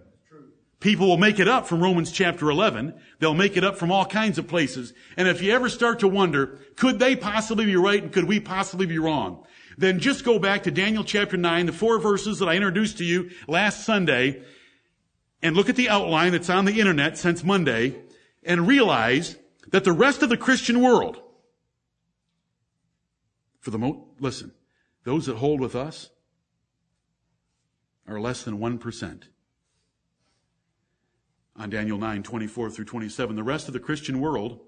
People 0.80 1.07
will 1.07 1.17
make 1.17 1.39
it 1.39 1.47
up 1.47 1.65
from 1.65 1.82
Romans 1.82 2.11
chapter 2.11 2.51
11. 2.51 2.93
They'll 3.19 3.34
make 3.34 3.57
it 3.57 3.63
up 3.63 3.78
from 3.78 3.91
all 3.91 4.05
kinds 4.05 4.38
of 4.38 4.47
places. 4.47 4.93
And 5.15 5.28
if 5.28 5.41
you 5.41 5.51
ever 5.51 5.69
start 5.69 5.99
to 5.99 6.07
wonder, 6.07 6.59
could 6.75 6.99
they 6.99 7.15
possibly 7.15 7.65
be 7.65 7.75
right 7.75 8.03
and 8.03 8.11
could 8.11 8.25
we 8.25 8.39
possibly 8.39 8.86
be 8.86 8.99
wrong? 8.99 9.43
Then 9.80 9.99
just 9.99 10.23
go 10.23 10.38
back 10.38 10.63
to 10.63 10.71
Daniel 10.71 11.03
chapter 11.03 11.36
9, 11.36 11.65
the 11.65 11.71
four 11.71 11.99
verses 11.99 12.38
that 12.39 12.47
I 12.47 12.55
introduced 12.55 12.99
to 12.99 13.05
you 13.05 13.32
last 13.47 13.86
Sunday, 13.86 14.43
and 15.41 15.55
look 15.55 15.69
at 15.69 15.75
the 15.75 15.89
outline 15.89 16.32
that's 16.32 16.49
on 16.49 16.65
the 16.65 16.80
internet 16.80 17.17
since 17.17 17.43
Monday 17.43 17.95
and 18.43 18.67
realize 18.67 19.36
that 19.70 19.84
the 19.84 19.91
rest 19.91 20.24
of 20.24 20.30
the 20.30 20.38
Christian 20.38 20.82
world, 20.82 21.22
for 23.59 23.72
the 23.72 23.78
most, 23.78 23.99
listen, 24.20 24.53
those 25.03 25.26
that 25.26 25.38
hold 25.38 25.59
with 25.59 25.76
us 25.76 26.09
are 28.07 28.20
less 28.20 28.43
than 28.43 28.59
1%. 28.59 29.24
On 31.57 31.70
Daniel 31.70 31.97
9, 31.97 32.24
24 32.24 32.70
through 32.70 32.86
27, 32.86 33.36
the 33.36 33.43
rest 33.43 33.68
of 33.68 33.74
the 33.74 33.80
Christian 33.80 34.22
world 34.22 34.59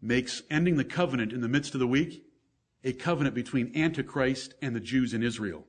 makes 0.00 0.42
ending 0.50 0.76
the 0.76 0.84
covenant 0.84 1.32
in 1.32 1.42
the 1.42 1.48
midst 1.48 1.74
of 1.74 1.80
the 1.80 1.86
week 1.86 2.24
a 2.82 2.92
covenant 2.92 3.34
between 3.34 3.76
Antichrist 3.76 4.54
and 4.62 4.74
the 4.74 4.80
Jews 4.80 5.12
in 5.12 5.22
Israel, 5.22 5.66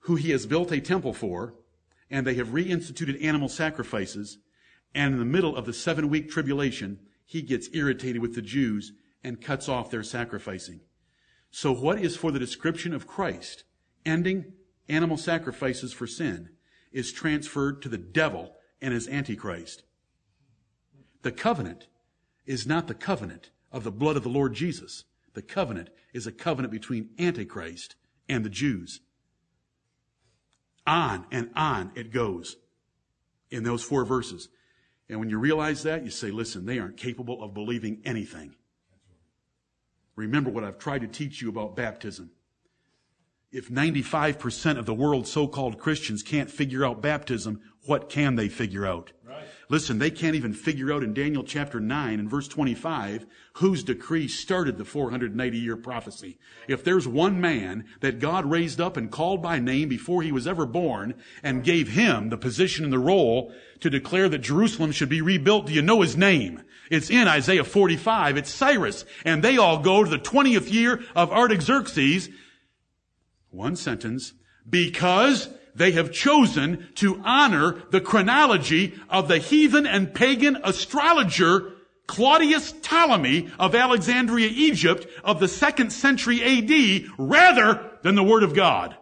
who 0.00 0.14
he 0.14 0.30
has 0.30 0.46
built 0.46 0.70
a 0.70 0.80
temple 0.80 1.12
for 1.12 1.54
and 2.12 2.26
they 2.26 2.34
have 2.34 2.48
reinstituted 2.48 3.24
animal 3.24 3.48
sacrifices. 3.48 4.38
And 4.94 5.14
in 5.14 5.18
the 5.18 5.24
middle 5.24 5.56
of 5.56 5.66
the 5.66 5.72
seven 5.72 6.08
week 6.08 6.30
tribulation, 6.30 6.98
he 7.24 7.42
gets 7.42 7.68
irritated 7.72 8.20
with 8.20 8.34
the 8.34 8.42
Jews 8.42 8.92
and 9.24 9.40
cuts 9.40 9.68
off 9.68 9.90
their 9.90 10.02
sacrificing. 10.02 10.80
So 11.50 11.72
what 11.72 12.00
is 12.00 12.16
for 12.16 12.30
the 12.30 12.38
description 12.38 12.92
of 12.92 13.06
Christ 13.06 13.64
ending 14.04 14.52
animal 14.88 15.16
sacrifices 15.16 15.92
for 15.92 16.06
sin 16.06 16.50
is 16.92 17.12
transferred 17.12 17.82
to 17.82 17.88
the 17.88 17.98
devil 17.98 18.52
and 18.80 18.92
his 18.92 19.08
antichrist. 19.08 19.84
The 21.22 21.32
covenant 21.32 21.86
is 22.46 22.66
not 22.66 22.88
the 22.88 22.94
covenant 22.94 23.50
of 23.70 23.84
the 23.84 23.92
blood 23.92 24.16
of 24.16 24.22
the 24.22 24.28
Lord 24.28 24.54
Jesus. 24.54 25.04
The 25.34 25.42
covenant 25.42 25.90
is 26.12 26.26
a 26.26 26.32
covenant 26.32 26.72
between 26.72 27.10
Antichrist 27.18 27.94
and 28.28 28.44
the 28.44 28.50
Jews. 28.50 29.00
On 30.86 31.26
and 31.30 31.50
on 31.54 31.92
it 31.94 32.12
goes 32.12 32.56
in 33.50 33.62
those 33.62 33.84
four 33.84 34.04
verses. 34.04 34.48
And 35.08 35.20
when 35.20 35.28
you 35.30 35.38
realize 35.38 35.82
that, 35.82 36.04
you 36.04 36.10
say, 36.10 36.30
listen, 36.30 36.64
they 36.64 36.78
aren't 36.78 36.96
capable 36.96 37.42
of 37.42 37.54
believing 37.54 38.00
anything. 38.04 38.54
Remember 40.16 40.50
what 40.50 40.64
I've 40.64 40.78
tried 40.78 41.00
to 41.00 41.08
teach 41.08 41.42
you 41.42 41.48
about 41.48 41.76
baptism. 41.76 42.30
If 43.50 43.68
95% 43.68 44.78
of 44.78 44.86
the 44.86 44.94
world's 44.94 45.30
so-called 45.30 45.78
Christians 45.78 46.22
can't 46.22 46.50
figure 46.50 46.84
out 46.84 47.02
baptism, 47.02 47.60
what 47.84 48.08
can 48.08 48.36
they 48.36 48.48
figure 48.48 48.86
out? 48.86 49.12
Right. 49.26 49.41
Listen, 49.72 49.98
they 49.98 50.10
can't 50.10 50.34
even 50.34 50.52
figure 50.52 50.92
out 50.92 51.02
in 51.02 51.14
Daniel 51.14 51.42
chapter 51.42 51.80
9 51.80 52.20
and 52.20 52.28
verse 52.28 52.46
25 52.46 53.24
whose 53.54 53.82
decree 53.82 54.28
started 54.28 54.76
the 54.76 54.84
480 54.84 55.58
year 55.58 55.78
prophecy. 55.78 56.36
If 56.68 56.84
there's 56.84 57.08
one 57.08 57.40
man 57.40 57.86
that 58.00 58.18
God 58.18 58.44
raised 58.44 58.82
up 58.82 58.98
and 58.98 59.10
called 59.10 59.40
by 59.40 59.60
name 59.60 59.88
before 59.88 60.20
he 60.20 60.30
was 60.30 60.46
ever 60.46 60.66
born 60.66 61.14
and 61.42 61.64
gave 61.64 61.88
him 61.88 62.28
the 62.28 62.36
position 62.36 62.84
and 62.84 62.92
the 62.92 62.98
role 62.98 63.50
to 63.80 63.88
declare 63.88 64.28
that 64.28 64.40
Jerusalem 64.40 64.92
should 64.92 65.08
be 65.08 65.22
rebuilt, 65.22 65.68
do 65.68 65.72
you 65.72 65.80
know 65.80 66.02
his 66.02 66.18
name? 66.18 66.62
It's 66.90 67.08
in 67.08 67.26
Isaiah 67.26 67.64
45. 67.64 68.36
It's 68.36 68.50
Cyrus. 68.50 69.06
And 69.24 69.42
they 69.42 69.56
all 69.56 69.78
go 69.78 70.04
to 70.04 70.10
the 70.10 70.18
20th 70.18 70.70
year 70.70 71.02
of 71.16 71.32
Artaxerxes. 71.32 72.28
One 73.48 73.76
sentence. 73.76 74.34
Because 74.68 75.48
they 75.74 75.92
have 75.92 76.12
chosen 76.12 76.88
to 76.96 77.20
honor 77.24 77.82
the 77.90 78.00
chronology 78.00 78.94
of 79.08 79.28
the 79.28 79.38
heathen 79.38 79.86
and 79.86 80.14
pagan 80.14 80.58
astrologer 80.62 81.72
Claudius 82.06 82.72
Ptolemy 82.72 83.50
of 83.58 83.74
Alexandria, 83.74 84.48
Egypt 84.52 85.06
of 85.24 85.40
the 85.40 85.48
second 85.48 85.90
century 85.92 86.42
AD 86.42 87.08
rather 87.16 87.90
than 88.02 88.16
the 88.16 88.24
Word 88.24 88.42
of 88.42 88.54
God. 88.54 88.96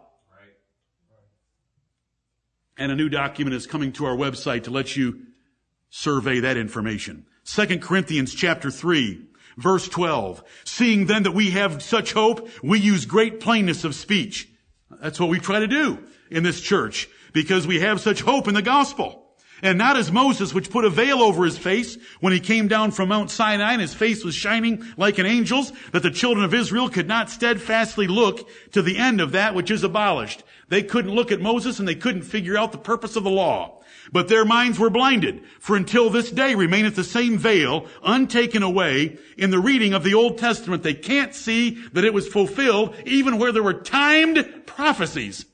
And 2.77 2.91
a 2.91 2.95
new 2.95 3.09
document 3.09 3.55
is 3.55 3.67
coming 3.67 3.91
to 3.93 4.05
our 4.05 4.15
website 4.15 4.63
to 4.63 4.71
let 4.71 4.95
you 4.95 5.21
survey 5.89 6.39
that 6.39 6.57
information. 6.57 7.25
2 7.45 7.79
Corinthians 7.79 8.33
chapter 8.33 8.71
3, 8.71 9.25
verse 9.57 9.89
12. 9.89 10.43
Seeing 10.63 11.05
then 11.05 11.23
that 11.23 11.33
we 11.33 11.51
have 11.51 11.83
such 11.83 12.13
hope, 12.13 12.49
we 12.63 12.79
use 12.79 13.05
great 13.05 13.39
plainness 13.39 13.83
of 13.83 13.93
speech. 13.93 14.47
That's 15.01 15.19
what 15.19 15.29
we 15.29 15.39
try 15.39 15.59
to 15.59 15.67
do 15.67 15.99
in 16.31 16.43
this 16.43 16.59
church 16.59 17.07
because 17.33 17.67
we 17.67 17.79
have 17.79 18.01
such 18.01 18.21
hope 18.21 18.47
in 18.47 18.53
the 18.53 18.61
gospel. 18.61 19.21
And 19.63 19.77
not 19.77 19.95
as 19.95 20.11
Moses, 20.11 20.55
which 20.55 20.71
put 20.71 20.85
a 20.85 20.89
veil 20.89 21.21
over 21.21 21.45
his 21.45 21.57
face 21.57 21.95
when 22.19 22.33
he 22.33 22.39
came 22.39 22.67
down 22.67 22.89
from 22.89 23.09
Mount 23.09 23.29
Sinai 23.29 23.73
and 23.73 23.81
his 23.81 23.93
face 23.93 24.23
was 24.23 24.33
shining 24.33 24.83
like 24.97 25.19
an 25.19 25.27
angel's, 25.27 25.71
that 25.91 26.01
the 26.01 26.09
children 26.09 26.43
of 26.43 26.53
Israel 26.53 26.89
could 26.89 27.07
not 27.07 27.29
steadfastly 27.29 28.07
look 28.07 28.49
to 28.71 28.81
the 28.81 28.97
end 28.97 29.21
of 29.21 29.33
that 29.33 29.53
which 29.53 29.69
is 29.69 29.83
abolished. 29.83 30.43
They 30.69 30.81
couldn't 30.81 31.13
look 31.13 31.31
at 31.31 31.41
Moses 31.41 31.77
and 31.77 31.87
they 31.87 31.95
couldn't 31.95 32.23
figure 32.23 32.57
out 32.57 32.71
the 32.71 32.79
purpose 32.79 33.15
of 33.15 33.23
the 33.23 33.29
law. 33.29 33.81
But 34.11 34.29
their 34.29 34.45
minds 34.45 34.79
were 34.79 34.89
blinded, 34.89 35.43
for 35.59 35.75
until 35.75 36.09
this 36.09 36.31
day 36.31 36.55
remaineth 36.55 36.95
the 36.95 37.03
same 37.03 37.37
veil, 37.37 37.85
untaken 38.03 38.63
away, 38.63 39.19
in 39.37 39.51
the 39.51 39.59
reading 39.59 39.93
of 39.93 40.03
the 40.03 40.15
Old 40.15 40.39
Testament. 40.39 40.81
They 40.81 40.95
can't 40.95 41.35
see 41.35 41.71
that 41.93 42.03
it 42.03 42.13
was 42.13 42.27
fulfilled, 42.27 42.95
even 43.05 43.37
where 43.37 43.51
there 43.51 43.61
were 43.61 43.75
timed 43.75 44.63
prophecies. 44.65 45.45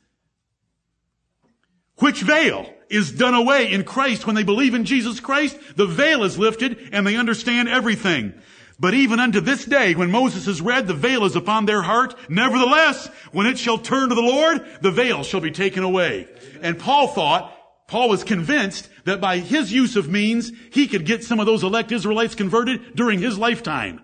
Which 1.98 2.22
veil 2.22 2.72
is 2.90 3.12
done 3.12 3.34
away 3.34 3.72
in 3.72 3.84
Christ 3.84 4.26
when 4.26 4.36
they 4.36 4.44
believe 4.44 4.74
in 4.74 4.86
Jesus 4.86 5.20
Christ? 5.20 5.58
The 5.76 5.88
veil 5.88 6.24
is 6.24 6.38
lifted 6.38 6.90
and 6.92 7.06
they 7.06 7.16
understand 7.16 7.70
everything. 7.70 8.34
But 8.80 8.94
even 8.94 9.20
unto 9.20 9.42
this 9.42 9.66
day, 9.66 9.96
when 9.96 10.12
Moses 10.12 10.48
is 10.48 10.62
read, 10.62 10.88
the 10.88 10.94
veil 10.94 11.26
is 11.26 11.36
upon 11.36 11.66
their 11.66 11.82
heart. 11.82 12.16
Nevertheless, 12.30 13.08
when 13.32 13.48
it 13.48 13.58
shall 13.58 13.80
turn 13.80 14.10
to 14.10 14.16
the 14.16 14.22
Lord, 14.22 14.64
the 14.82 14.92
veil 14.92 15.24
shall 15.24 15.42
be 15.42 15.50
taken 15.50 15.84
away. 15.84 16.28
And 16.62 16.78
Paul 16.78 17.08
thought, 17.08 17.54
Paul 17.88 18.10
was 18.10 18.24
convinced 18.24 18.90
that 19.06 19.20
by 19.20 19.40
his 19.40 19.74
use 19.74 19.96
of 19.96 20.10
means, 20.10 20.52
he 20.72 20.88
could 20.88 21.06
get 21.06 21.24
some 21.24 21.40
of 21.40 21.48
those 21.48 21.64
elect 21.64 21.92
Israelites 21.92 22.36
converted 22.36 22.96
during 22.96 23.20
his 23.20 23.40
lifetime. 23.40 24.02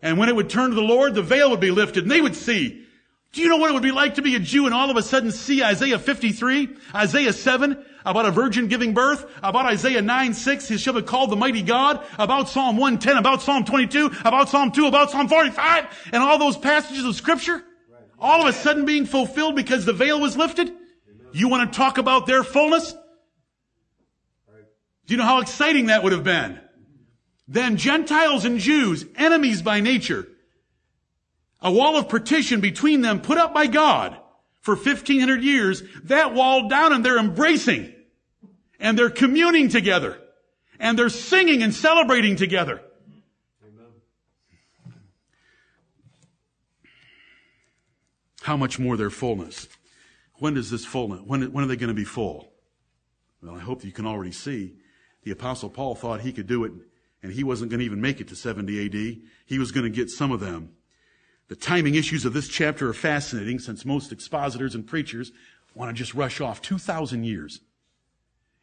And 0.00 0.18
when 0.18 0.28
it 0.28 0.36
would 0.36 0.50
turn 0.50 0.70
to 0.70 0.76
the 0.76 0.82
Lord, 0.82 1.14
the 1.14 1.22
veil 1.22 1.50
would 1.50 1.60
be 1.60 1.70
lifted 1.70 2.04
and 2.04 2.10
they 2.10 2.20
would 2.20 2.36
see 2.36 2.81
do 3.32 3.40
you 3.40 3.48
know 3.48 3.56
what 3.56 3.70
it 3.70 3.72
would 3.72 3.82
be 3.82 3.92
like 3.92 4.16
to 4.16 4.22
be 4.22 4.34
a 4.34 4.38
Jew 4.38 4.66
and 4.66 4.74
all 4.74 4.90
of 4.90 4.96
a 4.98 5.02
sudden 5.02 5.30
see 5.30 5.62
Isaiah 5.62 5.98
53, 5.98 6.68
Isaiah 6.94 7.32
7, 7.32 7.82
about 8.04 8.26
a 8.26 8.30
virgin 8.30 8.68
giving 8.68 8.92
birth, 8.92 9.24
about 9.42 9.64
Isaiah 9.64 10.02
9, 10.02 10.34
6, 10.34 10.68
he 10.68 10.76
shall 10.76 10.92
be 10.92 11.02
called 11.02 11.30
the 11.30 11.36
mighty 11.36 11.62
God, 11.62 12.04
about 12.18 12.50
Psalm 12.50 12.76
110, 12.76 13.16
about 13.16 13.40
Psalm 13.40 13.64
22, 13.64 14.10
about 14.24 14.50
Psalm 14.50 14.70
2, 14.70 14.86
about 14.86 15.10
Psalm 15.10 15.28
45, 15.28 16.10
and 16.12 16.22
all 16.22 16.38
those 16.38 16.58
passages 16.58 17.06
of 17.06 17.14
scripture, 17.14 17.64
all 18.18 18.42
of 18.42 18.48
a 18.48 18.52
sudden 18.52 18.84
being 18.84 19.06
fulfilled 19.06 19.56
because 19.56 19.86
the 19.86 19.94
veil 19.94 20.20
was 20.20 20.36
lifted? 20.36 20.70
You 21.32 21.48
want 21.48 21.72
to 21.72 21.76
talk 21.76 21.96
about 21.96 22.26
their 22.26 22.44
fullness? 22.44 22.92
Do 25.06 25.14
you 25.14 25.16
know 25.16 25.24
how 25.24 25.40
exciting 25.40 25.86
that 25.86 26.02
would 26.02 26.12
have 26.12 26.22
been? 26.22 26.60
Then 27.48 27.78
Gentiles 27.78 28.44
and 28.44 28.58
Jews, 28.58 29.06
enemies 29.16 29.62
by 29.62 29.80
nature, 29.80 30.28
a 31.62 31.70
wall 31.70 31.96
of 31.96 32.08
partition 32.08 32.60
between 32.60 33.00
them 33.00 33.20
put 33.20 33.38
up 33.38 33.54
by 33.54 33.66
God 33.66 34.18
for 34.60 34.74
1500 34.74 35.42
years, 35.42 35.82
that 36.04 36.34
wall 36.34 36.68
down 36.68 36.92
and 36.92 37.04
they're 37.04 37.18
embracing 37.18 37.94
and 38.78 38.98
they're 38.98 39.10
communing 39.10 39.68
together 39.68 40.18
and 40.78 40.98
they're 40.98 41.08
singing 41.08 41.62
and 41.62 41.72
celebrating 41.72 42.36
together. 42.36 42.80
Amen. 43.64 43.86
How 48.42 48.56
much 48.56 48.78
more 48.78 48.96
their 48.96 49.10
fullness? 49.10 49.68
When 50.34 50.54
does 50.54 50.70
this 50.70 50.84
fullness, 50.84 51.20
when, 51.24 51.52
when 51.52 51.64
are 51.64 51.68
they 51.68 51.76
going 51.76 51.88
to 51.88 51.94
be 51.94 52.04
full? 52.04 52.52
Well, 53.40 53.54
I 53.54 53.60
hope 53.60 53.84
you 53.84 53.92
can 53.92 54.06
already 54.06 54.32
see 54.32 54.74
the 55.22 55.30
apostle 55.30 55.70
Paul 55.70 55.94
thought 55.94 56.20
he 56.20 56.32
could 56.32 56.48
do 56.48 56.64
it 56.64 56.72
and 57.22 57.32
he 57.32 57.44
wasn't 57.44 57.70
going 57.70 57.78
to 57.78 57.86
even 57.86 58.00
make 58.00 58.20
it 58.20 58.28
to 58.28 58.36
70 58.36 58.86
AD. 58.86 59.22
He 59.46 59.58
was 59.58 59.70
going 59.70 59.84
to 59.84 59.90
get 59.90 60.10
some 60.10 60.32
of 60.32 60.40
them 60.40 60.70
the 61.52 61.56
timing 61.56 61.96
issues 61.96 62.24
of 62.24 62.32
this 62.32 62.48
chapter 62.48 62.88
are 62.88 62.94
fascinating 62.94 63.58
since 63.58 63.84
most 63.84 64.10
expositors 64.10 64.74
and 64.74 64.86
preachers 64.86 65.32
want 65.74 65.90
to 65.90 65.92
just 65.92 66.14
rush 66.14 66.40
off 66.40 66.62
2,000 66.62 67.24
years. 67.24 67.60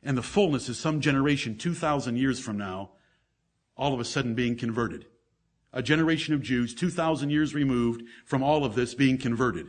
And 0.02 0.18
the 0.18 0.24
fullness 0.24 0.70
is 0.70 0.80
some 0.80 1.00
generation 1.00 1.56
2,000 1.56 2.18
years 2.18 2.40
from 2.40 2.58
now, 2.58 2.94
all 3.78 3.94
of 3.94 4.00
a 4.00 4.06
sudden 4.06 4.34
being 4.34 4.56
converted. 4.56 5.06
A 5.72 5.84
generation 5.84 6.34
of 6.34 6.42
Jews 6.42 6.74
2,000 6.74 7.30
years 7.30 7.54
removed 7.54 8.02
from 8.26 8.42
all 8.42 8.66
of 8.66 8.74
this 8.74 8.96
being 8.96 9.20
converted. 9.20 9.68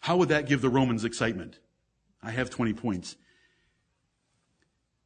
How 0.00 0.18
would 0.18 0.28
that 0.28 0.48
give 0.48 0.60
the 0.60 0.68
Romans 0.68 1.02
excitement? 1.02 1.60
I 2.22 2.32
have 2.32 2.50
20 2.50 2.74
points. 2.74 3.16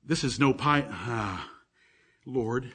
This 0.04 0.24
is 0.24 0.40
no 0.40 0.52
pie. 0.52 0.86
Ah, 0.90 1.48
Lord, 2.26 2.74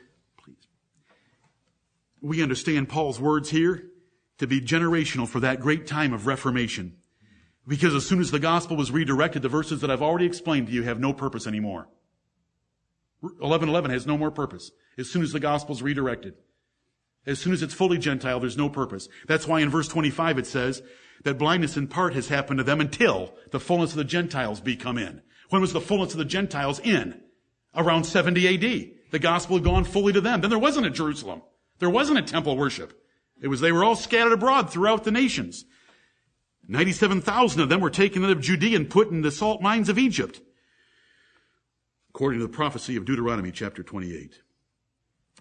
we 2.22 2.42
understand 2.42 2.90
Paul's 2.90 3.20
words 3.20 3.50
here 3.50 3.84
to 4.38 4.48
be 4.48 4.62
generational 4.62 5.28
for 5.28 5.40
that 5.40 5.60
great 5.60 5.88
time 5.88 6.14
of 6.14 6.28
Reformation. 6.28 6.98
Because 7.68 7.94
as 7.94 8.06
soon 8.06 8.20
as 8.20 8.32
the 8.32 8.40
gospel 8.40 8.78
was 8.78 8.92
redirected, 8.92 9.42
the 9.42 9.50
verses 9.50 9.82
that 9.82 9.92
I've 9.92 10.02
already 10.02 10.26
explained 10.26 10.68
to 10.68 10.74
you 10.74 10.84
have 10.84 11.00
no 11.00 11.12
purpose 11.12 11.48
anymore. 11.48 11.90
1111 13.20 13.92
has 13.92 14.06
no 14.06 14.18
more 14.18 14.32
purpose. 14.32 14.72
As 14.98 15.10
soon 15.10 15.22
as 15.22 15.32
the 15.32 15.40
gospel 15.40 15.76
is 15.76 15.82
redirected. 15.82 16.36
As 17.26 17.40
soon 17.40 17.52
as 17.52 17.62
it's 17.62 17.74
fully 17.74 17.98
Gentile, 17.98 18.40
there's 18.40 18.58
no 18.58 18.70
purpose. 18.70 19.10
That's 19.28 19.48
why 19.48 19.60
in 19.60 19.70
verse 19.70 19.88
25 19.90 20.38
it 20.38 20.48
says 20.48 20.82
that 21.24 21.38
blindness 21.38 21.76
in 21.76 21.88
part 21.88 22.14
has 22.14 22.30
happened 22.30 22.60
to 22.60 22.64
them 22.64 22.80
until 22.80 23.34
the 23.52 23.60
fullness 23.60 23.92
of 23.92 23.98
the 23.98 24.06
Gentiles 24.06 24.62
be 24.62 24.78
come 24.78 24.98
in. 24.98 25.22
When 25.50 25.62
was 25.62 25.74
the 25.74 25.82
fullness 25.82 26.14
of 26.14 26.20
the 26.20 26.26
Gentiles 26.26 26.80
in? 26.80 27.22
Around 27.76 28.06
70 28.06 28.48
AD. 28.48 28.92
The 29.12 29.20
gospel 29.20 29.58
had 29.58 29.66
gone 29.66 29.84
fully 29.84 30.14
to 30.14 30.22
them. 30.22 30.42
Then 30.42 30.50
there 30.50 30.60
wasn't 30.60 30.86
a 30.86 30.92
Jerusalem. 30.92 31.42
There 31.80 31.90
wasn't 31.90 32.20
a 32.20 32.24
temple 32.24 32.58
worship. 32.58 33.04
It 33.42 33.48
was, 33.48 33.62
they 33.62 33.72
were 33.72 33.84
all 33.84 33.96
scattered 33.96 34.34
abroad 34.34 34.72
throughout 34.72 35.04
the 35.04 35.12
nations. 35.12 35.66
97,000 36.68 37.62
of 37.62 37.70
them 37.70 37.80
were 37.80 37.90
taken 37.90 38.24
out 38.26 38.32
of 38.32 38.42
Judea 38.42 38.76
and 38.76 38.90
put 38.90 39.10
in 39.10 39.22
the 39.22 39.32
salt 39.32 39.62
mines 39.62 39.90
of 39.90 39.98
Egypt. 39.98 40.42
According 42.10 42.40
to 42.40 42.48
the 42.48 42.52
prophecy 42.52 42.96
of 42.96 43.06
Deuteronomy 43.06 43.52
chapter 43.52 43.84
28. 43.84 44.42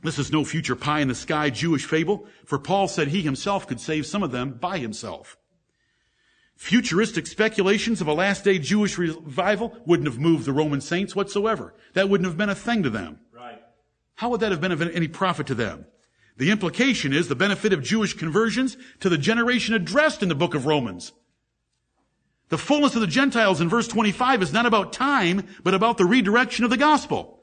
This 0.02 0.18
is 0.18 0.30
no 0.30 0.44
future 0.44 0.76
pie 0.76 1.00
in 1.00 1.08
the 1.08 1.14
sky 1.14 1.48
Jewish 1.50 1.86
fable, 1.86 2.26
for 2.44 2.58
Paul 2.58 2.86
said 2.86 3.08
he 3.08 3.22
himself 3.22 3.66
could 3.66 3.80
save 3.80 4.06
some 4.06 4.22
of 4.22 4.30
them 4.30 4.52
by 4.52 4.78
himself. 4.78 5.38
Futuristic 6.54 7.26
speculations 7.26 8.00
of 8.00 8.06
a 8.06 8.12
last 8.12 8.44
day 8.44 8.58
Jewish 8.58 8.98
revival 8.98 9.76
wouldn't 9.86 10.08
have 10.08 10.18
moved 10.18 10.44
the 10.44 10.52
Roman 10.52 10.80
saints 10.80 11.16
whatsoever. 11.16 11.74
That 11.94 12.08
wouldn't 12.08 12.26
have 12.26 12.38
been 12.38 12.50
a 12.50 12.54
thing 12.54 12.82
to 12.82 12.90
them. 12.90 13.20
Right. 13.32 13.60
How 14.14 14.30
would 14.30 14.40
that 14.40 14.52
have 14.52 14.60
been 14.60 14.72
of 14.72 14.82
any 14.82 15.08
profit 15.08 15.46
to 15.48 15.54
them? 15.54 15.86
The 16.36 16.50
implication 16.50 17.12
is 17.12 17.28
the 17.28 17.34
benefit 17.34 17.72
of 17.72 17.82
Jewish 17.82 18.14
conversions 18.14 18.76
to 19.00 19.08
the 19.08 19.18
generation 19.18 19.74
addressed 19.74 20.22
in 20.22 20.28
the 20.28 20.34
book 20.34 20.54
of 20.54 20.66
Romans. 20.66 21.12
The 22.48 22.58
fullness 22.58 22.94
of 22.94 23.00
the 23.00 23.06
Gentiles 23.06 23.60
in 23.60 23.68
verse 23.68 23.88
25 23.88 24.42
is 24.42 24.52
not 24.52 24.66
about 24.66 24.92
time, 24.92 25.46
but 25.64 25.74
about 25.74 25.98
the 25.98 26.04
redirection 26.04 26.64
of 26.64 26.70
the 26.70 26.76
gospel. 26.76 27.40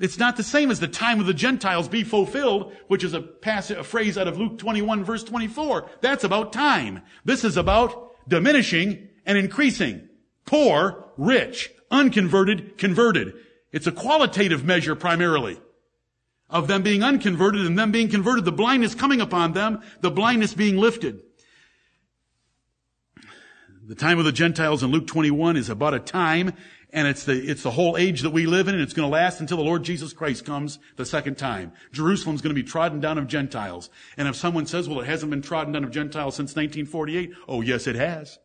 It's 0.00 0.18
not 0.18 0.38
the 0.38 0.42
same 0.42 0.70
as 0.70 0.80
the 0.80 0.88
time 0.88 1.20
of 1.20 1.26
the 1.26 1.34
Gentiles 1.34 1.86
be 1.86 2.02
fulfilled, 2.02 2.72
which 2.88 3.04
is 3.04 3.12
a, 3.12 3.20
passage, 3.20 3.76
a 3.76 3.84
phrase 3.84 4.16
out 4.16 4.26
of 4.26 4.38
Luke 4.38 4.58
21 4.58 5.04
verse 5.04 5.22
24. 5.22 5.90
That's 6.00 6.24
about 6.24 6.54
time. 6.54 7.02
This 7.24 7.44
is 7.44 7.58
about 7.58 8.12
diminishing 8.26 9.08
and 9.26 9.36
increasing. 9.36 10.08
Poor, 10.46 11.04
rich, 11.18 11.70
unconverted, 11.90 12.78
converted. 12.78 13.34
It's 13.72 13.86
a 13.86 13.92
qualitative 13.92 14.64
measure 14.64 14.96
primarily 14.96 15.60
of 16.50 16.66
them 16.66 16.82
being 16.82 17.02
unconverted 17.02 17.64
and 17.64 17.78
them 17.78 17.92
being 17.92 18.08
converted, 18.08 18.44
the 18.44 18.52
blindness 18.52 18.94
coming 18.94 19.20
upon 19.20 19.52
them, 19.52 19.80
the 20.00 20.10
blindness 20.10 20.52
being 20.54 20.76
lifted. 20.76 21.22
The 23.86 23.94
time 23.94 24.18
of 24.18 24.24
the 24.24 24.32
Gentiles 24.32 24.82
in 24.82 24.90
Luke 24.90 25.06
21 25.06 25.56
is 25.56 25.68
about 25.68 25.94
a 25.94 25.98
time, 25.98 26.52
and 26.90 27.08
it's 27.08 27.24
the, 27.24 27.32
it's 27.32 27.62
the 27.62 27.72
whole 27.72 27.96
age 27.96 28.22
that 28.22 28.30
we 28.30 28.46
live 28.46 28.68
in, 28.68 28.74
and 28.74 28.82
it's 28.82 28.92
going 28.92 29.08
to 29.08 29.12
last 29.12 29.40
until 29.40 29.56
the 29.56 29.64
Lord 29.64 29.82
Jesus 29.82 30.12
Christ 30.12 30.44
comes 30.44 30.78
the 30.96 31.04
second 31.04 31.38
time. 31.38 31.72
Jerusalem's 31.92 32.40
going 32.40 32.54
to 32.54 32.62
be 32.62 32.68
trodden 32.68 33.00
down 33.00 33.18
of 33.18 33.26
Gentiles. 33.26 33.90
And 34.16 34.28
if 34.28 34.36
someone 34.36 34.66
says, 34.66 34.88
well, 34.88 35.00
it 35.00 35.06
hasn't 35.06 35.30
been 35.30 35.42
trodden 35.42 35.72
down 35.72 35.84
of 35.84 35.90
Gentiles 35.90 36.36
since 36.36 36.50
1948, 36.50 37.32
oh 37.48 37.62
yes, 37.62 37.86
it 37.86 37.96
has. 37.96 38.38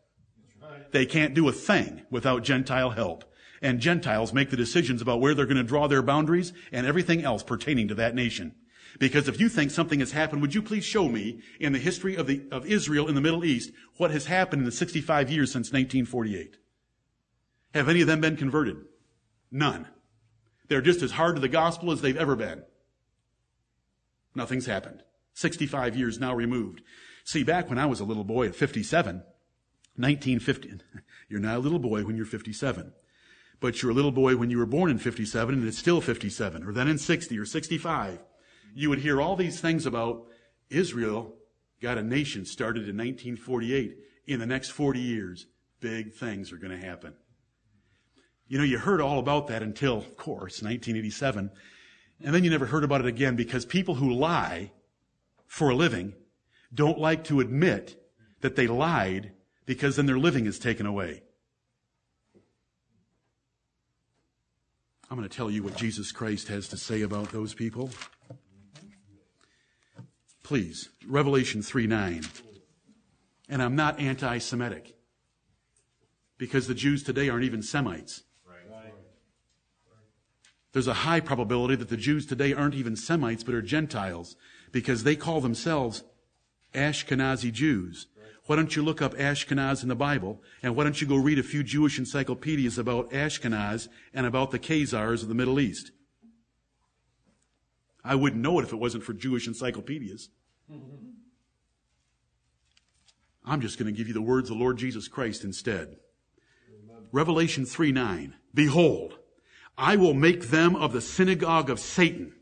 They 0.92 1.06
can't 1.06 1.34
do 1.34 1.48
a 1.48 1.52
thing 1.52 2.04
without 2.10 2.44
Gentile 2.44 2.92
help 2.92 3.26
and 3.66 3.80
Gentiles 3.80 4.32
make 4.32 4.52
the 4.52 4.58
decisions 4.58 5.02
about 5.02 5.20
where 5.20 5.34
they're 5.34 5.48
going 5.48 5.58
to 5.58 5.64
draw 5.64 5.88
their 5.88 6.04
boundaries 6.04 6.54
and 6.72 6.86
everything 6.86 7.24
else 7.24 7.42
pertaining 7.42 7.88
to 7.88 7.96
that 7.96 8.14
nation. 8.14 8.54
Because 9.00 9.28
if 9.28 9.40
you 9.40 9.50
think 9.50 9.72
something 9.72 10.00
has 10.02 10.12
happened, 10.12 10.44
would 10.44 10.54
you 10.54 10.62
please 10.62 10.86
show 10.86 11.10
me 11.10 11.42
in 11.60 11.74
the 11.74 11.80
history 11.80 12.16
of, 12.16 12.28
the, 12.28 12.44
of 12.52 12.68
Israel 12.68 13.08
in 13.08 13.16
the 13.16 13.22
Middle 13.22 13.44
East 13.44 13.72
what 13.98 14.12
has 14.12 14.28
happened 14.28 14.62
in 14.62 14.66
the 14.66 14.72
65 14.72 15.32
years 15.32 15.52
since 15.52 15.70
1948? 15.70 16.58
Have 17.74 17.90
any 17.90 18.02
of 18.02 18.08
them 18.08 18.22
been 18.22 18.38
converted? 18.38 18.78
None. 19.52 19.88
They're 20.68 20.80
just 20.80 21.02
as 21.02 21.12
hard 21.12 21.36
to 21.36 21.42
the 21.42 21.50
gospel 21.50 21.92
as 21.92 22.02
they've 22.02 22.16
ever 22.16 22.36
been. 22.36 22.64
Nothing's 24.36 24.68
happened. 24.68 25.02
65 25.34 25.98
years 25.98 26.20
now 26.20 26.36
removed. 26.36 26.84
See, 27.24 27.44
back 27.44 27.68
when 27.68 27.80
I 27.80 27.88
was 27.88 28.00
a 28.00 28.06
little 28.06 28.24
boy 28.24 28.46
at 28.46 28.56
57, 28.56 29.24
1950, 29.96 30.84
you're 31.30 31.40
not 31.40 31.58
a 31.58 31.60
little 31.60 31.80
boy 31.80 32.06
when 32.06 32.16
you're 32.16 32.28
57 32.28 32.94
but 33.60 33.82
you're 33.82 33.92
a 33.92 33.96
little 33.96 34.12
boy 34.12 34.36
when 34.36 34.50
you 34.50 34.58
were 34.58 34.66
born 34.66 34.92
in 34.92 34.98
57 34.98 35.56
and 35.56 35.68
it's 35.68 35.78
still 35.78 36.02
57, 36.02 36.64
or 36.64 36.74
then 36.74 36.88
in 36.88 36.98
60 36.98 37.38
or 37.38 37.46
65. 37.46 38.20
You 38.74 38.90
would 38.90 39.00
hear 39.00 39.22
all 39.22 39.36
these 39.36 39.60
things 39.62 39.86
about 39.86 40.26
Israel 40.70 41.34
got 41.82 41.98
a 41.98 42.04
nation 42.04 42.46
started 42.46 42.90
in 42.90 42.98
1948. 42.98 43.98
In 44.28 44.40
the 44.40 44.46
next 44.46 44.72
40 44.72 45.00
years, 45.00 45.46
big 45.80 46.14
things 46.14 46.52
are 46.52 46.58
going 46.58 46.72
to 46.72 46.86
happen. 46.86 47.14
You 48.48 48.58
know, 48.58 48.64
you 48.64 48.80
heard 48.80 49.02
all 49.02 49.20
about 49.20 49.48
that 49.48 49.64
until, 49.64 49.98
of 49.98 50.18
course, 50.18 50.62
1987. 50.62 51.52
And 52.24 52.34
then 52.34 52.44
you 52.44 52.50
never 52.50 52.66
heard 52.66 52.84
about 52.84 53.02
it 53.02 53.08
again 53.08 53.36
because 53.36 53.66
people 53.66 53.96
who 53.96 54.12
lie 54.14 54.72
for 55.48 55.70
a 55.70 55.76
living 55.76 56.14
don't 56.74 57.00
like 57.00 57.24
to 57.26 57.40
admit 57.40 58.02
that 58.42 58.56
they 58.56 58.68
lied 58.68 59.32
because 59.66 59.96
then 59.96 60.06
their 60.06 60.20
living 60.20 60.46
is 60.46 60.60
taken 60.60 60.86
away. 60.86 61.24
I'm 65.10 65.18
going 65.18 65.30
to 65.30 65.36
tell 65.36 65.52
you 65.52 65.62
what 65.62 65.76
Jesus 65.76 66.12
Christ 66.12 66.48
has 66.48 66.68
to 66.70 66.78
say 66.78 67.02
about 67.04 67.32
those 67.32 67.54
people. 67.54 67.92
Please, 70.44 70.90
Revelation 71.08 71.62
3 71.62 71.88
9. 71.88 72.24
And 73.50 73.62
I'm 73.62 73.76
not 73.76 74.00
anti 74.00 74.40
Semitic. 74.40 74.96
Because 76.38 76.68
the 76.68 76.74
Jews 76.74 77.04
today 77.04 77.30
aren't 77.30 77.46
even 77.46 77.62
Semites. 77.62 78.24
There's 80.74 80.88
a 80.88 80.94
high 80.94 81.22
probability 81.22 81.76
that 81.78 81.88
the 81.88 81.96
Jews 81.96 82.26
today 82.26 82.52
aren't 82.52 82.76
even 82.76 82.98
Semites, 82.98 83.46
but 83.46 83.56
are 83.56 83.62
Gentiles, 83.62 84.36
because 84.74 85.04
they 85.04 85.16
call 85.16 85.40
themselves 85.40 86.04
Ashkenazi 86.74 87.54
Jews. 87.54 88.08
Why 88.46 88.56
don't 88.56 88.76
you 88.76 88.84
look 88.84 89.02
up 89.02 89.16
Ashkenaz 89.16 89.82
in 89.82 89.90
the 89.90 89.96
Bible? 89.96 90.42
And 90.62 90.76
why 90.76 90.84
don't 90.84 91.02
you 91.02 91.08
go 91.08 91.16
read 91.16 91.40
a 91.40 91.44
few 91.44 91.64
Jewish 91.64 91.98
encyclopedias 91.98 92.78
about 92.78 93.10
Ashkenaz 93.10 93.88
and 94.14 94.26
about 94.26 94.52
the 94.52 94.60
Khazars 94.60 95.24
of 95.24 95.30
the 95.30 95.36
Middle 95.36 95.60
East? 95.60 95.92
I 98.04 98.14
wouldn't 98.14 98.44
know 98.44 98.60
it 98.60 98.64
if 98.64 98.72
it 98.72 98.78
wasn't 98.78 99.04
for 99.04 99.14
Jewish 99.14 99.48
encyclopedias. 99.48 100.30
I'm 103.44 103.62
just 103.62 103.80
going 103.80 103.92
to 103.92 103.98
give 103.98 104.08
you 104.08 104.14
the 104.14 104.22
words 104.22 104.50
of 104.50 104.58
the 104.58 104.64
Lord 104.64 104.78
Jesus 104.78 105.08
Christ 105.08 105.44
instead. 105.44 105.98
Revelation 107.12 107.66
3 107.66 107.92
9. 107.92 108.36
Behold, 108.54 109.18
I 109.76 109.96
will 109.96 110.14
make 110.14 110.50
them 110.50 110.76
of 110.76 110.94
the 110.94 111.02
synagogue 111.02 111.70
of 111.72 111.80
Satan, 111.80 112.34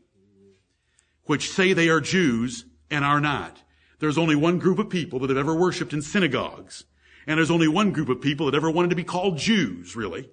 which 1.24 1.50
say 1.50 1.72
they 1.72 1.88
are 1.88 2.00
Jews 2.00 2.66
and 2.90 3.04
are 3.04 3.20
not 3.20 3.63
there's 4.04 4.18
only 4.18 4.36
one 4.36 4.58
group 4.58 4.78
of 4.78 4.90
people 4.90 5.18
that 5.20 5.30
have 5.30 5.38
ever 5.38 5.54
worshiped 5.54 5.92
in 5.92 6.02
synagogues. 6.02 6.84
And 7.26 7.38
there's 7.38 7.50
only 7.50 7.68
one 7.68 7.90
group 7.90 8.10
of 8.10 8.20
people 8.20 8.46
that 8.46 8.54
ever 8.54 8.70
wanted 8.70 8.90
to 8.90 8.96
be 8.96 9.04
called 9.04 9.38
Jews, 9.38 9.96
really, 9.96 10.28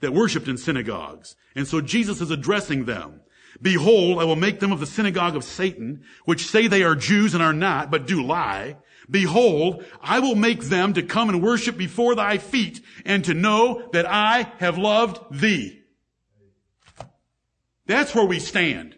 that 0.00 0.12
worshiped 0.12 0.46
in 0.46 0.56
synagogues. 0.56 1.34
And 1.56 1.66
so 1.66 1.80
Jesus 1.80 2.20
is 2.20 2.30
addressing 2.30 2.84
them. 2.84 3.20
Behold, 3.60 4.20
I 4.20 4.24
will 4.24 4.36
make 4.36 4.60
them 4.60 4.70
of 4.70 4.78
the 4.78 4.86
synagogue 4.86 5.34
of 5.34 5.42
Satan, 5.42 6.04
which 6.24 6.46
say 6.46 6.68
they 6.68 6.84
are 6.84 6.94
Jews 6.94 7.34
and 7.34 7.42
are 7.42 7.52
not, 7.52 7.90
but 7.90 8.06
do 8.06 8.22
lie. 8.22 8.76
Behold, 9.10 9.84
I 10.00 10.20
will 10.20 10.36
make 10.36 10.64
them 10.64 10.92
to 10.92 11.02
come 11.02 11.30
and 11.30 11.42
worship 11.42 11.76
before 11.76 12.14
thy 12.14 12.38
feet 12.38 12.80
and 13.04 13.24
to 13.24 13.34
know 13.34 13.88
that 13.92 14.06
I 14.06 14.52
have 14.58 14.78
loved 14.78 15.40
thee. 15.40 15.82
That's 17.86 18.14
where 18.14 18.26
we 18.26 18.38
stand. 18.38 18.97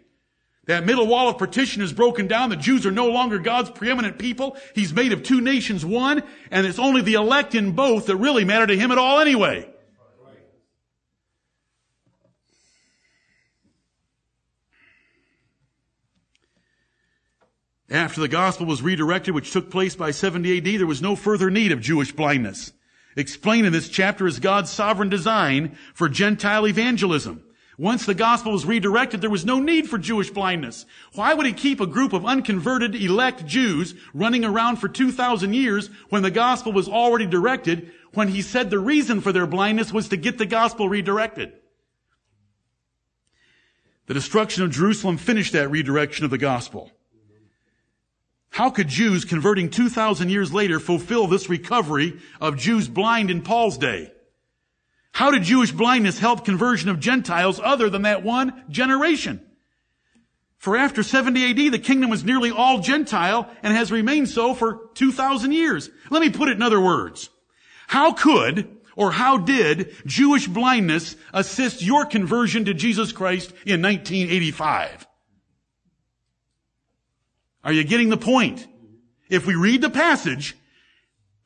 That 0.70 0.86
middle 0.86 1.08
wall 1.08 1.28
of 1.28 1.36
partition 1.36 1.82
is 1.82 1.92
broken 1.92 2.28
down. 2.28 2.48
The 2.48 2.54
Jews 2.54 2.86
are 2.86 2.92
no 2.92 3.08
longer 3.08 3.40
God's 3.40 3.70
preeminent 3.70 4.20
people. 4.20 4.56
He's 4.72 4.94
made 4.94 5.12
of 5.12 5.24
two 5.24 5.40
nations 5.40 5.84
one, 5.84 6.22
and 6.48 6.64
it's 6.64 6.78
only 6.78 7.02
the 7.02 7.14
elect 7.14 7.56
in 7.56 7.72
both 7.72 8.06
that 8.06 8.14
really 8.14 8.44
matter 8.44 8.68
to 8.68 8.76
him 8.76 8.92
at 8.92 8.96
all 8.98 9.18
anyway. 9.18 9.68
After 17.90 18.20
the 18.20 18.28
gospel 18.28 18.64
was 18.64 18.80
redirected, 18.80 19.34
which 19.34 19.52
took 19.52 19.72
place 19.72 19.96
by 19.96 20.12
70 20.12 20.58
AD, 20.58 20.78
there 20.78 20.86
was 20.86 21.02
no 21.02 21.16
further 21.16 21.50
need 21.50 21.72
of 21.72 21.80
Jewish 21.80 22.12
blindness. 22.12 22.72
Explained 23.16 23.66
in 23.66 23.72
this 23.72 23.88
chapter 23.88 24.24
is 24.24 24.38
God's 24.38 24.70
sovereign 24.70 25.08
design 25.08 25.76
for 25.94 26.08
Gentile 26.08 26.68
evangelism. 26.68 27.42
Once 27.80 28.04
the 28.04 28.12
gospel 28.12 28.52
was 28.52 28.66
redirected, 28.66 29.22
there 29.22 29.30
was 29.30 29.46
no 29.46 29.58
need 29.58 29.88
for 29.88 29.96
Jewish 29.96 30.28
blindness. 30.28 30.84
Why 31.14 31.32
would 31.32 31.46
he 31.46 31.52
keep 31.54 31.80
a 31.80 31.86
group 31.86 32.12
of 32.12 32.26
unconverted 32.26 32.94
elect 32.94 33.46
Jews 33.46 33.94
running 34.12 34.44
around 34.44 34.76
for 34.76 34.86
2,000 34.86 35.54
years 35.54 35.88
when 36.10 36.20
the 36.20 36.30
gospel 36.30 36.74
was 36.74 36.90
already 36.90 37.24
directed, 37.24 37.90
when 38.12 38.28
he 38.28 38.42
said 38.42 38.68
the 38.68 38.78
reason 38.78 39.22
for 39.22 39.32
their 39.32 39.46
blindness 39.46 39.94
was 39.94 40.10
to 40.10 40.18
get 40.18 40.36
the 40.36 40.44
gospel 40.44 40.90
redirected? 40.90 41.54
The 44.08 44.14
destruction 44.14 44.62
of 44.62 44.72
Jerusalem 44.72 45.16
finished 45.16 45.54
that 45.54 45.70
redirection 45.70 46.26
of 46.26 46.30
the 46.30 46.36
gospel. 46.36 46.90
How 48.50 48.68
could 48.68 48.88
Jews 48.88 49.24
converting 49.24 49.70
2,000 49.70 50.28
years 50.28 50.52
later 50.52 50.80
fulfill 50.80 51.28
this 51.28 51.48
recovery 51.48 52.20
of 52.42 52.58
Jews 52.58 52.88
blind 52.88 53.30
in 53.30 53.40
Paul's 53.40 53.78
day? 53.78 54.12
How 55.12 55.30
did 55.30 55.42
Jewish 55.42 55.72
blindness 55.72 56.18
help 56.18 56.44
conversion 56.44 56.88
of 56.88 57.00
Gentiles 57.00 57.60
other 57.62 57.90
than 57.90 58.02
that 58.02 58.22
one 58.22 58.64
generation? 58.70 59.44
For 60.56 60.76
after 60.76 61.02
70 61.02 61.50
AD, 61.50 61.72
the 61.72 61.78
kingdom 61.78 62.10
was 62.10 62.22
nearly 62.22 62.50
all 62.50 62.80
Gentile 62.80 63.50
and 63.62 63.74
has 63.74 63.90
remained 63.90 64.28
so 64.28 64.52
for 64.54 64.90
2,000 64.94 65.52
years. 65.52 65.90
Let 66.10 66.20
me 66.20 66.28
put 66.28 66.48
it 66.48 66.56
in 66.56 66.62
other 66.62 66.80
words. 66.80 67.30
How 67.86 68.12
could 68.12 68.76
or 68.94 69.10
how 69.10 69.38
did 69.38 69.94
Jewish 70.04 70.46
blindness 70.46 71.16
assist 71.32 71.82
your 71.82 72.04
conversion 72.04 72.66
to 72.66 72.74
Jesus 72.74 73.12
Christ 73.12 73.50
in 73.64 73.80
1985? 73.80 75.06
Are 77.64 77.72
you 77.72 77.84
getting 77.84 78.10
the 78.10 78.18
point? 78.18 78.66
If 79.30 79.46
we 79.46 79.54
read 79.54 79.80
the 79.80 79.90
passage 79.90 80.56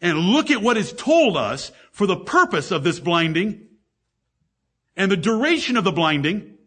and 0.04 0.18
look 0.18 0.50
at 0.50 0.60
what 0.60 0.76
is 0.76 0.92
told 0.92 1.34
us, 1.34 1.72
for 1.90 2.06
the 2.06 2.16
purpose 2.16 2.70
of 2.70 2.84
this 2.84 3.00
blinding 3.00 3.66
and 4.96 5.10
the 5.10 5.16
duration 5.16 5.78
of 5.78 5.84
the 5.84 5.92
blinding 5.92 6.58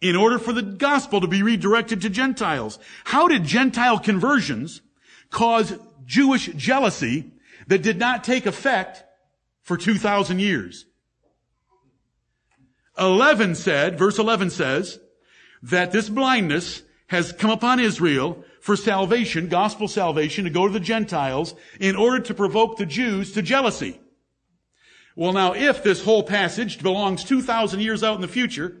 in 0.00 0.16
order 0.16 0.36
for 0.36 0.52
the 0.52 0.62
gospel 0.62 1.20
to 1.20 1.28
be 1.28 1.44
redirected 1.44 2.00
to 2.02 2.10
Gentiles. 2.10 2.80
How 3.04 3.28
did 3.28 3.44
Gentile 3.44 4.00
conversions 4.00 4.82
cause 5.30 5.78
Jewish 6.04 6.46
jealousy 6.56 7.30
that 7.68 7.82
did 7.82 7.98
not 7.98 8.24
take 8.24 8.46
effect 8.46 9.04
for 9.62 9.76
2,000 9.76 10.40
years? 10.40 10.86
11 12.98 13.54
said, 13.54 13.96
verse 13.96 14.18
11 14.18 14.50
says, 14.50 14.98
that 15.62 15.92
this 15.92 16.08
blindness 16.08 16.82
has 17.06 17.32
come 17.32 17.50
upon 17.52 17.78
Israel 17.78 18.44
for 18.62 18.76
salvation, 18.76 19.48
gospel 19.48 19.88
salvation, 19.88 20.44
to 20.44 20.50
go 20.50 20.68
to 20.68 20.72
the 20.72 20.80
Gentiles 20.80 21.56
in 21.80 21.96
order 21.96 22.20
to 22.20 22.32
provoke 22.32 22.78
the 22.78 22.86
Jews 22.86 23.32
to 23.32 23.42
jealousy. 23.42 24.00
Well 25.16 25.32
now, 25.32 25.52
if 25.52 25.82
this 25.82 26.04
whole 26.04 26.22
passage 26.22 26.80
belongs 26.80 27.24
2,000 27.24 27.80
years 27.80 28.04
out 28.04 28.14
in 28.14 28.20
the 28.20 28.28
future, 28.28 28.80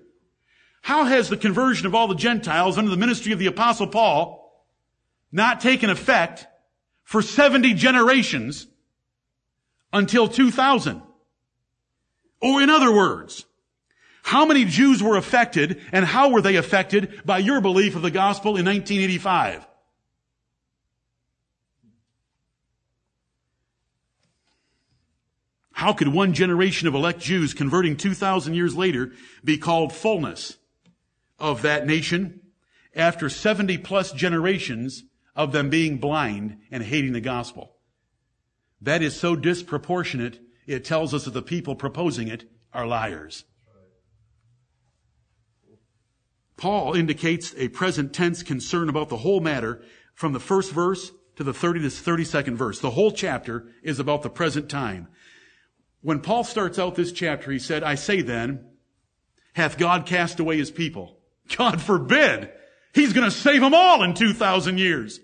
how 0.82 1.04
has 1.04 1.28
the 1.28 1.36
conversion 1.36 1.88
of 1.88 1.96
all 1.96 2.06
the 2.06 2.14
Gentiles 2.14 2.78
under 2.78 2.92
the 2.92 2.96
ministry 2.96 3.32
of 3.32 3.40
the 3.40 3.48
apostle 3.48 3.88
Paul 3.88 4.38
not 5.32 5.60
taken 5.60 5.90
effect 5.90 6.46
for 7.02 7.20
70 7.20 7.74
generations 7.74 8.68
until 9.92 10.28
2000? 10.28 11.02
Or 12.40 12.62
in 12.62 12.70
other 12.70 12.94
words, 12.94 13.46
how 14.22 14.44
many 14.44 14.64
Jews 14.64 15.02
were 15.02 15.16
affected 15.16 15.80
and 15.90 16.04
how 16.04 16.30
were 16.30 16.40
they 16.40 16.54
affected 16.54 17.20
by 17.24 17.38
your 17.38 17.60
belief 17.60 17.96
of 17.96 18.02
the 18.02 18.12
gospel 18.12 18.56
in 18.56 18.64
1985? 18.64 19.66
How 25.82 25.92
could 25.92 26.06
one 26.06 26.32
generation 26.32 26.86
of 26.86 26.94
elect 26.94 27.18
Jews 27.18 27.54
converting 27.54 27.96
2,000 27.96 28.54
years 28.54 28.76
later 28.76 29.10
be 29.42 29.58
called 29.58 29.92
fullness 29.92 30.56
of 31.40 31.62
that 31.62 31.88
nation 31.88 32.40
after 32.94 33.28
70 33.28 33.78
plus 33.78 34.12
generations 34.12 35.02
of 35.34 35.50
them 35.50 35.70
being 35.70 35.98
blind 35.98 36.58
and 36.70 36.84
hating 36.84 37.14
the 37.14 37.20
gospel? 37.20 37.74
That 38.80 39.02
is 39.02 39.18
so 39.18 39.34
disproportionate, 39.34 40.38
it 40.68 40.84
tells 40.84 41.12
us 41.12 41.24
that 41.24 41.34
the 41.34 41.42
people 41.42 41.74
proposing 41.74 42.28
it 42.28 42.44
are 42.72 42.86
liars. 42.86 43.42
Paul 46.56 46.94
indicates 46.94 47.56
a 47.58 47.66
present 47.70 48.12
tense 48.12 48.44
concern 48.44 48.88
about 48.88 49.08
the 49.08 49.16
whole 49.16 49.40
matter 49.40 49.82
from 50.14 50.32
the 50.32 50.38
first 50.38 50.70
verse 50.70 51.10
to 51.34 51.42
the 51.42 51.52
30 51.52 51.80
to 51.80 51.86
32nd 51.88 52.54
verse. 52.54 52.78
The 52.78 52.90
whole 52.90 53.10
chapter 53.10 53.66
is 53.82 53.98
about 53.98 54.22
the 54.22 54.30
present 54.30 54.68
time. 54.68 55.08
When 56.02 56.20
Paul 56.20 56.44
starts 56.44 56.78
out 56.78 56.96
this 56.96 57.12
chapter, 57.12 57.50
he 57.50 57.58
said, 57.58 57.82
I 57.82 57.94
say 57.94 58.22
then, 58.22 58.66
hath 59.54 59.78
God 59.78 60.06
cast 60.06 60.40
away 60.40 60.58
his 60.58 60.70
people? 60.70 61.16
God 61.56 61.80
forbid! 61.80 62.50
He's 62.92 63.12
gonna 63.12 63.30
save 63.30 63.60
them 63.60 63.74
all 63.74 64.02
in 64.02 64.14
2,000 64.14 64.78
years. 64.78 65.20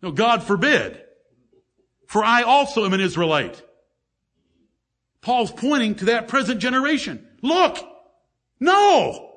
No, 0.00 0.12
God 0.12 0.42
forbid. 0.42 1.02
For 2.06 2.24
I 2.24 2.42
also 2.42 2.84
am 2.84 2.92
an 2.92 3.00
Israelite. 3.00 3.62
Paul's 5.20 5.52
pointing 5.52 5.94
to 5.96 6.04
that 6.06 6.28
present 6.28 6.60
generation. 6.60 7.26
Look! 7.42 7.78
No! 8.58 9.30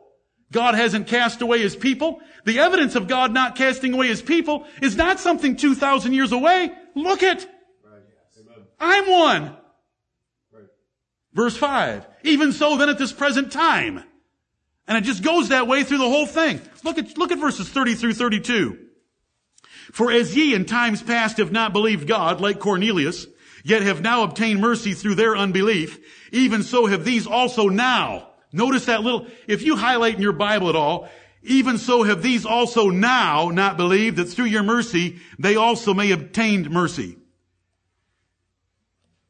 God 0.51 0.75
hasn't 0.75 1.07
cast 1.07 1.41
away 1.41 1.61
his 1.61 1.75
people. 1.75 2.21
The 2.45 2.59
evidence 2.59 2.95
of 2.95 3.07
God 3.07 3.33
not 3.33 3.55
casting 3.55 3.93
away 3.93 4.07
his 4.07 4.21
people 4.21 4.67
is 4.81 4.95
not 4.95 5.19
something 5.19 5.55
2,000 5.55 6.13
years 6.13 6.31
away. 6.31 6.71
Look 6.95 7.23
it! 7.23 7.47
I'm 8.79 9.09
one. 9.09 9.57
Verse 11.33 11.57
5. 11.57 12.07
Even 12.23 12.53
so 12.53 12.77
then 12.77 12.89
at 12.89 12.97
this 12.97 13.13
present 13.13 13.51
time. 13.51 14.03
And 14.87 14.97
it 14.97 15.03
just 15.03 15.23
goes 15.23 15.49
that 15.49 15.67
way 15.67 15.83
through 15.83 15.97
the 15.97 16.09
whole 16.09 16.25
thing. 16.25 16.61
Look 16.83 16.97
at, 16.97 17.17
look 17.17 17.31
at 17.31 17.39
verses 17.39 17.67
30 17.67 17.95
through 17.95 18.13
32. 18.13 18.79
For 19.91 20.11
as 20.11 20.35
ye 20.35 20.53
in 20.53 20.65
times 20.65 21.01
past 21.03 21.37
have 21.37 21.51
not 21.51 21.73
believed 21.73 22.07
God, 22.07 22.39
like 22.41 22.59
Cornelius, 22.59 23.27
yet 23.63 23.81
have 23.81 24.01
now 24.01 24.23
obtained 24.23 24.61
mercy 24.61 24.93
through 24.93 25.15
their 25.15 25.35
unbelief, 25.35 25.99
even 26.31 26.63
so 26.63 26.85
have 26.85 27.03
these 27.03 27.27
also 27.27 27.67
now. 27.67 28.29
Notice 28.51 28.85
that 28.85 29.03
little, 29.03 29.27
if 29.47 29.63
you 29.63 29.75
highlight 29.75 30.15
in 30.15 30.21
your 30.21 30.31
Bible 30.31 30.69
at 30.69 30.75
all, 30.75 31.09
even 31.43 31.77
so 31.77 32.03
have 32.03 32.23
these 32.23 32.45
also 32.45 32.89
now 32.89 33.49
not 33.49 33.77
believed 33.77 34.17
that 34.17 34.25
through 34.25 34.45
your 34.45 34.63
mercy 34.63 35.19
they 35.37 35.55
also 35.55 35.93
may 35.93 36.11
obtained 36.11 36.71
mercy. 36.71 37.17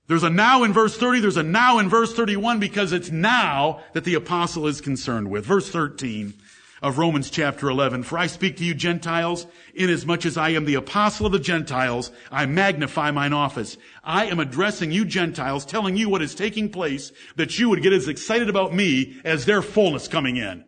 There's 0.08 0.24
a 0.24 0.30
now 0.30 0.64
in 0.64 0.72
verse 0.72 0.96
30, 0.96 1.20
there's 1.20 1.38
a 1.38 1.44
now 1.44 1.80
in 1.80 1.90
verse 1.90 2.14
31 2.14 2.60
because 2.60 2.92
it's 2.92 3.10
now 3.10 3.82
that 3.94 4.04
the 4.04 4.14
apostle 4.14 4.68
is 4.68 4.80
concerned 4.80 5.32
with. 5.32 5.46
Verse 5.46 5.70
13 5.70 6.36
of 6.84 7.00
Romans 7.00 7.32
chapter 7.32 7.70
11. 7.70 8.04
For 8.04 8.20
I 8.20 8.28
speak 8.28 8.58
to 8.58 8.64
you 8.64 8.76
Gentiles, 8.76 9.48
inasmuch 9.74 10.28
as 10.28 10.38
I 10.38 10.50
am 10.50 10.66
the 10.66 10.76
apostle 10.76 11.26
of 11.26 11.32
the 11.32 11.40
Gentiles, 11.40 12.12
I 12.32 12.46
magnify 12.46 13.10
mine 13.10 13.34
office. 13.34 13.78
I 14.04 14.26
am 14.26 14.40
addressing 14.40 14.92
you 14.92 15.06
Gentiles, 15.06 15.66
telling 15.66 15.98
you 15.98 16.08
what 16.08 16.22
is 16.22 16.36
taking 16.36 16.70
place, 16.70 17.12
that 17.38 17.58
you 17.58 17.70
would 17.70 17.82
get 17.82 17.94
as 17.94 18.08
excited 18.08 18.50
about 18.50 18.76
me 18.76 19.20
as 19.24 19.46
their 19.46 19.64
fullness 19.64 20.08
coming 20.08 20.38
in. 20.38 20.66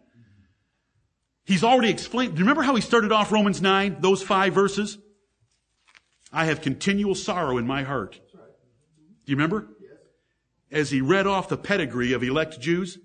He's 1.45 1.63
already 1.63 1.91
explained, 1.91 2.33
do 2.33 2.39
you 2.39 2.43
remember 2.43 2.63
how 2.63 2.75
he 2.75 2.81
started 2.81 3.11
off 3.11 3.31
Romans 3.31 3.61
9, 3.61 3.97
those 3.99 4.23
five 4.23 4.53
verses? 4.53 4.97
I 6.33 6.45
have 6.45 6.61
continual 6.61 7.15
sorrow 7.15 7.57
in 7.57 7.67
my 7.67 7.83
heart 7.83 8.19
do 9.28 9.32
you 9.32 9.36
remember? 9.36 9.67
As 10.71 10.89
he 10.89 11.01
read 11.01 11.28
off 11.28 11.49
the 11.49 11.57
pedigree 11.57 12.13
of 12.13 12.23
elect 12.23 12.61
Jews, 12.61 12.97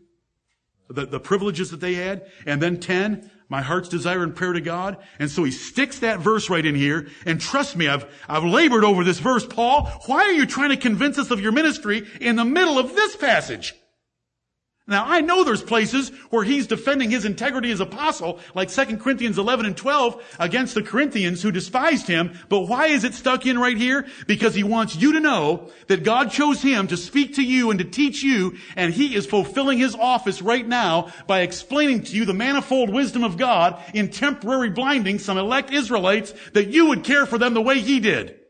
the, 0.88 1.04
the 1.04 1.18
privileges 1.18 1.72
that 1.72 1.80
they 1.80 1.94
had, 1.94 2.30
and 2.46 2.62
then 2.62 2.78
10, 2.78 3.28
my 3.48 3.60
heart's 3.60 3.88
desire 3.88 4.22
and 4.22 4.34
prayer 4.34 4.52
to 4.52 4.60
God. 4.60 4.98
And 5.18 5.28
so 5.28 5.42
he 5.42 5.50
sticks 5.50 5.98
that 5.98 6.20
verse 6.20 6.48
right 6.48 6.64
in 6.64 6.76
here. 6.76 7.08
And 7.26 7.40
trust 7.40 7.76
me, 7.76 7.88
I've, 7.88 8.06
I've 8.28 8.44
labored 8.44 8.84
over 8.84 9.02
this 9.02 9.18
verse, 9.18 9.44
Paul. 9.44 9.86
Why 10.06 10.22
are 10.22 10.32
you 10.32 10.46
trying 10.46 10.70
to 10.70 10.76
convince 10.76 11.18
us 11.18 11.32
of 11.32 11.40
your 11.40 11.52
ministry 11.52 12.06
in 12.20 12.36
the 12.36 12.44
middle 12.44 12.78
of 12.78 12.94
this 12.94 13.16
passage? 13.16 13.74
Now, 14.88 15.04
I 15.06 15.20
know 15.20 15.44
there's 15.44 15.62
places 15.62 16.08
where 16.30 16.42
he's 16.42 16.66
defending 16.66 17.08
his 17.08 17.24
integrity 17.24 17.70
as 17.70 17.78
apostle, 17.78 18.40
like 18.52 18.68
2 18.68 18.96
Corinthians 18.96 19.38
11 19.38 19.64
and 19.64 19.76
12, 19.76 20.36
against 20.40 20.74
the 20.74 20.82
Corinthians 20.82 21.40
who 21.40 21.52
despised 21.52 22.08
him. 22.08 22.36
But 22.48 22.62
why 22.62 22.86
is 22.88 23.04
it 23.04 23.14
stuck 23.14 23.46
in 23.46 23.60
right 23.60 23.76
here? 23.76 24.06
Because 24.26 24.56
he 24.56 24.64
wants 24.64 24.96
you 24.96 25.12
to 25.12 25.20
know 25.20 25.70
that 25.86 26.02
God 26.02 26.32
chose 26.32 26.62
him 26.62 26.88
to 26.88 26.96
speak 26.96 27.36
to 27.36 27.44
you 27.44 27.70
and 27.70 27.78
to 27.78 27.84
teach 27.84 28.24
you, 28.24 28.56
and 28.74 28.92
he 28.92 29.14
is 29.14 29.24
fulfilling 29.24 29.78
his 29.78 29.94
office 29.94 30.42
right 30.42 30.66
now 30.66 31.12
by 31.28 31.42
explaining 31.42 32.02
to 32.02 32.16
you 32.16 32.24
the 32.24 32.34
manifold 32.34 32.90
wisdom 32.90 33.22
of 33.22 33.36
God 33.36 33.80
in 33.94 34.10
temporary 34.10 34.70
blinding 34.70 35.20
some 35.20 35.38
elect 35.38 35.72
Israelites 35.72 36.34
that 36.54 36.68
you 36.68 36.86
would 36.86 37.04
care 37.04 37.24
for 37.24 37.38
them 37.38 37.54
the 37.54 37.62
way 37.62 37.78
he 37.78 38.00
did. 38.00 38.40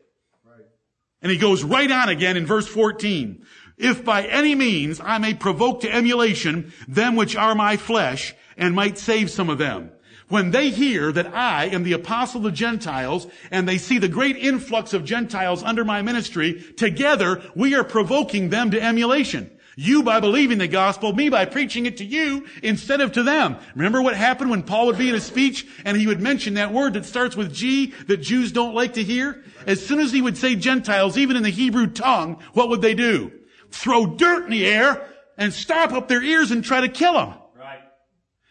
And 1.20 1.30
he 1.30 1.38
goes 1.38 1.62
right 1.62 1.90
on 1.90 2.08
again 2.08 2.36
in 2.36 2.46
verse 2.46 2.66
14 2.66 3.44
if 3.82 4.04
by 4.04 4.24
any 4.24 4.54
means 4.54 5.00
I 5.00 5.18
may 5.18 5.34
provoke 5.34 5.80
to 5.80 5.94
emulation 5.94 6.72
them 6.88 7.16
which 7.16 7.36
are 7.36 7.54
my 7.54 7.76
flesh 7.76 8.34
and 8.56 8.74
might 8.74 8.98
save 8.98 9.30
some 9.30 9.50
of 9.50 9.58
them. 9.58 9.90
When 10.28 10.50
they 10.50 10.70
hear 10.70 11.12
that 11.12 11.34
I 11.34 11.66
am 11.66 11.82
the 11.82 11.92
apostle 11.92 12.38
of 12.38 12.44
the 12.44 12.52
Gentiles 12.52 13.26
and 13.50 13.68
they 13.68 13.76
see 13.76 13.98
the 13.98 14.08
great 14.08 14.36
influx 14.36 14.94
of 14.94 15.04
Gentiles 15.04 15.62
under 15.62 15.84
my 15.84 16.00
ministry, 16.00 16.62
together 16.76 17.42
we 17.54 17.74
are 17.74 17.84
provoking 17.84 18.48
them 18.48 18.70
to 18.70 18.82
emulation. 18.82 19.50
You 19.76 20.02
by 20.02 20.20
believing 20.20 20.58
the 20.58 20.68
gospel, 20.68 21.12
me 21.12 21.28
by 21.28 21.46
preaching 21.46 21.86
it 21.86 21.96
to 21.98 22.04
you 22.04 22.46
instead 22.62 23.00
of 23.00 23.12
to 23.12 23.22
them. 23.22 23.56
Remember 23.74 24.02
what 24.02 24.14
happened 24.14 24.50
when 24.50 24.62
Paul 24.62 24.86
would 24.86 24.98
be 24.98 25.08
in 25.08 25.14
a 25.14 25.20
speech 25.20 25.66
and 25.84 25.96
he 25.96 26.06
would 26.06 26.20
mention 26.20 26.54
that 26.54 26.72
word 26.72 26.94
that 26.94 27.06
starts 27.06 27.36
with 27.36 27.54
G 27.54 27.92
that 28.06 28.18
Jews 28.18 28.52
don't 28.52 28.74
like 28.74 28.94
to 28.94 29.02
hear? 29.02 29.42
As 29.66 29.84
soon 29.84 30.00
as 30.00 30.12
he 30.12 30.22
would 30.22 30.36
say 30.36 30.56
Gentiles, 30.56 31.16
even 31.16 31.36
in 31.36 31.42
the 31.42 31.50
Hebrew 31.50 31.88
tongue, 31.88 32.42
what 32.52 32.68
would 32.68 32.82
they 32.82 32.94
do? 32.94 33.32
Throw 33.72 34.06
dirt 34.06 34.44
in 34.44 34.50
the 34.50 34.66
air 34.66 35.08
and 35.36 35.52
stop 35.52 35.92
up 35.92 36.08
their 36.08 36.22
ears 36.22 36.50
and 36.50 36.64
try 36.64 36.80
to 36.80 36.88
kill 36.88 37.14
them. 37.14 37.34
Right. 37.58 37.80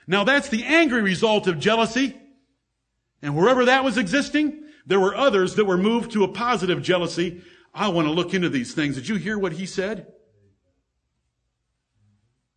Now 0.07 0.23
that's 0.23 0.49
the 0.49 0.63
angry 0.63 1.01
result 1.01 1.47
of 1.47 1.59
jealousy. 1.59 2.17
And 3.21 3.35
wherever 3.35 3.65
that 3.65 3.83
was 3.83 3.97
existing, 3.97 4.63
there 4.85 4.99
were 4.99 5.15
others 5.15 5.55
that 5.55 5.65
were 5.65 5.77
moved 5.77 6.11
to 6.11 6.23
a 6.23 6.27
positive 6.27 6.81
jealousy. 6.81 7.43
I 7.73 7.89
want 7.89 8.07
to 8.07 8.13
look 8.13 8.33
into 8.33 8.49
these 8.49 8.73
things. 8.73 8.95
Did 8.95 9.07
you 9.07 9.15
hear 9.15 9.37
what 9.37 9.53
he 9.53 9.65
said? 9.65 10.07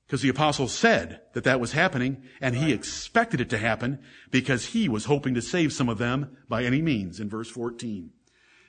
Because 0.07 0.23
the 0.23 0.29
apostle 0.29 0.69
said 0.69 1.21
that 1.33 1.45
that 1.45 1.61
was 1.61 1.73
happening 1.73 2.23
and 2.41 2.55
he 2.55 2.73
expected 2.73 3.41
it 3.41 3.51
to 3.51 3.59
happen 3.59 4.01
because 4.31 4.67
he 4.67 4.89
was 4.89 5.07
hoping 5.07 5.35
to 5.35 5.43
save 5.43 5.73
some 5.73 5.89
of 5.89 5.99
them 5.99 6.37
by 6.49 6.65
any 6.65 6.83
means 6.83 7.21
in 7.21 7.29
verse 7.29 7.51
14. 7.51 8.11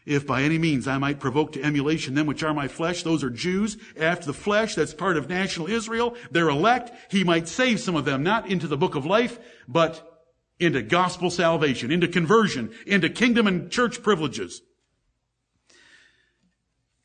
If 0.06 0.28
by 0.28 0.44
any 0.44 0.60
means 0.60 0.88
I 0.88 1.00
might 1.00 1.20
provoke 1.20 1.54
to 1.54 1.64
emulation 1.64 2.14
them 2.14 2.28
which 2.28 2.44
are 2.44 2.54
my 2.54 2.68
flesh, 2.68 3.02
those 3.02 3.24
are 3.24 3.30
Jews 3.32 3.78
after 4.00 4.28
the 4.28 4.34
flesh, 4.34 4.76
that's 4.76 4.94
part 4.94 5.18
of 5.18 5.30
national 5.30 5.68
Israel, 5.68 6.16
they're 6.30 6.50
elect, 6.50 6.92
he 7.12 7.24
might 7.24 7.48
save 7.48 7.80
some 7.80 7.96
of 7.96 8.06
them, 8.06 8.22
not 8.22 8.48
into 8.48 8.68
the 8.68 8.78
book 8.78 8.94
of 8.94 9.06
life, 9.06 9.40
but 9.68 10.24
into 10.60 10.84
gospel 10.84 11.32
salvation, 11.32 11.92
into 11.92 12.08
conversion, 12.08 12.72
into 12.86 13.10
kingdom 13.10 13.48
and 13.48 13.72
church 13.72 14.04
privileges. 14.04 14.62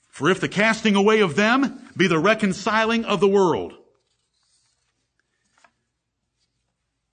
For 0.08 0.28
if 0.28 0.40
the 0.40 0.48
casting 0.48 0.94
away 0.94 1.20
of 1.20 1.36
them 1.36 1.88
be 1.96 2.06
the 2.06 2.18
reconciling 2.18 3.06
of 3.06 3.20
the 3.20 3.28
world, 3.28 3.79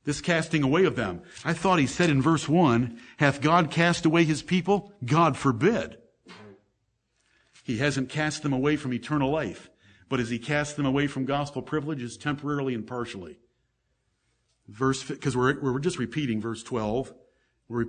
this 0.07 0.21
casting 0.21 0.63
away 0.63 0.85
of 0.85 0.95
them. 0.95 1.21
I 1.43 1.51
thought 1.51 1.79
he 1.79 1.85
said 1.85 2.09
in 2.09 2.21
verse 2.21 2.47
1, 2.47 2.97
hath 3.17 3.41
God 3.41 3.69
cast 3.69 4.05
away 4.05 4.23
his 4.23 4.41
people? 4.41 4.93
God 5.03 5.35
forbid. 5.35 5.97
He 7.65 7.79
hasn't 7.79 8.07
cast 8.07 8.41
them 8.41 8.53
away 8.53 8.77
from 8.77 8.93
eternal 8.93 9.29
life, 9.29 9.69
but 10.07 10.19
has 10.19 10.29
he 10.29 10.39
cast 10.39 10.77
them 10.77 10.85
away 10.85 11.07
from 11.07 11.25
gospel 11.25 11.61
privileges 11.61 12.15
temporarily 12.15 12.73
and 12.73 12.87
partially? 12.87 13.37
Verse, 14.69 15.03
because 15.03 15.35
we're, 15.35 15.59
we're 15.59 15.79
just 15.79 15.99
repeating 15.99 16.39
verse 16.39 16.63
12. 16.63 17.13
We're, 17.67 17.87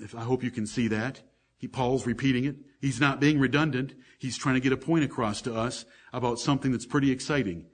if, 0.00 0.16
I 0.16 0.22
hope 0.22 0.42
you 0.42 0.50
can 0.50 0.66
see 0.66 0.88
that. 0.88 1.22
He, 1.56 1.68
Paul's 1.68 2.04
repeating 2.04 2.46
it. 2.46 2.56
He's 2.80 3.00
not 3.00 3.20
being 3.20 3.38
redundant. 3.38 3.94
He's 4.18 4.36
trying 4.36 4.56
to 4.56 4.60
get 4.60 4.72
a 4.72 4.76
point 4.76 5.04
across 5.04 5.40
to 5.42 5.54
us 5.54 5.84
about 6.12 6.40
something 6.40 6.72
that's 6.72 6.84
pretty 6.84 7.12
exciting. 7.12 7.66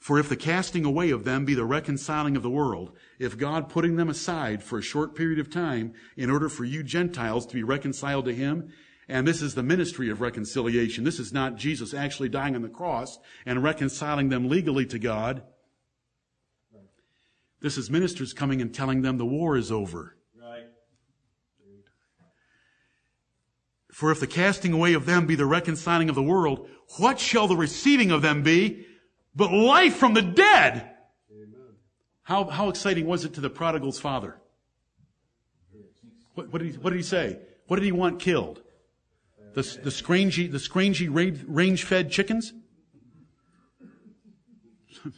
For 0.00 0.18
if 0.18 0.30
the 0.30 0.36
casting 0.36 0.86
away 0.86 1.10
of 1.10 1.24
them 1.24 1.44
be 1.44 1.54
the 1.54 1.66
reconciling 1.66 2.34
of 2.34 2.42
the 2.42 2.48
world, 2.48 2.96
if 3.18 3.36
God 3.36 3.68
putting 3.68 3.96
them 3.96 4.08
aside 4.08 4.62
for 4.62 4.78
a 4.78 4.82
short 4.82 5.14
period 5.14 5.38
of 5.38 5.50
time 5.50 5.92
in 6.16 6.30
order 6.30 6.48
for 6.48 6.64
you 6.64 6.82
Gentiles 6.82 7.44
to 7.46 7.54
be 7.54 7.62
reconciled 7.62 8.24
to 8.24 8.34
Him, 8.34 8.72
and 9.08 9.28
this 9.28 9.42
is 9.42 9.54
the 9.54 9.62
ministry 9.62 10.08
of 10.08 10.22
reconciliation. 10.22 11.04
This 11.04 11.18
is 11.18 11.34
not 11.34 11.56
Jesus 11.56 11.92
actually 11.92 12.30
dying 12.30 12.56
on 12.56 12.62
the 12.62 12.68
cross 12.68 13.18
and 13.44 13.62
reconciling 13.62 14.30
them 14.30 14.48
legally 14.48 14.86
to 14.86 14.98
God. 14.98 15.42
This 17.60 17.76
is 17.76 17.90
ministers 17.90 18.32
coming 18.32 18.62
and 18.62 18.72
telling 18.72 19.02
them 19.02 19.18
the 19.18 19.26
war 19.26 19.54
is 19.54 19.70
over. 19.70 20.16
Right. 20.34 20.64
For 23.92 24.10
if 24.10 24.18
the 24.18 24.26
casting 24.26 24.72
away 24.72 24.94
of 24.94 25.04
them 25.04 25.26
be 25.26 25.34
the 25.34 25.44
reconciling 25.44 26.08
of 26.08 26.14
the 26.14 26.22
world, 26.22 26.70
what 26.96 27.20
shall 27.20 27.48
the 27.48 27.56
receiving 27.56 28.10
of 28.10 28.22
them 28.22 28.42
be 28.42 28.86
but 29.40 29.52
life 29.54 29.96
from 29.96 30.12
the 30.12 30.20
dead? 30.20 30.90
How, 32.24 32.44
how 32.44 32.68
exciting 32.68 33.06
was 33.06 33.24
it 33.24 33.32
to 33.34 33.40
the 33.40 33.48
prodigal's 33.48 33.98
father? 33.98 34.36
What, 36.34 36.52
what, 36.52 36.60
did 36.60 36.72
he, 36.72 36.78
what 36.78 36.90
did 36.90 36.98
he 36.98 37.02
say? 37.02 37.38
What 37.66 37.76
did 37.76 37.86
he 37.86 37.92
want 37.92 38.20
killed? 38.20 38.60
The, 39.54 39.62
the 39.82 39.90
scrangy, 39.90 40.46
the 40.46 40.58
scrangy 40.58 41.08
range 41.08 41.84
fed 41.84 42.10
chickens? 42.10 42.52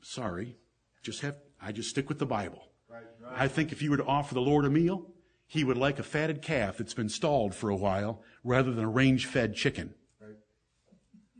Sorry. 0.00 0.56
Just 1.02 1.20
have, 1.20 1.36
I 1.60 1.72
just 1.72 1.90
stick 1.90 2.08
with 2.08 2.18
the 2.18 2.24
Bible. 2.24 2.70
Right, 2.88 3.02
right. 3.22 3.34
I 3.36 3.46
think 3.46 3.72
if 3.72 3.82
you 3.82 3.90
were 3.90 3.98
to 3.98 4.06
offer 4.06 4.32
the 4.32 4.40
Lord 4.40 4.64
a 4.64 4.70
meal, 4.70 5.06
he 5.46 5.64
would 5.64 5.76
like 5.76 5.98
a 5.98 6.02
fatted 6.02 6.40
calf 6.40 6.78
that's 6.78 6.94
been 6.94 7.10
stalled 7.10 7.54
for 7.54 7.68
a 7.68 7.76
while 7.76 8.22
rather 8.42 8.72
than 8.72 8.84
a 8.84 8.88
range 8.88 9.26
fed 9.26 9.54
chicken. 9.54 9.92
Right. 10.18 10.36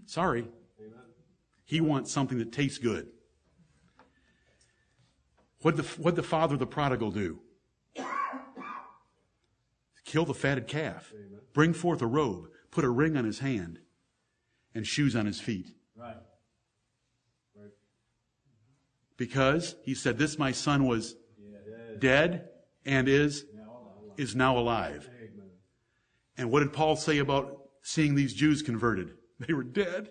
Sorry. 0.05 0.49
He 1.67 1.81
wants 1.81 2.13
something 2.13 2.39
that 2.39 2.53
tastes 2.53 2.79
good. 2.79 3.09
What 5.63 5.77
the, 5.77 5.83
what 6.01 6.15
the 6.15 6.23
father 6.23 6.55
of 6.55 6.61
the 6.61 6.67
prodigal 6.67 7.11
do? 7.11 7.41
Kill 10.05 10.25
the 10.25 10.33
fatted 10.35 10.69
calf. 10.69 11.13
Amen. 11.13 11.41
Bring 11.53 11.73
forth 11.73 12.01
a 12.01 12.07
robe. 12.07 12.47
Put 12.71 12.85
a 12.85 12.89
ring 12.89 13.17
on 13.17 13.25
his 13.25 13.41
hand 13.41 13.81
and 14.75 14.87
shoes 14.87 15.17
on 15.17 15.27
his 15.27 15.41
feet. 15.41 15.73
Right. 15.97 16.15
Right. 17.57 17.71
Because 19.17 19.75
he 19.83 19.95
said, 19.95 20.19
this 20.19 20.39
my 20.39 20.53
son 20.53 20.87
was 20.87 21.17
Yeah. 21.37 21.97
dead 21.99 22.49
and 22.85 23.09
is, 23.09 23.45
Now, 23.53 23.63
hold 23.65 23.87
on, 23.89 23.93
hold 23.99 24.11
on. 24.13 24.15
is 24.23 24.37
now 24.37 24.57
alive. 24.57 25.11
Amen. 25.19 25.51
And 26.39 26.53
what 26.53 26.61
did 26.61 26.73
Paul 26.73 26.95
say 26.95 27.19
about 27.19 27.57
seeing 27.83 28.15
these 28.15 28.33
Jews 28.35 28.63
converted? 28.63 29.15
They 29.47 29.53
were 29.53 29.65
dead 29.65 30.11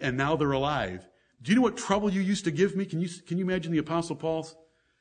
and 0.00 0.16
now 0.16 0.36
they're 0.36 0.52
alive. 0.52 1.06
Do 1.42 1.52
you 1.52 1.56
know 1.56 1.62
what 1.62 1.76
trouble 1.76 2.10
you 2.10 2.20
used 2.20 2.44
to 2.44 2.50
give 2.50 2.74
me? 2.74 2.84
Can 2.84 3.00
you, 3.00 3.08
can 3.26 3.38
you 3.38 3.44
imagine 3.44 3.72
the 3.72 3.78
apostle 3.78 4.16
Paul 4.16 4.48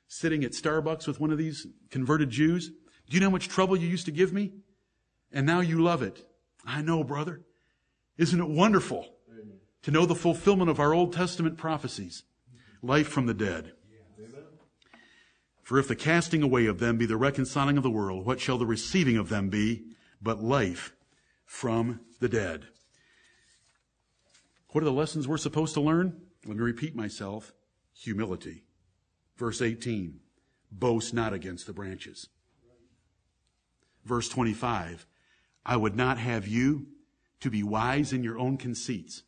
sitting 0.07 0.43
at 0.43 0.51
Starbucks 0.51 1.07
with 1.07 1.19
one 1.19 1.31
of 1.31 1.37
these 1.37 1.65
converted 1.89 2.29
Jews? 2.29 2.67
Do 2.67 3.15
you 3.15 3.19
know 3.19 3.27
how 3.27 3.31
much 3.31 3.47
trouble 3.47 3.77
you 3.77 3.87
used 3.87 4.05
to 4.05 4.11
give 4.11 4.33
me? 4.33 4.53
And 5.31 5.45
now 5.45 5.61
you 5.61 5.81
love 5.81 6.01
it. 6.01 6.25
I 6.65 6.81
know, 6.81 7.03
brother. 7.03 7.41
Isn't 8.17 8.39
it 8.39 8.49
wonderful 8.49 9.07
to 9.83 9.91
know 9.91 10.05
the 10.05 10.15
fulfillment 10.15 10.69
of 10.69 10.79
our 10.79 10.93
Old 10.93 11.13
Testament 11.13 11.57
prophecies? 11.57 12.23
Life 12.81 13.07
from 13.07 13.25
the 13.25 13.33
dead. 13.33 13.73
For 15.61 15.79
if 15.79 15.87
the 15.87 15.95
casting 15.95 16.43
away 16.43 16.65
of 16.65 16.79
them 16.79 16.97
be 16.97 17.05
the 17.05 17.17
reconciling 17.17 17.77
of 17.77 17.83
the 17.83 17.89
world, 17.89 18.25
what 18.25 18.41
shall 18.41 18.57
the 18.57 18.65
receiving 18.65 19.17
of 19.17 19.29
them 19.29 19.49
be 19.49 19.83
but 20.21 20.43
life 20.43 20.93
from 21.45 22.01
the 22.19 22.27
dead? 22.27 22.67
What 24.73 24.81
are 24.81 24.85
the 24.85 24.91
lessons 24.91 25.27
we're 25.27 25.37
supposed 25.37 25.75
to 25.75 25.81
learn? 25.81 26.19
Let 26.47 26.57
me 26.57 26.63
repeat 26.63 26.95
myself. 26.95 27.53
Humility. 27.93 28.63
Verse 29.37 29.61
18. 29.61 30.19
Boast 30.71 31.13
not 31.13 31.31
against 31.31 31.67
the 31.67 31.73
branches. 31.73 32.29
Verse 34.03 34.27
25. 34.29 35.05
I 35.63 35.77
would 35.77 35.95
not 35.95 36.17
have 36.17 36.47
you 36.47 36.87
to 37.41 37.51
be 37.51 37.61
wise 37.61 38.13
in 38.13 38.23
your 38.23 38.39
own 38.39 38.57
conceits. 38.57 39.21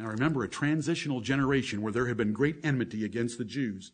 Now 0.00 0.08
remember 0.08 0.42
a 0.42 0.48
transitional 0.48 1.20
generation 1.20 1.80
where 1.80 1.92
there 1.92 2.08
had 2.08 2.16
been 2.16 2.32
great 2.32 2.56
enmity 2.64 3.04
against 3.04 3.38
the 3.38 3.44
Jews. 3.44 3.92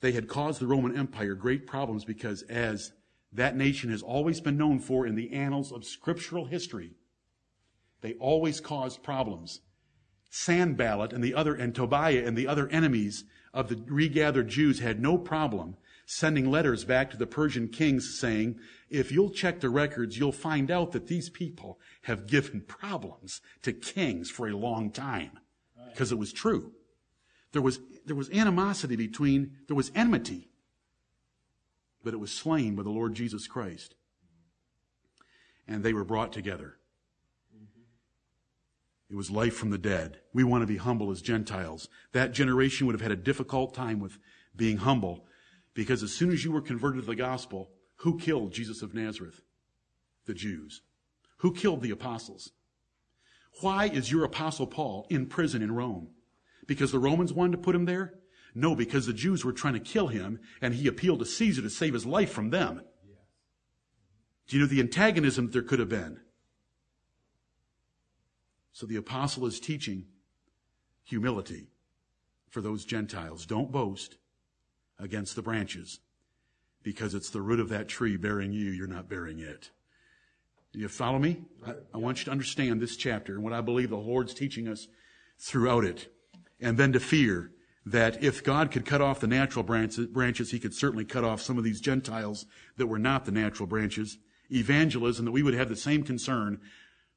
They 0.00 0.12
had 0.12 0.26
caused 0.26 0.58
the 0.58 0.66
Roman 0.66 0.96
Empire 0.96 1.34
great 1.34 1.66
problems 1.66 2.06
because 2.06 2.40
as 2.44 2.92
that 3.30 3.58
nation 3.58 3.90
has 3.90 4.02
always 4.02 4.40
been 4.40 4.56
known 4.56 4.78
for 4.78 5.06
in 5.06 5.16
the 5.16 5.34
annals 5.34 5.70
of 5.70 5.84
scriptural 5.84 6.46
history, 6.46 6.92
they 8.00 8.14
always 8.14 8.58
caused 8.58 9.02
problems. 9.02 9.60
Sanballat 10.30 11.12
and 11.12 11.22
the 11.22 11.34
other, 11.34 11.54
and 11.54 11.74
Tobiah 11.74 12.24
and 12.26 12.36
the 12.36 12.46
other 12.46 12.68
enemies 12.68 13.24
of 13.54 13.68
the 13.68 13.82
regathered 13.86 14.48
Jews 14.48 14.80
had 14.80 15.00
no 15.00 15.16
problem 15.16 15.76
sending 16.06 16.48
letters 16.48 16.84
back 16.84 17.10
to 17.10 17.16
the 17.16 17.26
Persian 17.26 17.68
kings 17.68 18.18
saying, 18.18 18.58
if 18.88 19.10
you'll 19.10 19.30
check 19.30 19.60
the 19.60 19.68
records, 19.68 20.16
you'll 20.16 20.30
find 20.30 20.70
out 20.70 20.92
that 20.92 21.08
these 21.08 21.28
people 21.28 21.80
have 22.02 22.28
given 22.28 22.60
problems 22.60 23.40
to 23.62 23.72
kings 23.72 24.30
for 24.30 24.48
a 24.48 24.56
long 24.56 24.90
time. 24.90 25.32
Because 25.90 26.12
it 26.12 26.18
was 26.18 26.32
true. 26.32 26.72
There 27.52 27.62
was, 27.62 27.80
there 28.04 28.14
was 28.14 28.30
animosity 28.30 28.96
between, 28.96 29.56
there 29.66 29.76
was 29.76 29.90
enmity. 29.94 30.50
But 32.04 32.14
it 32.14 32.20
was 32.20 32.32
slain 32.32 32.76
by 32.76 32.82
the 32.84 32.90
Lord 32.90 33.14
Jesus 33.14 33.46
Christ. 33.48 33.94
And 35.66 35.82
they 35.82 35.92
were 35.92 36.04
brought 36.04 36.32
together. 36.32 36.76
It 39.08 39.14
was 39.14 39.30
life 39.30 39.54
from 39.54 39.70
the 39.70 39.78
dead. 39.78 40.18
We 40.32 40.42
want 40.42 40.62
to 40.62 40.66
be 40.66 40.78
humble 40.78 41.10
as 41.10 41.22
Gentiles. 41.22 41.88
That 42.12 42.32
generation 42.32 42.86
would 42.86 42.94
have 42.94 43.02
had 43.02 43.12
a 43.12 43.16
difficult 43.16 43.74
time 43.74 44.00
with 44.00 44.18
being 44.56 44.78
humble 44.78 45.26
because 45.74 46.02
as 46.02 46.12
soon 46.12 46.30
as 46.32 46.44
you 46.44 46.50
were 46.50 46.62
converted 46.62 47.02
to 47.02 47.06
the 47.06 47.14
gospel, 47.14 47.70
who 47.96 48.18
killed 48.18 48.52
Jesus 48.52 48.82
of 48.82 48.94
Nazareth? 48.94 49.42
The 50.26 50.34
Jews. 50.34 50.82
Who 51.38 51.52
killed 51.52 51.82
the 51.82 51.90
apostles? 51.90 52.50
Why 53.60 53.86
is 53.86 54.10
your 54.10 54.24
apostle 54.24 54.66
Paul 54.66 55.06
in 55.08 55.26
prison 55.26 55.62
in 55.62 55.72
Rome? 55.72 56.08
Because 56.66 56.92
the 56.92 56.98
Romans 56.98 57.32
wanted 57.32 57.52
to 57.52 57.62
put 57.62 57.74
him 57.76 57.84
there? 57.84 58.14
No, 58.54 58.74
because 58.74 59.06
the 59.06 59.12
Jews 59.12 59.44
were 59.44 59.52
trying 59.52 59.74
to 59.74 59.80
kill 59.80 60.08
him 60.08 60.40
and 60.60 60.74
he 60.74 60.88
appealed 60.88 61.20
to 61.20 61.26
Caesar 61.26 61.62
to 61.62 61.70
save 61.70 61.94
his 61.94 62.06
life 62.06 62.32
from 62.32 62.50
them. 62.50 62.82
Do 64.48 64.56
you 64.56 64.62
know 64.62 64.68
the 64.68 64.80
antagonism 64.80 65.46
that 65.46 65.52
there 65.52 65.62
could 65.62 65.78
have 65.78 65.88
been? 65.88 66.20
So 68.76 68.84
the 68.84 68.96
apostle 68.96 69.46
is 69.46 69.58
teaching 69.58 70.04
humility 71.02 71.68
for 72.50 72.60
those 72.60 72.84
Gentiles. 72.84 73.46
Don't 73.46 73.72
boast 73.72 74.18
against 74.98 75.34
the 75.34 75.40
branches 75.40 76.00
because 76.82 77.14
it's 77.14 77.30
the 77.30 77.40
root 77.40 77.58
of 77.58 77.70
that 77.70 77.88
tree 77.88 78.18
bearing 78.18 78.52
you, 78.52 78.70
you're 78.70 78.86
not 78.86 79.08
bearing 79.08 79.38
it. 79.38 79.70
You 80.74 80.88
follow 80.88 81.18
me? 81.18 81.38
I, 81.66 81.72
I, 81.94 81.96
want 81.96 82.18
you 82.18 82.26
to 82.26 82.30
understand 82.30 82.82
this 82.82 82.98
chapter 82.98 83.32
and 83.32 83.42
what 83.42 83.54
I 83.54 83.62
believe 83.62 83.88
the 83.88 83.96
Lord's 83.96 84.34
teaching 84.34 84.68
us 84.68 84.88
throughout 85.38 85.86
it. 85.86 86.12
And 86.60 86.76
then 86.76 86.92
to 86.92 87.00
fear 87.00 87.52
that 87.86 88.22
if 88.22 88.44
God 88.44 88.70
could 88.70 88.84
cut 88.84 89.00
off 89.00 89.20
the 89.20 89.26
natural 89.26 89.62
branches, 89.62 90.06
branches, 90.08 90.50
he 90.50 90.58
could 90.58 90.74
certainly 90.74 91.06
cut 91.06 91.24
off 91.24 91.40
some 91.40 91.56
of 91.56 91.64
these 91.64 91.80
Gentiles 91.80 92.44
that 92.76 92.88
were 92.88 92.98
not 92.98 93.24
the 93.24 93.32
natural 93.32 93.66
branches. 93.66 94.18
Evangelism, 94.50 95.24
that 95.24 95.32
we 95.32 95.42
would 95.42 95.54
have 95.54 95.70
the 95.70 95.76
same 95.76 96.02
concern 96.02 96.60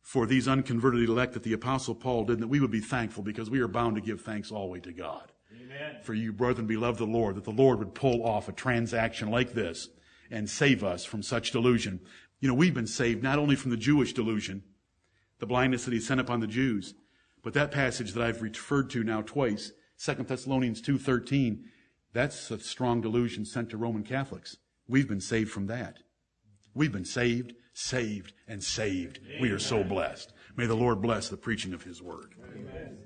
for 0.10 0.26
these 0.26 0.48
unconverted 0.48 1.08
elect 1.08 1.34
that 1.34 1.44
the 1.44 1.54
apostle 1.54 1.94
Paul 1.94 2.24
did, 2.24 2.34
and 2.34 2.42
that 2.42 2.48
we 2.48 2.60
would 2.60 2.72
be 2.72 2.80
thankful 2.80 3.22
because 3.22 3.52
we 3.52 3.60
are 3.60 3.68
bound 3.68 3.94
to 3.96 4.02
give 4.02 4.22
thanks 4.22 4.52
always 4.52 4.82
to 4.82 4.92
God. 4.92 5.32
Amen. 5.56 5.98
For 6.02 6.16
you, 6.16 6.34
brethren, 6.34 6.66
beloved 6.66 7.00
of 7.00 7.08
the 7.08 7.14
Lord, 7.14 7.36
that 7.36 7.44
the 7.44 7.52
Lord 7.52 7.78
would 7.78 7.94
pull 7.94 8.26
off 8.26 8.50
a 8.50 8.52
transaction 8.52 9.30
like 9.30 9.54
this 9.54 9.88
and 10.32 10.50
save 10.50 10.84
us 10.84 11.06
from 11.06 11.22
such 11.22 11.52
delusion. 11.52 12.00
You 12.40 12.48
know, 12.48 12.56
we've 12.56 12.74
been 12.74 12.88
saved 12.88 13.22
not 13.22 13.38
only 13.38 13.56
from 13.56 13.70
the 13.70 13.78
Jewish 13.78 14.14
delusion, 14.14 14.64
the 15.38 15.46
blindness 15.46 15.86
that 15.86 15.94
he 15.94 16.00
sent 16.00 16.20
upon 16.20 16.40
the 16.40 16.48
Jews, 16.48 16.96
but 17.44 17.54
that 17.54 17.70
passage 17.70 18.14
that 18.14 18.24
I've 18.24 18.42
referred 18.42 18.90
to 18.90 19.04
now 19.04 19.22
twice, 19.22 19.74
2 20.04 20.16
Thessalonians 20.24 20.82
2.13, 20.82 21.66
that's 22.14 22.50
a 22.50 22.60
strong 22.60 23.00
delusion 23.00 23.46
sent 23.46 23.70
to 23.70 23.78
Roman 23.78 24.02
Catholics. 24.02 24.58
We've 24.88 25.08
been 25.08 25.22
saved 25.22 25.52
from 25.52 25.68
that. 25.68 25.98
We've 26.74 26.92
been 26.92 27.06
saved, 27.06 27.54
saved, 27.80 28.34
and 28.48 28.64
saved. 28.64 29.20
We 29.40 29.52
are 29.52 29.60
so 29.60 29.84
blessed. 29.84 30.34
May 30.58 30.66
the 30.66 30.76
Lord 30.76 31.02
bless 31.02 31.30
the 31.30 31.38
preaching 31.38 31.74
of 31.74 31.84
his 31.84 32.02
word. 32.02 32.36
Amen. 32.54 32.98